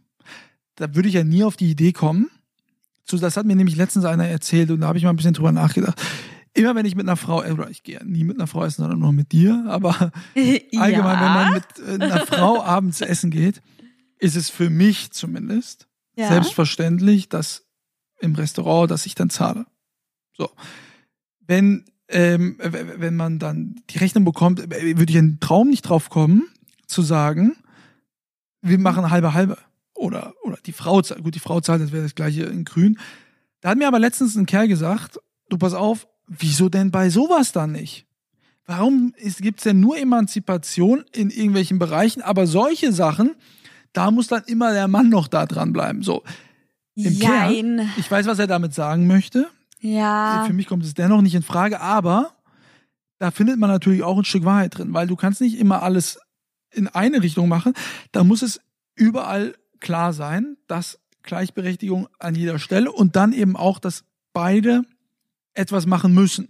Da 0.77 0.95
würde 0.95 1.09
ich 1.09 1.15
ja 1.15 1.25
nie 1.25 1.45
auf 1.45 1.57
die 1.59 1.71
Idee 1.71 1.93
kommen. 1.93 2.31
Das 3.11 3.37
hat 3.37 3.45
mir 3.45 3.55
nämlich 3.55 3.77
letztens 3.77 4.07
einer 4.07 4.27
erzählt 4.27 4.71
und 4.71 4.81
da 4.81 4.87
habe 4.87 4.97
ich 4.97 5.05
mal 5.05 5.11
ein 5.11 5.17
bisschen 5.17 5.35
drüber 5.35 5.53
nachgedacht 5.53 6.01
immer 6.55 6.75
wenn 6.75 6.87
ich 6.87 6.95
mit 6.95 7.07
einer 7.07 7.17
Frau, 7.17 7.43
äh, 7.43 7.51
oder 7.51 7.69
ich 7.69 7.83
gehe 7.83 8.05
nie 8.05 8.25
mit 8.25 8.37
einer 8.37 8.47
Frau 8.47 8.65
essen, 8.65 8.83
sondern 8.83 9.01
nur 9.01 9.13
mit 9.13 9.33
dir, 9.33 9.65
aber 9.69 10.13
allgemein, 10.37 11.21
wenn 11.21 11.35
man 11.35 11.53
mit 11.53 11.65
äh, 11.87 12.05
einer 12.05 12.27
Frau 12.27 12.63
abends 12.63 13.01
essen 13.01 13.31
geht, 13.31 13.61
ist 14.19 14.37
es 14.37 14.49
für 14.49 14.71
mich 14.71 15.13
zumindest 15.13 15.89
ja. 16.17 16.29
selbstverständlich, 16.29 17.29
dass 17.29 17.67
im 18.21 18.35
Restaurant, 18.35 18.91
dass 18.91 19.07
ich 19.07 19.15
dann 19.15 19.31
zahle. 19.31 19.67
So. 20.33 20.51
Wenn, 21.41 21.85
ähm, 22.09 22.57
wenn 22.61 23.17
man 23.17 23.39
dann 23.39 23.83
die 23.91 23.99
Rechnung 23.99 24.25
bekommt, 24.25 24.61
würde 24.71 25.11
ich 25.11 25.19
einen 25.19 25.41
Traum 25.41 25.69
nicht 25.69 25.83
drauf 25.83 26.09
kommen, 26.09 26.49
zu 26.87 27.03
sagen, 27.03 27.57
wir 28.63 28.79
machen 28.79 29.11
halbe 29.11 29.35
halbe. 29.35 29.59
Oder, 29.95 30.35
oder 30.43 30.59
die 30.65 30.73
Frau 30.73 31.03
zahlt, 31.03 31.23
gut, 31.23 31.35
die 31.35 31.41
Frau 31.41 31.61
zahlt, 31.61 31.83
das 31.83 31.93
wäre 31.93 32.03
das 32.03 32.15
gleiche 32.15 32.45
in 32.45 32.65
grün. 32.65 32.99
Da 33.61 33.71
hat 33.71 33.79
mir 33.79 33.87
aber 33.87 33.99
letztens 33.99 34.37
ein 34.37 34.47
Kerl 34.47 34.69
gesagt, 34.69 35.19
du 35.49 35.59
pass 35.59 35.75
auf, 35.75 36.09
Wieso 36.27 36.69
denn 36.69 36.91
bei 36.91 37.11
sowas 37.11 37.53
dann 37.53 37.73
nicht? 37.73 38.07
Warum 38.67 39.13
gibt 39.41 39.61
es 39.61 39.65
denn 39.65 39.81
nur 39.81 39.99
Emanzipation 39.99 41.05
in 41.13 41.31
irgendwelchen 41.31 41.79
Bereichen, 41.79 42.23
aber 42.23 42.47
solche 42.47 42.93
Sachen, 42.93 43.33
da 43.93 44.11
muss 44.11 44.29
dann 44.29 44.43
immer 44.47 44.73
der 44.73 44.89
Mann 44.89 45.11
noch 45.11 45.29
da 45.29 45.47
dran 45.47 45.73
bleiben. 45.73 46.03
So. 46.03 46.23
Im 46.95 47.13
Jein. 47.13 47.77
Kern, 47.77 47.91
ich 47.99 48.11
weiß, 48.11 48.27
was 48.27 48.39
er 48.39 48.47
damit 48.47 48.73
sagen 48.73 49.07
möchte. 49.07 49.49
Ja. 49.81 50.45
Für 50.47 50.55
mich 50.55 50.67
kommt 50.67 50.85
es 50.85 50.95
dennoch 50.95 51.21
nicht 51.21 51.35
in 51.35 51.43
Frage, 51.43 51.81
aber 51.81 52.33
da 53.19 53.31
findet 53.31 53.59
man 53.59 53.71
natürlich 53.71 54.03
auch 54.03 54.17
ein 54.17 54.25
Stück 54.25 54.45
Wahrheit 54.45 54.79
drin, 54.79 54.95
weil 54.95 55.07
du 55.07 55.17
kannst 55.17 55.41
nicht 55.41 55.59
immer 55.59 55.83
alles 55.83 56.19
in 56.71 56.89
eine 56.89 57.23
Richtung 57.23 57.49
machen. 57.49 57.75
Da 58.13 58.25
muss 58.25 58.43
es 58.43 58.61
überall 58.95 59.55
klar 59.81 60.13
sein, 60.13 60.57
dass 60.67 60.99
Gleichberechtigung 61.23 62.09
an 62.19 62.35
jeder 62.35 62.59
Stelle 62.59 62.91
und 62.91 63.17
dann 63.17 63.33
eben 63.33 63.57
auch, 63.57 63.79
dass 63.79 64.05
beide 64.33 64.85
etwas 65.55 65.87
machen 65.87 66.15
müssen. 66.15 66.49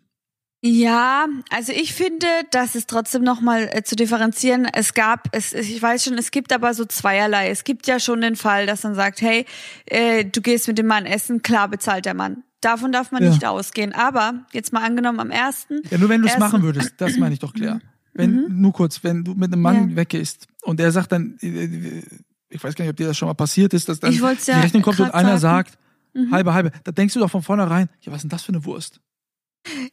Ja, 0.67 1.27
also 1.51 1.73
ich 1.73 1.93
finde, 1.93 2.27
das 2.51 2.75
ist 2.75 2.88
trotzdem 2.88 3.23
nochmal 3.23 3.69
äh, 3.71 3.83
zu 3.83 3.97
differenzieren. 3.97 4.67
Es 4.73 4.95
gab, 4.95 5.29
es, 5.33 5.53
ich 5.53 5.81
weiß 5.81 6.05
schon, 6.05 6.17
es 6.17 6.31
gibt 6.31 6.55
aber 6.55 6.73
so 6.73 6.87
zweierlei. 6.87 7.51
Es 7.51 7.64
gibt 7.64 7.87
ja 7.87 8.01
schon 8.01 8.23
den 8.23 8.35
Fall, 8.35 8.64
dass 8.64 8.83
man 8.83 8.95
sagt, 8.95 9.21
hey, 9.21 9.45
äh, 9.85 10.25
du 10.25 10.40
gehst 10.40 10.67
mit 10.67 10.79
dem 10.79 10.87
Mann 10.87 11.05
essen, 11.05 11.43
klar 11.43 11.69
bezahlt 11.69 12.07
der 12.07 12.14
Mann. 12.14 12.45
Davon 12.62 12.93
darf 12.93 13.12
man 13.12 13.23
ja. 13.23 13.29
nicht 13.29 13.45
ausgehen. 13.45 13.93
Aber 13.93 14.47
jetzt 14.53 14.73
mal 14.73 14.83
angenommen 14.83 15.21
am 15.21 15.31
ersten. 15.31 15.83
Ja, 15.90 15.99
nur 15.99 16.09
wenn 16.09 16.23
du 16.23 16.29
es 16.29 16.38
machen 16.38 16.62
würdest, 16.62 16.95
das 16.97 17.19
meine 17.19 17.35
ich 17.35 17.40
doch 17.40 17.53
klar. 17.53 17.81
Wenn, 18.14 18.45
mhm. 18.45 18.61
nur 18.62 18.73
kurz, 18.73 19.05
wenn 19.05 19.23
du 19.23 19.35
mit 19.35 19.53
einem 19.53 19.61
Mann 19.61 19.90
ja. 19.90 19.97
weggehst 19.97 20.47
und 20.62 20.81
er 20.81 20.93
sagt 20.93 21.12
dann, 21.12 21.37
äh, 21.43 21.47
äh, 21.47 22.03
ich 22.49 22.64
weiß 22.64 22.75
gar 22.75 22.85
nicht, 22.85 22.90
ob 22.93 22.97
dir 22.97 23.09
das 23.09 23.19
schon 23.19 23.29
mal 23.29 23.35
passiert 23.35 23.75
ist, 23.75 23.90
dass 23.90 24.01
dann 24.01 24.12
die 24.12 24.19
Rechnung 24.19 24.81
kommt 24.81 25.01
und 25.01 25.11
einer 25.12 25.37
sagen. 25.38 25.69
sagt, 25.69 25.79
Mhm. 26.14 26.33
Halbe, 26.33 26.55
halbe. 26.55 26.72
Da 26.85 26.92
denkst 26.92 27.14
du 27.14 27.20
doch 27.20 27.31
von 27.31 27.42
vornherein, 27.42 27.88
ja, 28.00 28.12
was 28.12 28.18
ist 28.18 28.22
denn 28.24 28.31
das 28.31 28.42
für 28.42 28.53
eine 28.53 28.64
Wurst? 28.64 29.00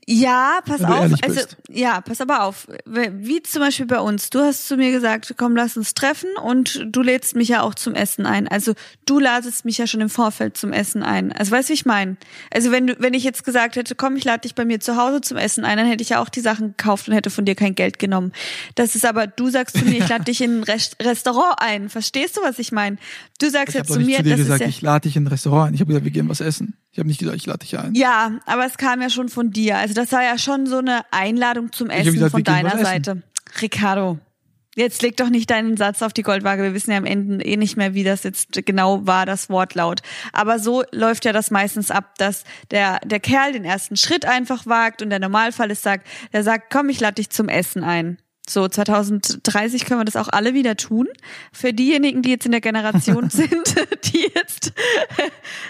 Ja, 0.05 0.60
pass 0.65 0.84
auf. 0.84 1.12
Also, 1.23 1.41
ja, 1.69 2.01
pass 2.01 2.19
aber 2.19 2.43
auf. 2.43 2.67
Wie 2.86 3.41
zum 3.41 3.62
Beispiel 3.62 3.86
bei 3.86 3.99
uns. 3.99 4.29
Du 4.29 4.39
hast 4.39 4.67
zu 4.67 4.75
mir 4.75 4.91
gesagt, 4.91 5.34
komm, 5.38 5.55
lass 5.55 5.77
uns 5.77 5.93
treffen 5.93 6.29
und 6.43 6.86
du 6.86 7.01
lädst 7.01 7.36
mich 7.36 7.47
ja 7.47 7.62
auch 7.62 7.73
zum 7.73 7.95
Essen 7.95 8.25
ein. 8.25 8.47
Also 8.47 8.73
du 9.05 9.19
ladest 9.19 9.63
mich 9.63 9.77
ja 9.77 9.88
schon 9.88 10.01
im 10.01 10.10
Vorfeld 10.10 10.57
zum 10.57 10.73
Essen 10.73 11.03
ein. 11.03 11.31
Also 11.31 11.51
weißt 11.51 11.69
du, 11.69 11.71
wie 11.71 11.75
ich 11.75 11.86
meine? 11.86 12.17
Also 12.53 12.71
wenn 12.71 12.88
du, 12.88 12.95
wenn 12.99 13.13
ich 13.13 13.23
jetzt 13.23 13.45
gesagt 13.45 13.77
hätte, 13.77 13.95
komm, 13.95 14.17
ich 14.17 14.25
lade 14.25 14.41
dich 14.41 14.55
bei 14.55 14.65
mir 14.65 14.79
zu 14.79 14.97
Hause 14.97 15.21
zum 15.21 15.38
Essen 15.38 15.63
ein, 15.63 15.77
dann 15.77 15.88
hätte 15.88 16.03
ich 16.03 16.10
ja 16.10 16.21
auch 16.21 16.29
die 16.29 16.41
Sachen 16.41 16.75
gekauft 16.75 17.07
und 17.07 17.13
hätte 17.13 17.29
von 17.29 17.45
dir 17.45 17.55
kein 17.55 17.75
Geld 17.75 17.97
genommen. 17.97 18.34
Das 18.75 18.95
ist 18.95 19.05
aber, 19.05 19.27
du 19.27 19.49
sagst 19.49 19.77
zu 19.77 19.86
mir, 19.86 19.99
ich 19.99 20.10
lade 20.10 20.25
dich 20.25 20.41
in 20.41 20.60
ein 20.60 20.63
Rest 20.63 20.97
Restaurant 21.01 21.55
ein. 21.60 21.89
Verstehst 21.89 22.36
du, 22.36 22.41
was 22.41 22.60
ich 22.60 22.71
meine? 22.71 22.97
Du 23.39 23.49
sagst 23.49 23.69
ich 23.69 23.75
jetzt 23.75 23.93
zu 23.93 23.99
mir, 23.99 24.17
zu 24.17 24.23
dir 24.23 24.31
das 24.31 24.39
gesagt, 24.39 24.62
ist 24.62 24.65
ja 24.65 24.69
ich 24.69 24.81
lade 24.81 25.07
dich 25.07 25.15
in 25.15 25.23
ein 25.23 25.27
Restaurant 25.27 25.69
ein. 25.69 25.73
Ich 25.75 25.79
habe 25.79 25.88
gesagt, 25.88 26.05
wir 26.05 26.12
gehen 26.12 26.27
was 26.27 26.41
essen. 26.41 26.75
Ich 26.91 26.99
habe 26.99 27.08
nicht 27.08 27.19
gesagt, 27.19 27.38
ich 27.38 27.45
lade 27.45 27.60
dich 27.60 27.77
ein. 27.77 27.95
Ja, 27.95 28.39
aber 28.45 28.65
es 28.65 28.77
kam 28.77 29.01
ja 29.01 29.10
schon 29.10 29.30
von 29.30 29.51
dir. 29.51 29.77
Also 29.77 29.93
das 29.93 30.12
war 30.12 30.23
ja 30.23 30.38
schon 30.38 30.65
so 30.65 30.80
eine 30.80 31.01
Einladung 31.12 31.71
zum 31.71 31.89
Essen 31.89 32.13
gesagt, 32.13 32.32
von 32.32 32.43
deiner 32.43 32.77
Seite. 32.77 33.23
Ricardo, 33.62 34.19
jetzt 34.75 35.01
leg 35.01 35.15
doch 35.15 35.30
nicht 35.30 35.49
deinen 35.49 35.77
Satz 35.77 36.01
auf 36.01 36.12
die 36.12 36.21
Goldwaage. 36.21 36.63
Wir 36.63 36.73
wissen 36.73 36.91
ja 36.91 36.97
am 36.97 37.06
Ende 37.06 37.45
eh 37.45 37.56
nicht 37.56 37.77
mehr, 37.77 37.93
wie 37.93 38.04
das 38.04 38.23
jetzt 38.23 38.65
genau 38.65 39.08
war, 39.08 39.25
das 39.25 39.49
Wortlaut. 39.49 40.01
Aber 40.34 40.60
so 40.60 40.84
läuft 40.91 41.23
ja 41.23 41.32
das 41.32 41.49
meistens 41.49 41.91
ab, 41.91 42.17
dass 42.17 42.43
der, 42.71 42.99
der 43.06 43.21
Kerl 43.21 43.54
den 43.54 43.63
ersten 43.63 43.95
Schritt 43.95 44.25
einfach 44.25 44.65
wagt 44.65 45.01
und 45.01 45.12
der 45.12 45.19
Normalfall 45.19 45.71
ist 45.71 45.84
sagt, 45.84 46.06
der 46.34 46.43
sagt, 46.43 46.73
komm, 46.73 46.89
ich 46.89 46.99
lade 46.99 47.15
dich 47.15 47.30
zum 47.30 47.47
Essen 47.47 47.86
ein. 47.86 48.17
So 48.49 48.67
2030 48.67 49.86
können 49.86 49.99
wir 49.99 50.06
das 50.06 50.15
auch 50.15 50.27
alle 50.27 50.54
wieder 50.54 50.75
tun. 50.75 51.08
Für 51.54 51.73
diejenigen, 51.73 52.21
die 52.21 52.32
jetzt 52.32 52.45
in 52.45 52.51
der 52.51 52.62
Generation 52.62 53.30
sind, 53.30 53.51
die 54.06 54.30
jetzt 54.34 54.73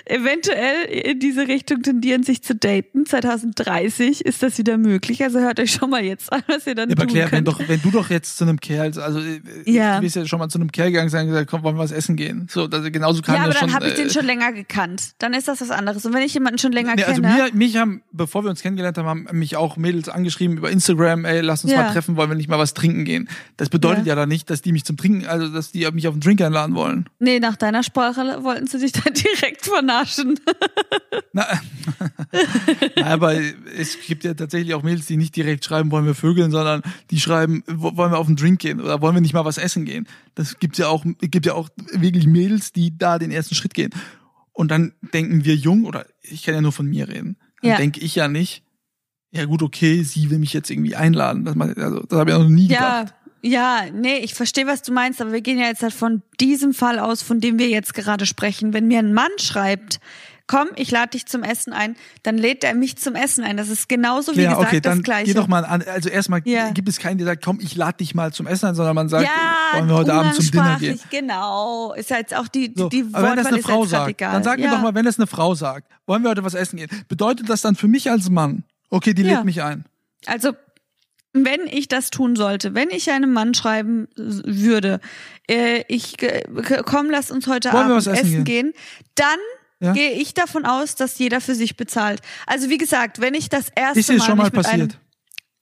eventuell 0.06 0.86
in 0.86 1.20
diese 1.20 1.48
Richtung 1.48 1.84
tendieren, 1.84 2.24
sich 2.24 2.42
zu 2.42 2.56
daten, 2.56 3.06
2030 3.06 4.26
ist 4.26 4.42
das 4.42 4.58
wieder 4.58 4.78
möglich. 4.78 5.22
Also 5.24 5.40
hört 5.40 5.60
euch 5.60 5.72
schon 5.72 5.90
mal 5.90 6.04
jetzt 6.04 6.32
an, 6.32 6.44
was 6.48 6.66
ihr 6.66 6.76
dann 6.76 6.90
ja, 6.90 6.96
aber 6.96 7.06
Claire, 7.08 7.32
wenn, 7.32 7.44
doch, 7.44 7.60
wenn 7.68 7.82
du 7.82 7.92
doch 7.92 8.10
jetzt 8.10 8.38
zu 8.38 8.46
einem 8.46 8.60
Kerl, 8.60 8.98
also 9.00 9.20
äh, 9.20 9.42
ja. 9.66 9.96
du 9.96 10.02
bist 10.02 10.16
ja 10.16 10.26
schon 10.26 10.40
mal 10.40 10.50
zu 10.50 10.58
einem 10.58 10.72
Kerl 10.72 10.92
gegangen 10.92 11.14
und 11.14 11.28
gesagt, 11.28 11.50
komm, 11.50 11.64
wollen 11.64 11.76
wir 11.76 11.84
was 11.84 11.92
essen 11.92 12.16
gehen. 12.16 12.48
So, 12.50 12.66
also 12.66 12.90
genauso 12.90 13.22
kann 13.22 13.36
ja, 13.36 13.44
aber 13.44 13.54
dann 13.54 13.74
habe 13.74 13.88
ich 13.88 13.96
den 13.96 14.08
äh, 14.08 14.10
schon 14.10 14.26
länger 14.26 14.54
gekannt. 14.54 15.12
Dann 15.20 15.34
ist 15.34 15.48
das 15.48 15.60
was 15.60 15.72
anderes. 15.72 16.06
Und 16.06 16.14
wenn 16.14 16.24
ich 16.24 16.34
jemanden 16.34 16.58
schon 16.58 16.72
länger 16.72 16.96
nee, 16.96 17.04
also 17.04 17.22
kenne. 17.22 17.34
Mir, 17.34 17.54
mich 17.54 17.76
haben, 17.76 18.02
bevor 18.12 18.44
wir 18.44 18.50
uns 18.50 18.62
kennengelernt 18.62 18.98
haben, 18.98 19.08
haben 19.08 19.38
mich 19.38 19.58
auch 19.58 19.76
Mädels 19.76 20.08
angeschrieben 20.08 20.58
über 20.58 20.72
Instagram, 20.72 21.26
ey, 21.26 21.42
lass 21.42 21.64
uns 21.64 21.74
ja. 21.74 21.84
mal 21.84 21.92
treffen, 21.92 22.16
wollen 22.16 22.30
wir 22.30 22.36
nicht 22.36 22.50
mal 22.50 22.61
was 22.62 22.74
trinken 22.74 23.04
gehen. 23.06 23.28
Das 23.58 23.70
bedeutet 23.70 24.06
ja, 24.06 24.12
Ja. 24.14 24.16
dann 24.16 24.30
nicht, 24.30 24.50
dass 24.50 24.62
die 24.62 24.72
mich 24.72 24.86
zum 24.86 24.98
Trinken, 24.98 25.26
also 25.26 25.48
dass 25.50 25.72
die 25.72 25.90
mich 25.92 26.08
auf 26.08 26.14
einen 26.14 26.22
Drink 26.22 26.42
einladen 26.42 26.76
wollen. 26.76 27.10
Nee, 27.20 27.40
nach 27.40 27.56
deiner 27.58 27.84
Sprache 27.84 28.44
wollten 28.44 28.68
sie 28.68 28.80
dich 28.80 28.92
dann 28.94 29.14
direkt 29.14 29.66
vernaschen. 29.66 30.40
Na, 31.34 31.46
Na, 32.96 33.06
aber 33.06 33.36
es 33.78 33.98
gibt 34.06 34.24
ja 34.24 34.34
tatsächlich 34.34 34.74
auch 34.74 34.84
Mädels, 34.84 35.06
die 35.06 35.18
nicht 35.18 35.36
direkt 35.36 35.66
schreiben, 35.66 35.92
wollen 35.92 36.06
wir 36.06 36.16
vögeln, 36.16 36.52
sondern 36.52 36.82
die 37.10 37.20
schreiben, 37.20 37.64
wo- 37.68 37.96
wollen 37.98 38.12
wir 38.12 38.18
auf 38.18 38.28
einen 38.28 38.36
Drink 38.36 38.60
gehen 38.60 38.80
oder 38.82 39.02
wollen 39.02 39.16
wir 39.16 39.22
nicht 39.22 39.34
mal 39.34 39.46
was 39.46 39.58
essen 39.58 39.86
gehen. 39.86 40.08
Das 40.36 40.60
gibt's 40.60 40.78
ja 40.78 40.88
auch, 40.88 41.04
gibt 41.20 41.46
ja 41.46 41.54
auch 41.54 41.70
wirklich 41.94 42.28
Mädels, 42.28 42.72
die 42.72 42.98
da 42.98 43.20
den 43.20 43.32
ersten 43.32 43.56
Schritt 43.56 43.74
gehen. 43.74 43.92
Und 44.54 44.70
dann 44.72 44.94
denken 45.14 45.46
wir 45.46 45.56
jung, 45.56 45.86
oder 45.86 46.06
ich 46.22 46.44
kann 46.44 46.54
ja 46.54 46.62
nur 46.62 46.72
von 46.74 46.86
mir 46.86 47.08
reden, 47.08 47.38
dann 47.62 47.72
Ja. 47.72 47.78
denke 47.78 48.00
ich 48.02 48.16
ja 48.16 48.28
nicht, 48.28 48.64
ja 49.32 49.46
gut, 49.46 49.62
okay, 49.64 50.04
sie 50.04 50.30
will 50.30 50.40
mich 50.40 50.54
jetzt 50.54 50.70
irgendwie 50.70 50.96
einladen. 50.96 51.46
Das, 51.46 51.56
also, 51.78 52.02
das 52.02 52.20
habe 52.20 52.32
ich 52.32 52.38
noch 52.38 52.48
nie 52.50 52.68
Ja, 52.68 53.02
gedacht. 53.04 53.16
ja, 53.42 53.82
nee, 53.94 54.18
ich 54.18 54.34
verstehe, 54.34 54.68
was 54.68 54.82
du 54.82 54.92
meinst, 54.92 55.22
aber 55.22 55.32
wir 55.32 55.42
gehen 55.42 55.58
ja 55.58 55.68
jetzt 55.68 55.84
halt 55.84 55.94
von 55.94 56.22
diesem 56.40 56.74
Fall 56.74 57.00
aus, 57.00 57.22
von 57.22 57.40
dem 57.40 57.58
wir 57.60 57.70
jetzt 57.70 57.94
gerade 57.94 58.26
sprechen. 58.26 58.74
Wenn 58.74 58.88
mir 58.88 59.00
ein 59.00 59.14
Mann 59.14 59.32
schreibt, 59.40 60.00
komm, 60.48 60.68
ich 60.76 60.92
lade 60.92 61.12
dich 61.12 61.28
zum 61.28 61.44
Essen 61.44 61.72
ein, 61.72 61.96
dann 62.24 62.38
lädt 62.38 62.66
er 62.66 62.74
mich 62.76 62.98
zum 62.98 63.16
Essen 63.16 63.42
ein. 63.46 63.56
Das 63.56 63.70
ist 63.70 63.88
genauso 63.88 64.36
wie 64.36 64.42
Ja, 64.42 64.50
gesagt 64.50 64.68
okay, 64.68 64.82
das 64.82 64.96
dann 64.96 65.02
Gleiche. 65.04 65.28
geh 65.28 65.34
doch 65.34 65.48
mal 65.48 65.64
an. 65.64 65.82
Also 65.84 66.10
erstmal 66.10 66.42
Ja. 66.44 66.72
gibt 66.72 66.90
es 66.90 67.00
keinen, 67.00 67.20
der 67.20 67.28
sagt, 67.28 67.42
komm, 67.46 67.60
ich 67.62 67.74
lade 67.78 68.00
dich 68.00 68.14
mal 68.16 68.34
zum 68.34 68.48
Essen 68.48 68.66
ein, 68.66 68.76
sondern 68.76 68.94
man 68.96 69.08
sagt, 69.08 69.24
ja, 69.28 69.78
wollen 69.78 69.88
wir 69.88 69.96
heute 69.96 70.14
Abend 70.14 70.34
zum 70.36 70.52
Dinner 70.52 70.76
gehen. 70.78 71.00
Genau, 71.10 71.94
ist 71.94 72.10
ja 72.10 72.18
jetzt 72.18 72.36
auch 72.36 72.50
die, 72.50 72.74
So, 72.76 72.90
die 72.90 73.06
aber 73.14 73.30
wenn 73.30 73.36
das 73.38 73.46
Wortwahl 73.46 73.54
eine 73.54 73.64
Frau 73.64 73.86
sagt, 73.86 74.10
egal. 74.10 74.34
dann 74.34 74.44
sag 74.44 74.60
mir 74.60 74.70
doch 74.70 74.82
mal, 74.82 74.94
wenn 74.94 75.06
das 75.06 75.18
eine 75.18 75.28
Frau 75.28 75.56
sagt, 75.56 75.90
wollen 76.06 76.22
wir 76.24 76.32
heute 76.32 76.44
was 76.44 76.54
essen 76.54 76.76
gehen? 76.76 76.90
Bedeutet 77.08 77.50
das 77.50 77.62
dann 77.62 77.76
für 77.76 77.88
mich 77.88 78.12
als 78.12 78.30
Mann, 78.30 78.66
okay, 78.92 79.14
die 79.16 79.24
Ja. 79.24 79.38
lädt 79.38 79.46
mich 79.46 79.64
ein. 79.64 79.86
Also, 80.28 80.52
wenn 81.34 81.66
ich 81.66 81.88
das 81.88 82.10
tun 82.10 82.36
sollte, 82.36 82.76
wenn 82.76 82.90
ich 82.90 83.10
einem 83.10 83.32
Mann 83.34 83.54
schreiben 83.54 84.08
würde, 84.16 85.00
äh, 85.50 85.84
ich 85.88 86.22
äh, 86.22 86.44
komm, 86.86 87.10
lass 87.10 87.32
uns 87.32 87.48
heute 87.48 87.72
Wollen 87.72 87.90
Abend 87.92 88.06
essen 88.08 88.14
essen 88.14 88.44
gehen, 88.44 88.74
dann 89.16 89.40
Ja? 89.80 89.94
gehe 89.94 90.12
ich 90.12 90.34
davon 90.34 90.66
aus, 90.66 90.96
dass 90.96 91.18
jeder 91.18 91.40
für 91.42 91.56
sich 91.56 91.78
bezahlt. 91.78 92.22
Also 92.46 92.70
wie 92.70 92.78
gesagt, 92.78 93.22
wenn 93.22 93.34
ich 93.34 93.48
das 93.50 93.70
erste 93.76 94.00
Ist 94.02 94.10
Mal 94.10 94.18
das 94.18 94.26
schon 94.26 94.38
mal 94.38 94.52
passiert? 94.52 94.98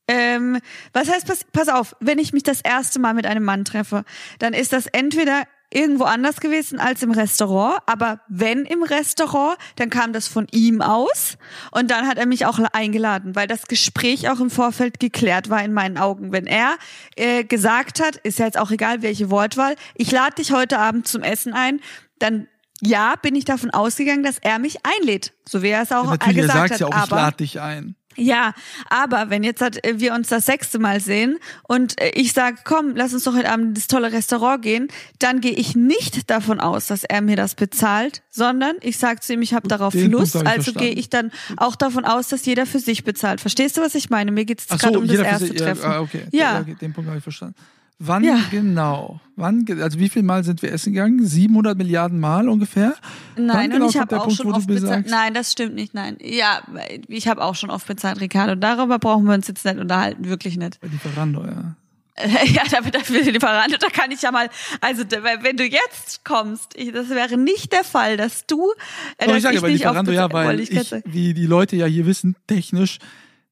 Einem, 0.08 0.56
ähm, 0.56 0.62
was 0.92 1.08
heißt, 1.08 1.28
pass, 1.28 1.46
pass 1.54 1.70
auf, 1.70 1.96
wenn 2.00 2.18
ich 2.18 2.34
mich 2.34 2.42
das 2.42 2.62
erste 2.62 3.00
Mal 3.00 3.14
mit 3.14 3.28
einem 3.28 3.44
Mann 3.44 3.64
treffe, 3.64 4.06
dann 4.40 4.54
ist 4.54 4.74
das 4.74 4.88
entweder 4.88 5.44
irgendwo 5.72 6.06
anders 6.06 6.40
gewesen 6.40 6.80
als 6.80 7.04
im 7.04 7.12
Restaurant, 7.12 7.80
aber 7.86 8.22
wenn 8.28 8.66
im 8.66 8.84
Restaurant, 8.84 9.58
dann 9.76 9.90
kam 9.90 10.14
das 10.14 10.28
von 10.28 10.48
ihm 10.52 10.82
aus 10.82 11.38
und 11.72 11.92
dann 11.92 12.08
hat 12.08 12.18
er 12.18 12.26
mich 12.26 12.46
auch 12.46 12.60
eingeladen, 12.74 13.36
weil 13.36 13.48
das 13.48 13.68
Gespräch 13.68 14.30
auch 14.30 14.40
im 14.40 14.50
Vorfeld 14.50 15.00
geklärt 15.00 15.50
war 15.50 15.64
in 15.64 15.74
meinen 15.74 15.98
Augen. 15.98 16.32
Wenn 16.32 16.48
er 16.48 16.78
äh, 17.16 17.44
gesagt 17.44 18.00
hat, 18.04 18.16
ist 18.18 18.40
ja 18.40 18.46
jetzt 18.46 18.58
auch 18.58 18.72
egal 18.72 19.02
welche 19.02 19.30
Wortwahl, 19.30 19.76
ich 19.96 20.12
lade 20.12 20.36
dich 20.36 20.52
heute 20.52 20.80
Abend 20.80 21.08
zum 21.08 21.22
Essen 21.22 21.54
ein, 21.54 21.82
dann 22.18 22.48
ja, 22.82 23.16
bin 23.22 23.36
ich 23.36 23.46
davon 23.46 23.72
ausgegangen, 23.72 24.24
dass 24.24 24.38
er 24.40 24.58
mich 24.58 24.78
einlädt, 24.86 25.34
so 25.48 25.62
wie 25.62 25.70
er 25.70 25.82
es 25.84 25.92
auch 25.92 26.06
Natürlich, 26.06 26.38
er 26.38 26.44
gesagt 26.44 26.70
sagt 26.70 26.72
hat. 26.72 26.80
ja 26.80 26.88
auch, 26.88 26.92
ich 26.92 27.12
aber 27.12 27.16
lade 27.16 27.38
dich 27.38 27.60
ein. 27.60 27.96
Ja, 28.20 28.54
aber 28.90 29.30
wenn 29.30 29.44
jetzt 29.44 29.62
halt, 29.62 29.84
äh, 29.86 30.00
wir 30.00 30.14
uns 30.14 30.30
das 30.30 30.46
sechste 30.46 30.80
Mal 30.80 31.00
sehen 31.00 31.38
und 31.68 32.00
äh, 32.02 32.10
ich 32.10 32.34
sage, 32.34 32.58
komm, 32.64 32.96
lass 32.96 33.14
uns 33.14 33.24
doch 33.24 33.36
heute 33.36 33.50
Abend 33.50 33.68
in 33.68 33.74
das 33.74 33.88
tolle 33.88 34.12
Restaurant 34.12 34.62
gehen, 34.62 34.88
dann 35.20 35.42
gehe 35.42 35.54
ich 35.54 35.76
nicht 35.76 36.30
davon 36.30 36.60
aus, 36.60 36.88
dass 36.88 37.04
er 37.04 37.22
mir 37.22 37.36
das 37.36 37.56
bezahlt, 37.56 38.22
sondern 38.30 38.76
ich 38.82 38.98
sage 38.98 39.20
zu 39.22 39.34
ihm, 39.34 39.42
ich 39.42 39.54
habe 39.54 39.68
darauf 39.68 39.94
den 39.94 40.12
Lust, 40.12 40.36
also 40.36 40.74
gehe 40.74 40.92
ich 40.92 41.10
dann 41.10 41.32
auch 41.58 41.76
davon 41.76 42.06
aus, 42.06 42.28
dass 42.28 42.46
jeder 42.46 42.66
für 42.66 42.80
sich 42.80 43.04
bezahlt. 43.04 43.42
Verstehst 43.42 43.78
du, 43.78 43.82
was 43.82 43.96
ich 43.96 44.10
meine? 44.10 44.32
Mir 44.32 44.46
geht 44.46 44.60
es 44.60 44.68
gerade 44.68 44.94
so, 44.94 45.00
um 45.00 45.08
das 45.08 45.18
erste 45.18 45.48
sich, 45.48 45.60
ja, 45.60 45.66
Treffen. 45.66 45.86
ah, 45.86 46.02
okay. 46.02 46.24
Ja. 46.32 46.60
okay, 46.62 46.76
den 46.80 46.94
Punkt 46.94 47.08
habe 47.08 47.18
ich 47.18 47.24
verstanden. 47.24 47.56
Wann 48.02 48.24
Ja. 48.24 48.40
genau? 48.50 49.20
Wann, 49.36 49.66
also 49.82 50.00
wie 50.00 50.08
viel 50.10 50.24
Mal 50.24 50.44
sind 50.46 50.62
wir 50.62 50.72
essen 50.72 50.94
gegangen? 50.94 51.26
700 51.26 51.78
Milliarden 51.78 52.20
Mal 52.20 52.48
ungefähr? 52.48 52.94
Nein, 53.36 53.70
genau 53.72 53.86
und 53.86 53.92
ich 53.92 53.98
habe 54.00 54.18
auch 54.20 54.24
Punkt, 54.26 54.38
schon 54.38 54.52
oft 54.54 54.68
bezahlt. 54.68 55.08
Nein, 55.10 55.34
das 55.34 55.52
stimmt 55.52 55.76
nicht, 55.76 55.94
nein. 55.94 56.18
Ja, 56.22 56.62
ich 57.08 57.28
habe 57.28 57.42
auch 57.44 57.56
schon 57.56 57.70
oft 57.70 57.88
bezahlt, 57.88 58.22
Ricardo. 58.22 58.56
Darüber 58.56 59.00
brauchen 59.00 59.26
wir 59.26 59.34
uns 59.34 59.48
jetzt 59.48 59.66
nicht 59.66 59.78
unterhalten, 59.78 60.26
wirklich 60.30 60.58
nicht. 60.58 60.80
Bei 60.80 60.88
Lieferando, 60.88 61.44
ja. 61.46 61.76
Ja, 62.54 62.64
damit 62.70 62.96
dafür 62.96 63.22
die 63.24 63.32
Lieferante, 63.32 63.78
da 63.80 63.88
kann 63.88 64.12
ich 64.12 64.22
ja 64.22 64.32
mal, 64.32 64.50
also 64.82 65.04
da- 65.06 65.24
wenn 65.42 65.56
du 65.56 65.64
jetzt 65.66 66.26
kommst, 66.26 66.74
ich, 66.76 66.92
das 66.92 67.10
wäre 67.10 67.38
nicht 67.38 67.72
der 67.72 67.86
Fall, 67.86 68.18
dass 68.18 68.46
du, 68.46 68.72
äh, 69.18 69.26
Doch, 69.26 69.28
dass 69.28 69.38
ich 69.38 69.44
sage 69.44 69.62
bei 69.62 69.68
nicht 69.70 69.78
Lieferando 69.80 70.12
auf- 70.12 70.16
ja, 70.16 70.32
weil 70.34 70.60
ich, 70.60 70.70
wie 71.06 71.34
die 71.34 71.46
Leute 71.46 71.76
ja 71.78 71.86
hier 71.86 72.06
wissen, 72.06 72.36
technisch 72.48 73.00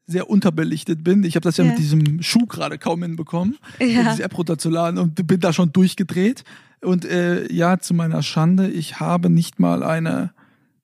sehr 0.07 0.29
unterbelichtet 0.29 1.03
bin. 1.03 1.23
Ich 1.23 1.35
habe 1.35 1.43
das 1.43 1.57
ja, 1.57 1.65
Ja. 1.65 1.71
mit 1.71 1.79
diesem 1.79 2.21
Schuh 2.23 2.45
gerade 2.47 2.77
kaum 2.77 3.03
hinbekommen, 3.03 3.57
Ja. 3.79 4.09
diese 4.11 4.23
App 4.23 4.37
runterzuladen 4.37 4.99
und 4.99 5.27
bin 5.27 5.39
da 5.39 5.51
schon 5.53 5.71
durchgedreht. 5.73 6.43
Und 6.81 7.05
äh, 7.05 7.51
ja, 7.51 7.79
zu 7.79 7.93
meiner 7.93 8.23
Schande, 8.23 8.69
ich 8.69 8.99
habe 8.99 9.29
nicht 9.29 9.59
mal 9.59 9.83
eine 9.83 10.31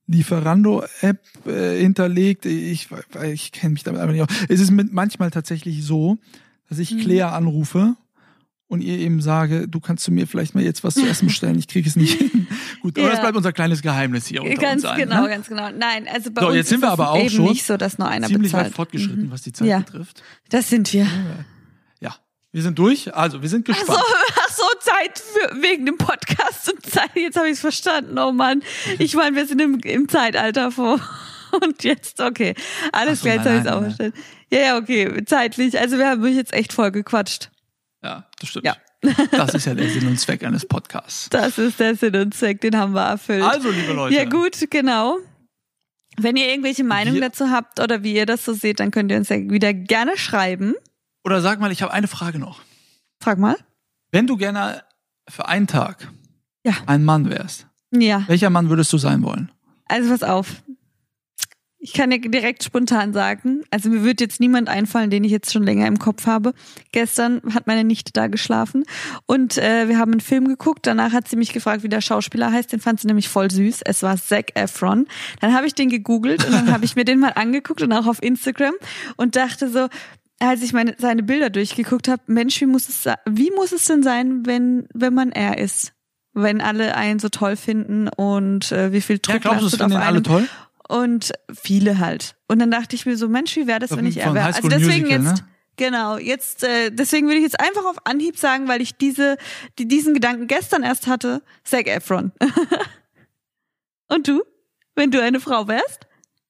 Lieferando-App 0.08 1.20
äh, 1.48 1.80
hinterlegt. 1.80 2.46
Ich, 2.46 2.90
weil 2.92 3.32
ich 3.32 3.52
kenne 3.52 3.74
mich 3.74 3.84
damit 3.84 4.02
einfach 4.02 4.14
nicht 4.14 4.22
aus. 4.24 4.46
Es 4.50 4.60
ist 4.60 4.72
mit, 4.72 4.94
manchmal 4.94 5.32
tatsächlich 5.32 5.84
so, 5.86 6.18
dass 6.70 6.80
ich 6.80 6.92
Mhm. 6.94 7.00
Claire 7.00 7.34
anrufe 7.34 7.96
und 8.68 8.82
ihr 8.82 8.98
eben 8.98 9.22
sage, 9.22 9.68
du 9.68 9.80
kannst 9.80 10.04
zu 10.04 10.12
mir 10.12 10.26
vielleicht 10.28 10.56
mal 10.56 10.64
jetzt 10.64 10.84
was 10.84 10.96
zu 10.96 11.06
essen 11.06 11.28
bestellen, 11.28 11.58
ich 11.60 11.68
kriege 11.68 11.88
es 11.88 11.96
nicht 11.96 12.18
hin. 12.20 12.48
Gut, 12.82 12.98
aber 12.98 13.08
Ja. 13.08 13.12
das 13.12 13.22
bleibt 13.22 13.38
unser 13.38 13.52
kleines 13.54 13.82
Geheimnis 13.82 14.26
hier 14.28 14.42
unter 14.44 14.56
Ganz 14.56 14.84
uns 14.84 14.86
allen, 14.86 15.00
genau, 15.10 15.22
ne? 15.24 15.30
ganz 15.30 15.48
genau. 15.48 15.70
Nein, 15.72 16.08
also 16.12 16.32
bei 16.32 16.42
So, 16.42 16.48
uns 16.48 16.56
jetzt 16.58 16.70
sind 16.70 16.82
wir 16.82 16.90
aber 16.92 17.12
auch 17.12 17.20
eben 17.20 17.30
schon 17.30 17.46
nicht 17.46 17.66
so, 17.66 17.78
dass 17.78 17.98
nur 17.98 18.08
einer 18.08 18.28
ziemlich 18.28 18.52
weit 18.54 18.60
bezahlt. 18.62 18.76
fortgeschritten, 18.76 19.30
was 19.32 19.42
die 19.44 19.54
Zeit 19.54 19.68
Ja. 19.68 19.80
betrifft. 19.80 20.24
Das 20.50 20.70
sind 20.70 20.92
wir. 20.94 21.08
Ja, 22.02 22.16
wir 22.52 22.62
sind 22.62 22.80
durch, 22.80 23.14
also 23.14 23.42
wir 23.42 23.50
sind 23.50 23.66
gespannt. 23.66 24.00
Ach 24.00 24.50
so, 24.50 24.64
Zeit 24.80 25.20
für, 25.20 25.62
wegen 25.62 25.86
dem 25.86 25.98
Podcast 25.98 26.72
und 26.72 26.86
Zeit. 26.86 27.12
Jetzt 27.16 27.38
habe 27.38 27.48
ich 27.48 27.54
es 27.54 27.60
verstanden. 27.60 28.18
Oh 28.18 28.32
Mann. 28.32 28.64
Ich 29.00 29.16
meine, 29.16 29.36
wir 29.36 29.46
sind 29.46 29.62
im, 29.62 29.80
im 29.80 30.10
Zeitalter 30.10 30.72
vor. 30.72 31.00
Und 31.64 31.84
jetzt, 31.84 32.20
okay. 32.20 32.56
Alles 32.92 33.20
so, 33.20 33.26
klar, 33.26 33.36
jetzt 33.36 33.46
habe 33.46 33.58
ich 33.60 33.62
es 33.66 33.72
auch 33.72 33.82
verstanden. 33.82 34.14
Ja, 34.52 34.60
ja, 34.60 34.78
okay. 34.78 35.24
Zeitlich. 35.26 35.80
Also 35.80 36.00
wir 36.00 36.10
haben 36.10 36.22
mich 36.22 36.36
jetzt 36.36 36.52
echt 36.52 36.74
voll 36.74 36.90
gequatscht. 36.92 37.52
Ja, 38.04 38.28
das 38.40 38.50
stimmt. 38.50 38.66
Ja. 38.66 38.76
Das 39.32 39.54
ist 39.54 39.66
ja 39.66 39.74
der 39.74 39.90
Sinn 39.90 40.08
und 40.08 40.18
Zweck 40.20 40.44
eines 40.44 40.66
Podcasts. 40.66 41.30
Das 41.30 41.58
ist 41.58 41.80
der 41.80 41.96
Sinn 41.96 42.16
und 42.16 42.34
Zweck, 42.34 42.62
den 42.62 42.78
haben 42.78 42.94
wir 42.94 43.02
erfüllt. 43.04 43.44
Also, 43.44 43.70
liebe 43.70 43.94
Leute. 43.94 44.16
Ja, 44.16 44.26
gut, 44.26 44.58
genau. 44.70 45.18
Wenn 46.18 46.36
ihr 46.38 46.48
irgendwelche 46.50 46.84
Meinungen 46.84 47.16
Wir- 47.20 47.30
dazu 47.30 47.50
habt 47.50 47.80
oder 47.80 48.04
wie 48.04 48.14
ihr 48.14 48.26
das 48.26 48.46
so 48.46 48.54
seht, 48.54 48.80
dann 48.80 48.92
könnt 48.92 49.12
ihr 49.12 49.18
uns 49.18 49.30
ja 49.30 49.38
wieder 49.38 49.74
gerne 49.74 50.18
schreiben. 50.18 50.74
Oder 51.26 51.42
sag 51.42 51.60
mal, 51.60 51.72
ich 51.72 51.82
habe 51.82 51.92
eine 51.94 52.08
Frage 52.08 52.40
noch. 52.40 52.62
Frag 53.22 53.40
mal. 53.40 53.58
Wenn 54.12 54.28
du 54.28 54.38
gerne 54.38 54.84
für 55.30 55.48
einen 55.48 55.68
Tag 55.68 56.08
Ja. 56.66 56.74
ein 56.86 57.04
Mann 57.04 57.30
wärst, 57.30 57.68
Ja, 57.92 58.24
welcher 58.28 58.50
Mann 58.50 58.70
würdest 58.70 58.92
du 58.94 58.98
sein 58.98 59.24
wollen? 59.24 59.52
also 59.88 60.10
pass 60.10 60.24
auf. 60.24 60.63
Ich 61.86 61.92
kann 61.92 62.12
dir 62.12 62.22
direkt 62.22 62.64
spontan 62.64 63.12
sagen, 63.12 63.64
also 63.70 63.90
mir 63.90 64.06
wird 64.06 64.22
jetzt 64.22 64.40
niemand 64.40 64.70
einfallen, 64.70 65.10
den 65.10 65.26
ich 65.26 65.32
jetzt 65.34 65.52
schon 65.52 65.64
länger 65.64 65.86
im 65.86 66.00
Kopf 66.00 66.28
habe. 66.28 66.54
Gestern 66.94 67.42
hat 67.54 67.68
meine 67.68 67.84
Nichte 67.84 68.14
da 68.14 68.28
geschlafen 68.28 68.86
und 69.26 69.58
äh, 69.58 69.90
wir 69.90 69.98
haben 69.98 70.14
einen 70.14 70.22
Film 70.22 70.48
geguckt. 70.48 70.88
Danach 70.88 71.12
hat 71.12 71.28
sie 71.28 71.36
mich 71.36 71.52
gefragt, 71.52 71.84
wie 71.84 71.90
der 71.90 72.00
Schauspieler 72.00 72.54
heißt. 72.54 72.72
Den 72.72 72.80
fand 72.80 73.02
sie 73.02 73.08
nämlich 73.08 73.28
voll 73.28 73.52
süß. 73.52 73.82
Es 73.84 74.02
war 74.02 74.16
Zac 74.16 74.52
Efron. 74.56 75.08
Dann 75.42 75.54
habe 75.54 75.68
ich 75.68 75.76
den 75.76 75.90
gegoogelt 75.90 76.46
und 76.46 76.54
dann 76.54 76.72
habe 76.72 76.86
ich 76.86 76.96
mir 76.96 77.04
den 77.04 77.20
mal 77.20 77.34
angeguckt 77.36 77.82
und 77.82 77.92
auch 77.92 78.08
auf 78.08 78.24
Instagram 78.24 78.76
und 79.18 79.36
dachte 79.36 79.68
so, 79.68 79.90
als 80.40 80.64
ich 80.64 80.72
meine 80.72 80.96
seine 80.98 81.22
Bilder 81.22 81.50
durchgeguckt 81.50 82.08
habe, 82.08 82.22
Mensch, 82.28 82.62
wie 82.62 82.66
muss 82.66 82.88
es 82.88 83.14
wie 83.30 83.52
muss 83.52 83.74
es 83.74 83.84
denn 83.84 84.04
sein, 84.04 84.46
wenn 84.46 84.88
wenn 84.94 85.14
man 85.14 85.34
er 85.34 85.58
ist? 85.58 85.92
Wenn 86.32 86.62
alle 86.62 86.96
einen 86.96 87.20
so 87.20 87.28
toll 87.28 87.58
finden 87.58 88.08
und 88.08 88.72
äh, 88.72 88.94
wie 88.94 89.02
viel 89.02 89.20
Druck 89.20 89.36
Ja, 89.36 89.40
glaubst 89.42 89.64
lastet 89.64 89.82
auf 89.82 89.92
den 89.92 89.98
alle 89.98 90.08
einem 90.08 90.24
toll? 90.24 90.48
Und 90.94 91.34
viele 91.52 91.98
halt. 91.98 92.36
Und 92.48 92.60
dann 92.60 92.70
dachte 92.70 92.96
ich 92.96 93.08
mir 93.08 93.18
so, 93.18 93.28
Mensch, 93.28 93.56
wie 93.56 93.66
wäre 93.66 93.80
das, 93.80 93.98
wenn 93.98 94.06
ich 94.06 94.18
er 94.18 94.32
wäre? 94.36 94.46
Also 94.46 94.68
deswegen 94.68 95.08
Musical, 95.08 95.24
jetzt, 95.24 95.42
ne? 95.42 95.48
genau, 95.76 96.18
jetzt, 96.20 96.64
äh, 96.64 96.92
deswegen 96.92 97.26
würde 97.26 97.38
ich 97.38 97.44
jetzt 97.44 97.60
einfach 97.60 97.86
auf 97.86 98.06
Anhieb 98.06 98.38
sagen, 98.38 98.68
weil 98.68 98.80
ich 98.80 98.96
diese, 98.96 99.38
die, 99.80 99.88
diesen 99.88 100.14
Gedanken 100.14 100.46
gestern 100.46 100.84
erst 100.84 101.08
hatte, 101.08 101.42
Zac 101.64 101.88
Efron. 101.88 102.32
Und 104.08 104.28
du? 104.28 104.44
Wenn 104.94 105.10
du 105.10 105.20
eine 105.20 105.40
Frau 105.40 105.68
wärst? 105.68 106.06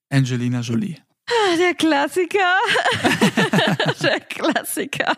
Angelina 0.09 0.59
Jolie. 0.59 0.97
Ah, 1.25 1.55
Der 1.57 1.73
Klassiker. 1.75 2.57
Der 4.03 4.19
Klassiker. 4.19 5.13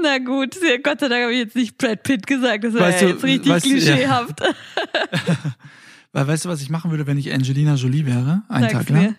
Na 0.00 0.18
gut, 0.18 0.56
Gott 0.84 1.00
sei 1.00 1.08
Dank 1.08 1.22
habe 1.24 1.32
ich 1.32 1.40
jetzt 1.40 1.56
nicht 1.56 1.76
Brad 1.76 2.04
Pitt 2.04 2.28
gesagt, 2.28 2.62
das 2.62 2.74
wäre 2.74 2.92
ja 2.92 3.08
jetzt 3.08 3.24
richtig 3.24 3.50
weißt 3.50 3.66
du, 3.66 3.76
ja. 3.76 4.24
Weil 6.12 6.26
weißt 6.26 6.44
du, 6.44 6.48
was 6.48 6.60
ich 6.60 6.70
machen 6.70 6.90
würde, 6.90 7.06
wenn 7.06 7.18
ich 7.18 7.32
Angelina 7.32 7.74
Jolie 7.74 8.06
wäre, 8.06 8.42
einen 8.48 8.62
Sag's 8.64 8.72
Tag 8.72 8.88
lang? 8.90 9.02
Mir. 9.02 9.14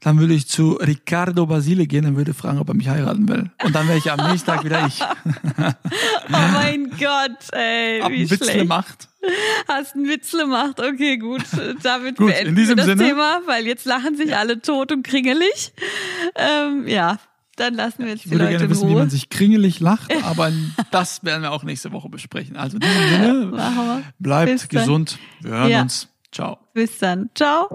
Dann 0.00 0.18
würde 0.18 0.34
ich 0.34 0.46
zu 0.46 0.74
Ricardo 0.74 1.46
Basile 1.46 1.86
gehen 1.86 2.06
und 2.06 2.16
würde 2.16 2.34
fragen, 2.34 2.58
ob 2.58 2.68
er 2.68 2.74
mich 2.74 2.88
heiraten 2.88 3.28
will. 3.28 3.50
Und 3.62 3.74
dann 3.74 3.88
wäre 3.88 3.98
ich 3.98 4.10
am 4.10 4.30
nächsten 4.30 4.46
Tag 4.46 4.64
wieder 4.64 4.86
ich. 4.86 5.00
oh 5.58 5.72
mein 6.28 6.90
Gott, 6.90 7.52
ey, 7.52 8.00
Hab 8.00 8.12
wie 8.12 8.26
schlecht. 8.26 8.42
Witzle 8.42 8.64
macht. 8.64 9.08
Hast 9.68 9.94
einen 9.94 10.06
Witzle 10.06 10.46
macht. 10.46 10.80
Okay, 10.80 11.16
gut. 11.16 11.42
Damit 11.82 12.16
gut, 12.16 12.28
beenden 12.28 12.56
wir 12.56 12.76
das 12.76 12.86
Sinne. 12.86 13.04
Thema, 13.04 13.40
weil 13.46 13.66
jetzt 13.66 13.86
lachen 13.86 14.16
sich 14.16 14.36
alle 14.36 14.60
tot 14.60 14.92
und 14.92 15.02
kringelig. 15.02 15.72
Ähm, 16.36 16.86
ja, 16.86 17.18
dann 17.56 17.74
lassen 17.74 18.04
wir 18.04 18.08
jetzt 18.08 18.24
ich 18.24 18.30
die 18.30 18.36
Leute 18.36 18.50
gerne 18.50 18.70
wissen, 18.70 18.82
Ruhe. 18.82 18.90
wie 18.90 18.98
man 18.98 19.10
sich 19.10 19.30
kringelig 19.30 19.80
lacht, 19.80 20.12
aber 20.24 20.52
das 20.90 21.24
werden 21.24 21.42
wir 21.42 21.52
auch 21.52 21.62
nächste 21.62 21.92
Woche 21.92 22.08
besprechen. 22.08 22.56
Also 22.56 22.76
in 22.76 22.82
diesem 22.82 23.08
Sinne, 23.08 24.04
bleibt 24.18 24.68
gesund. 24.68 25.18
Wir 25.40 25.52
hören 25.52 25.70
ja. 25.70 25.82
uns. 25.82 26.08
Ciao. 26.34 26.58
Bis 26.72 26.98
dann. 26.98 27.30
Ciao. 27.34 27.68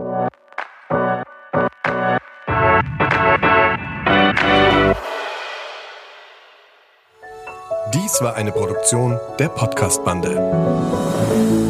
Dies 7.93 8.21
war 8.21 8.35
eine 8.35 8.51
Produktion 8.51 9.17
der 9.39 9.47
Podcast-Bande. 9.47 11.68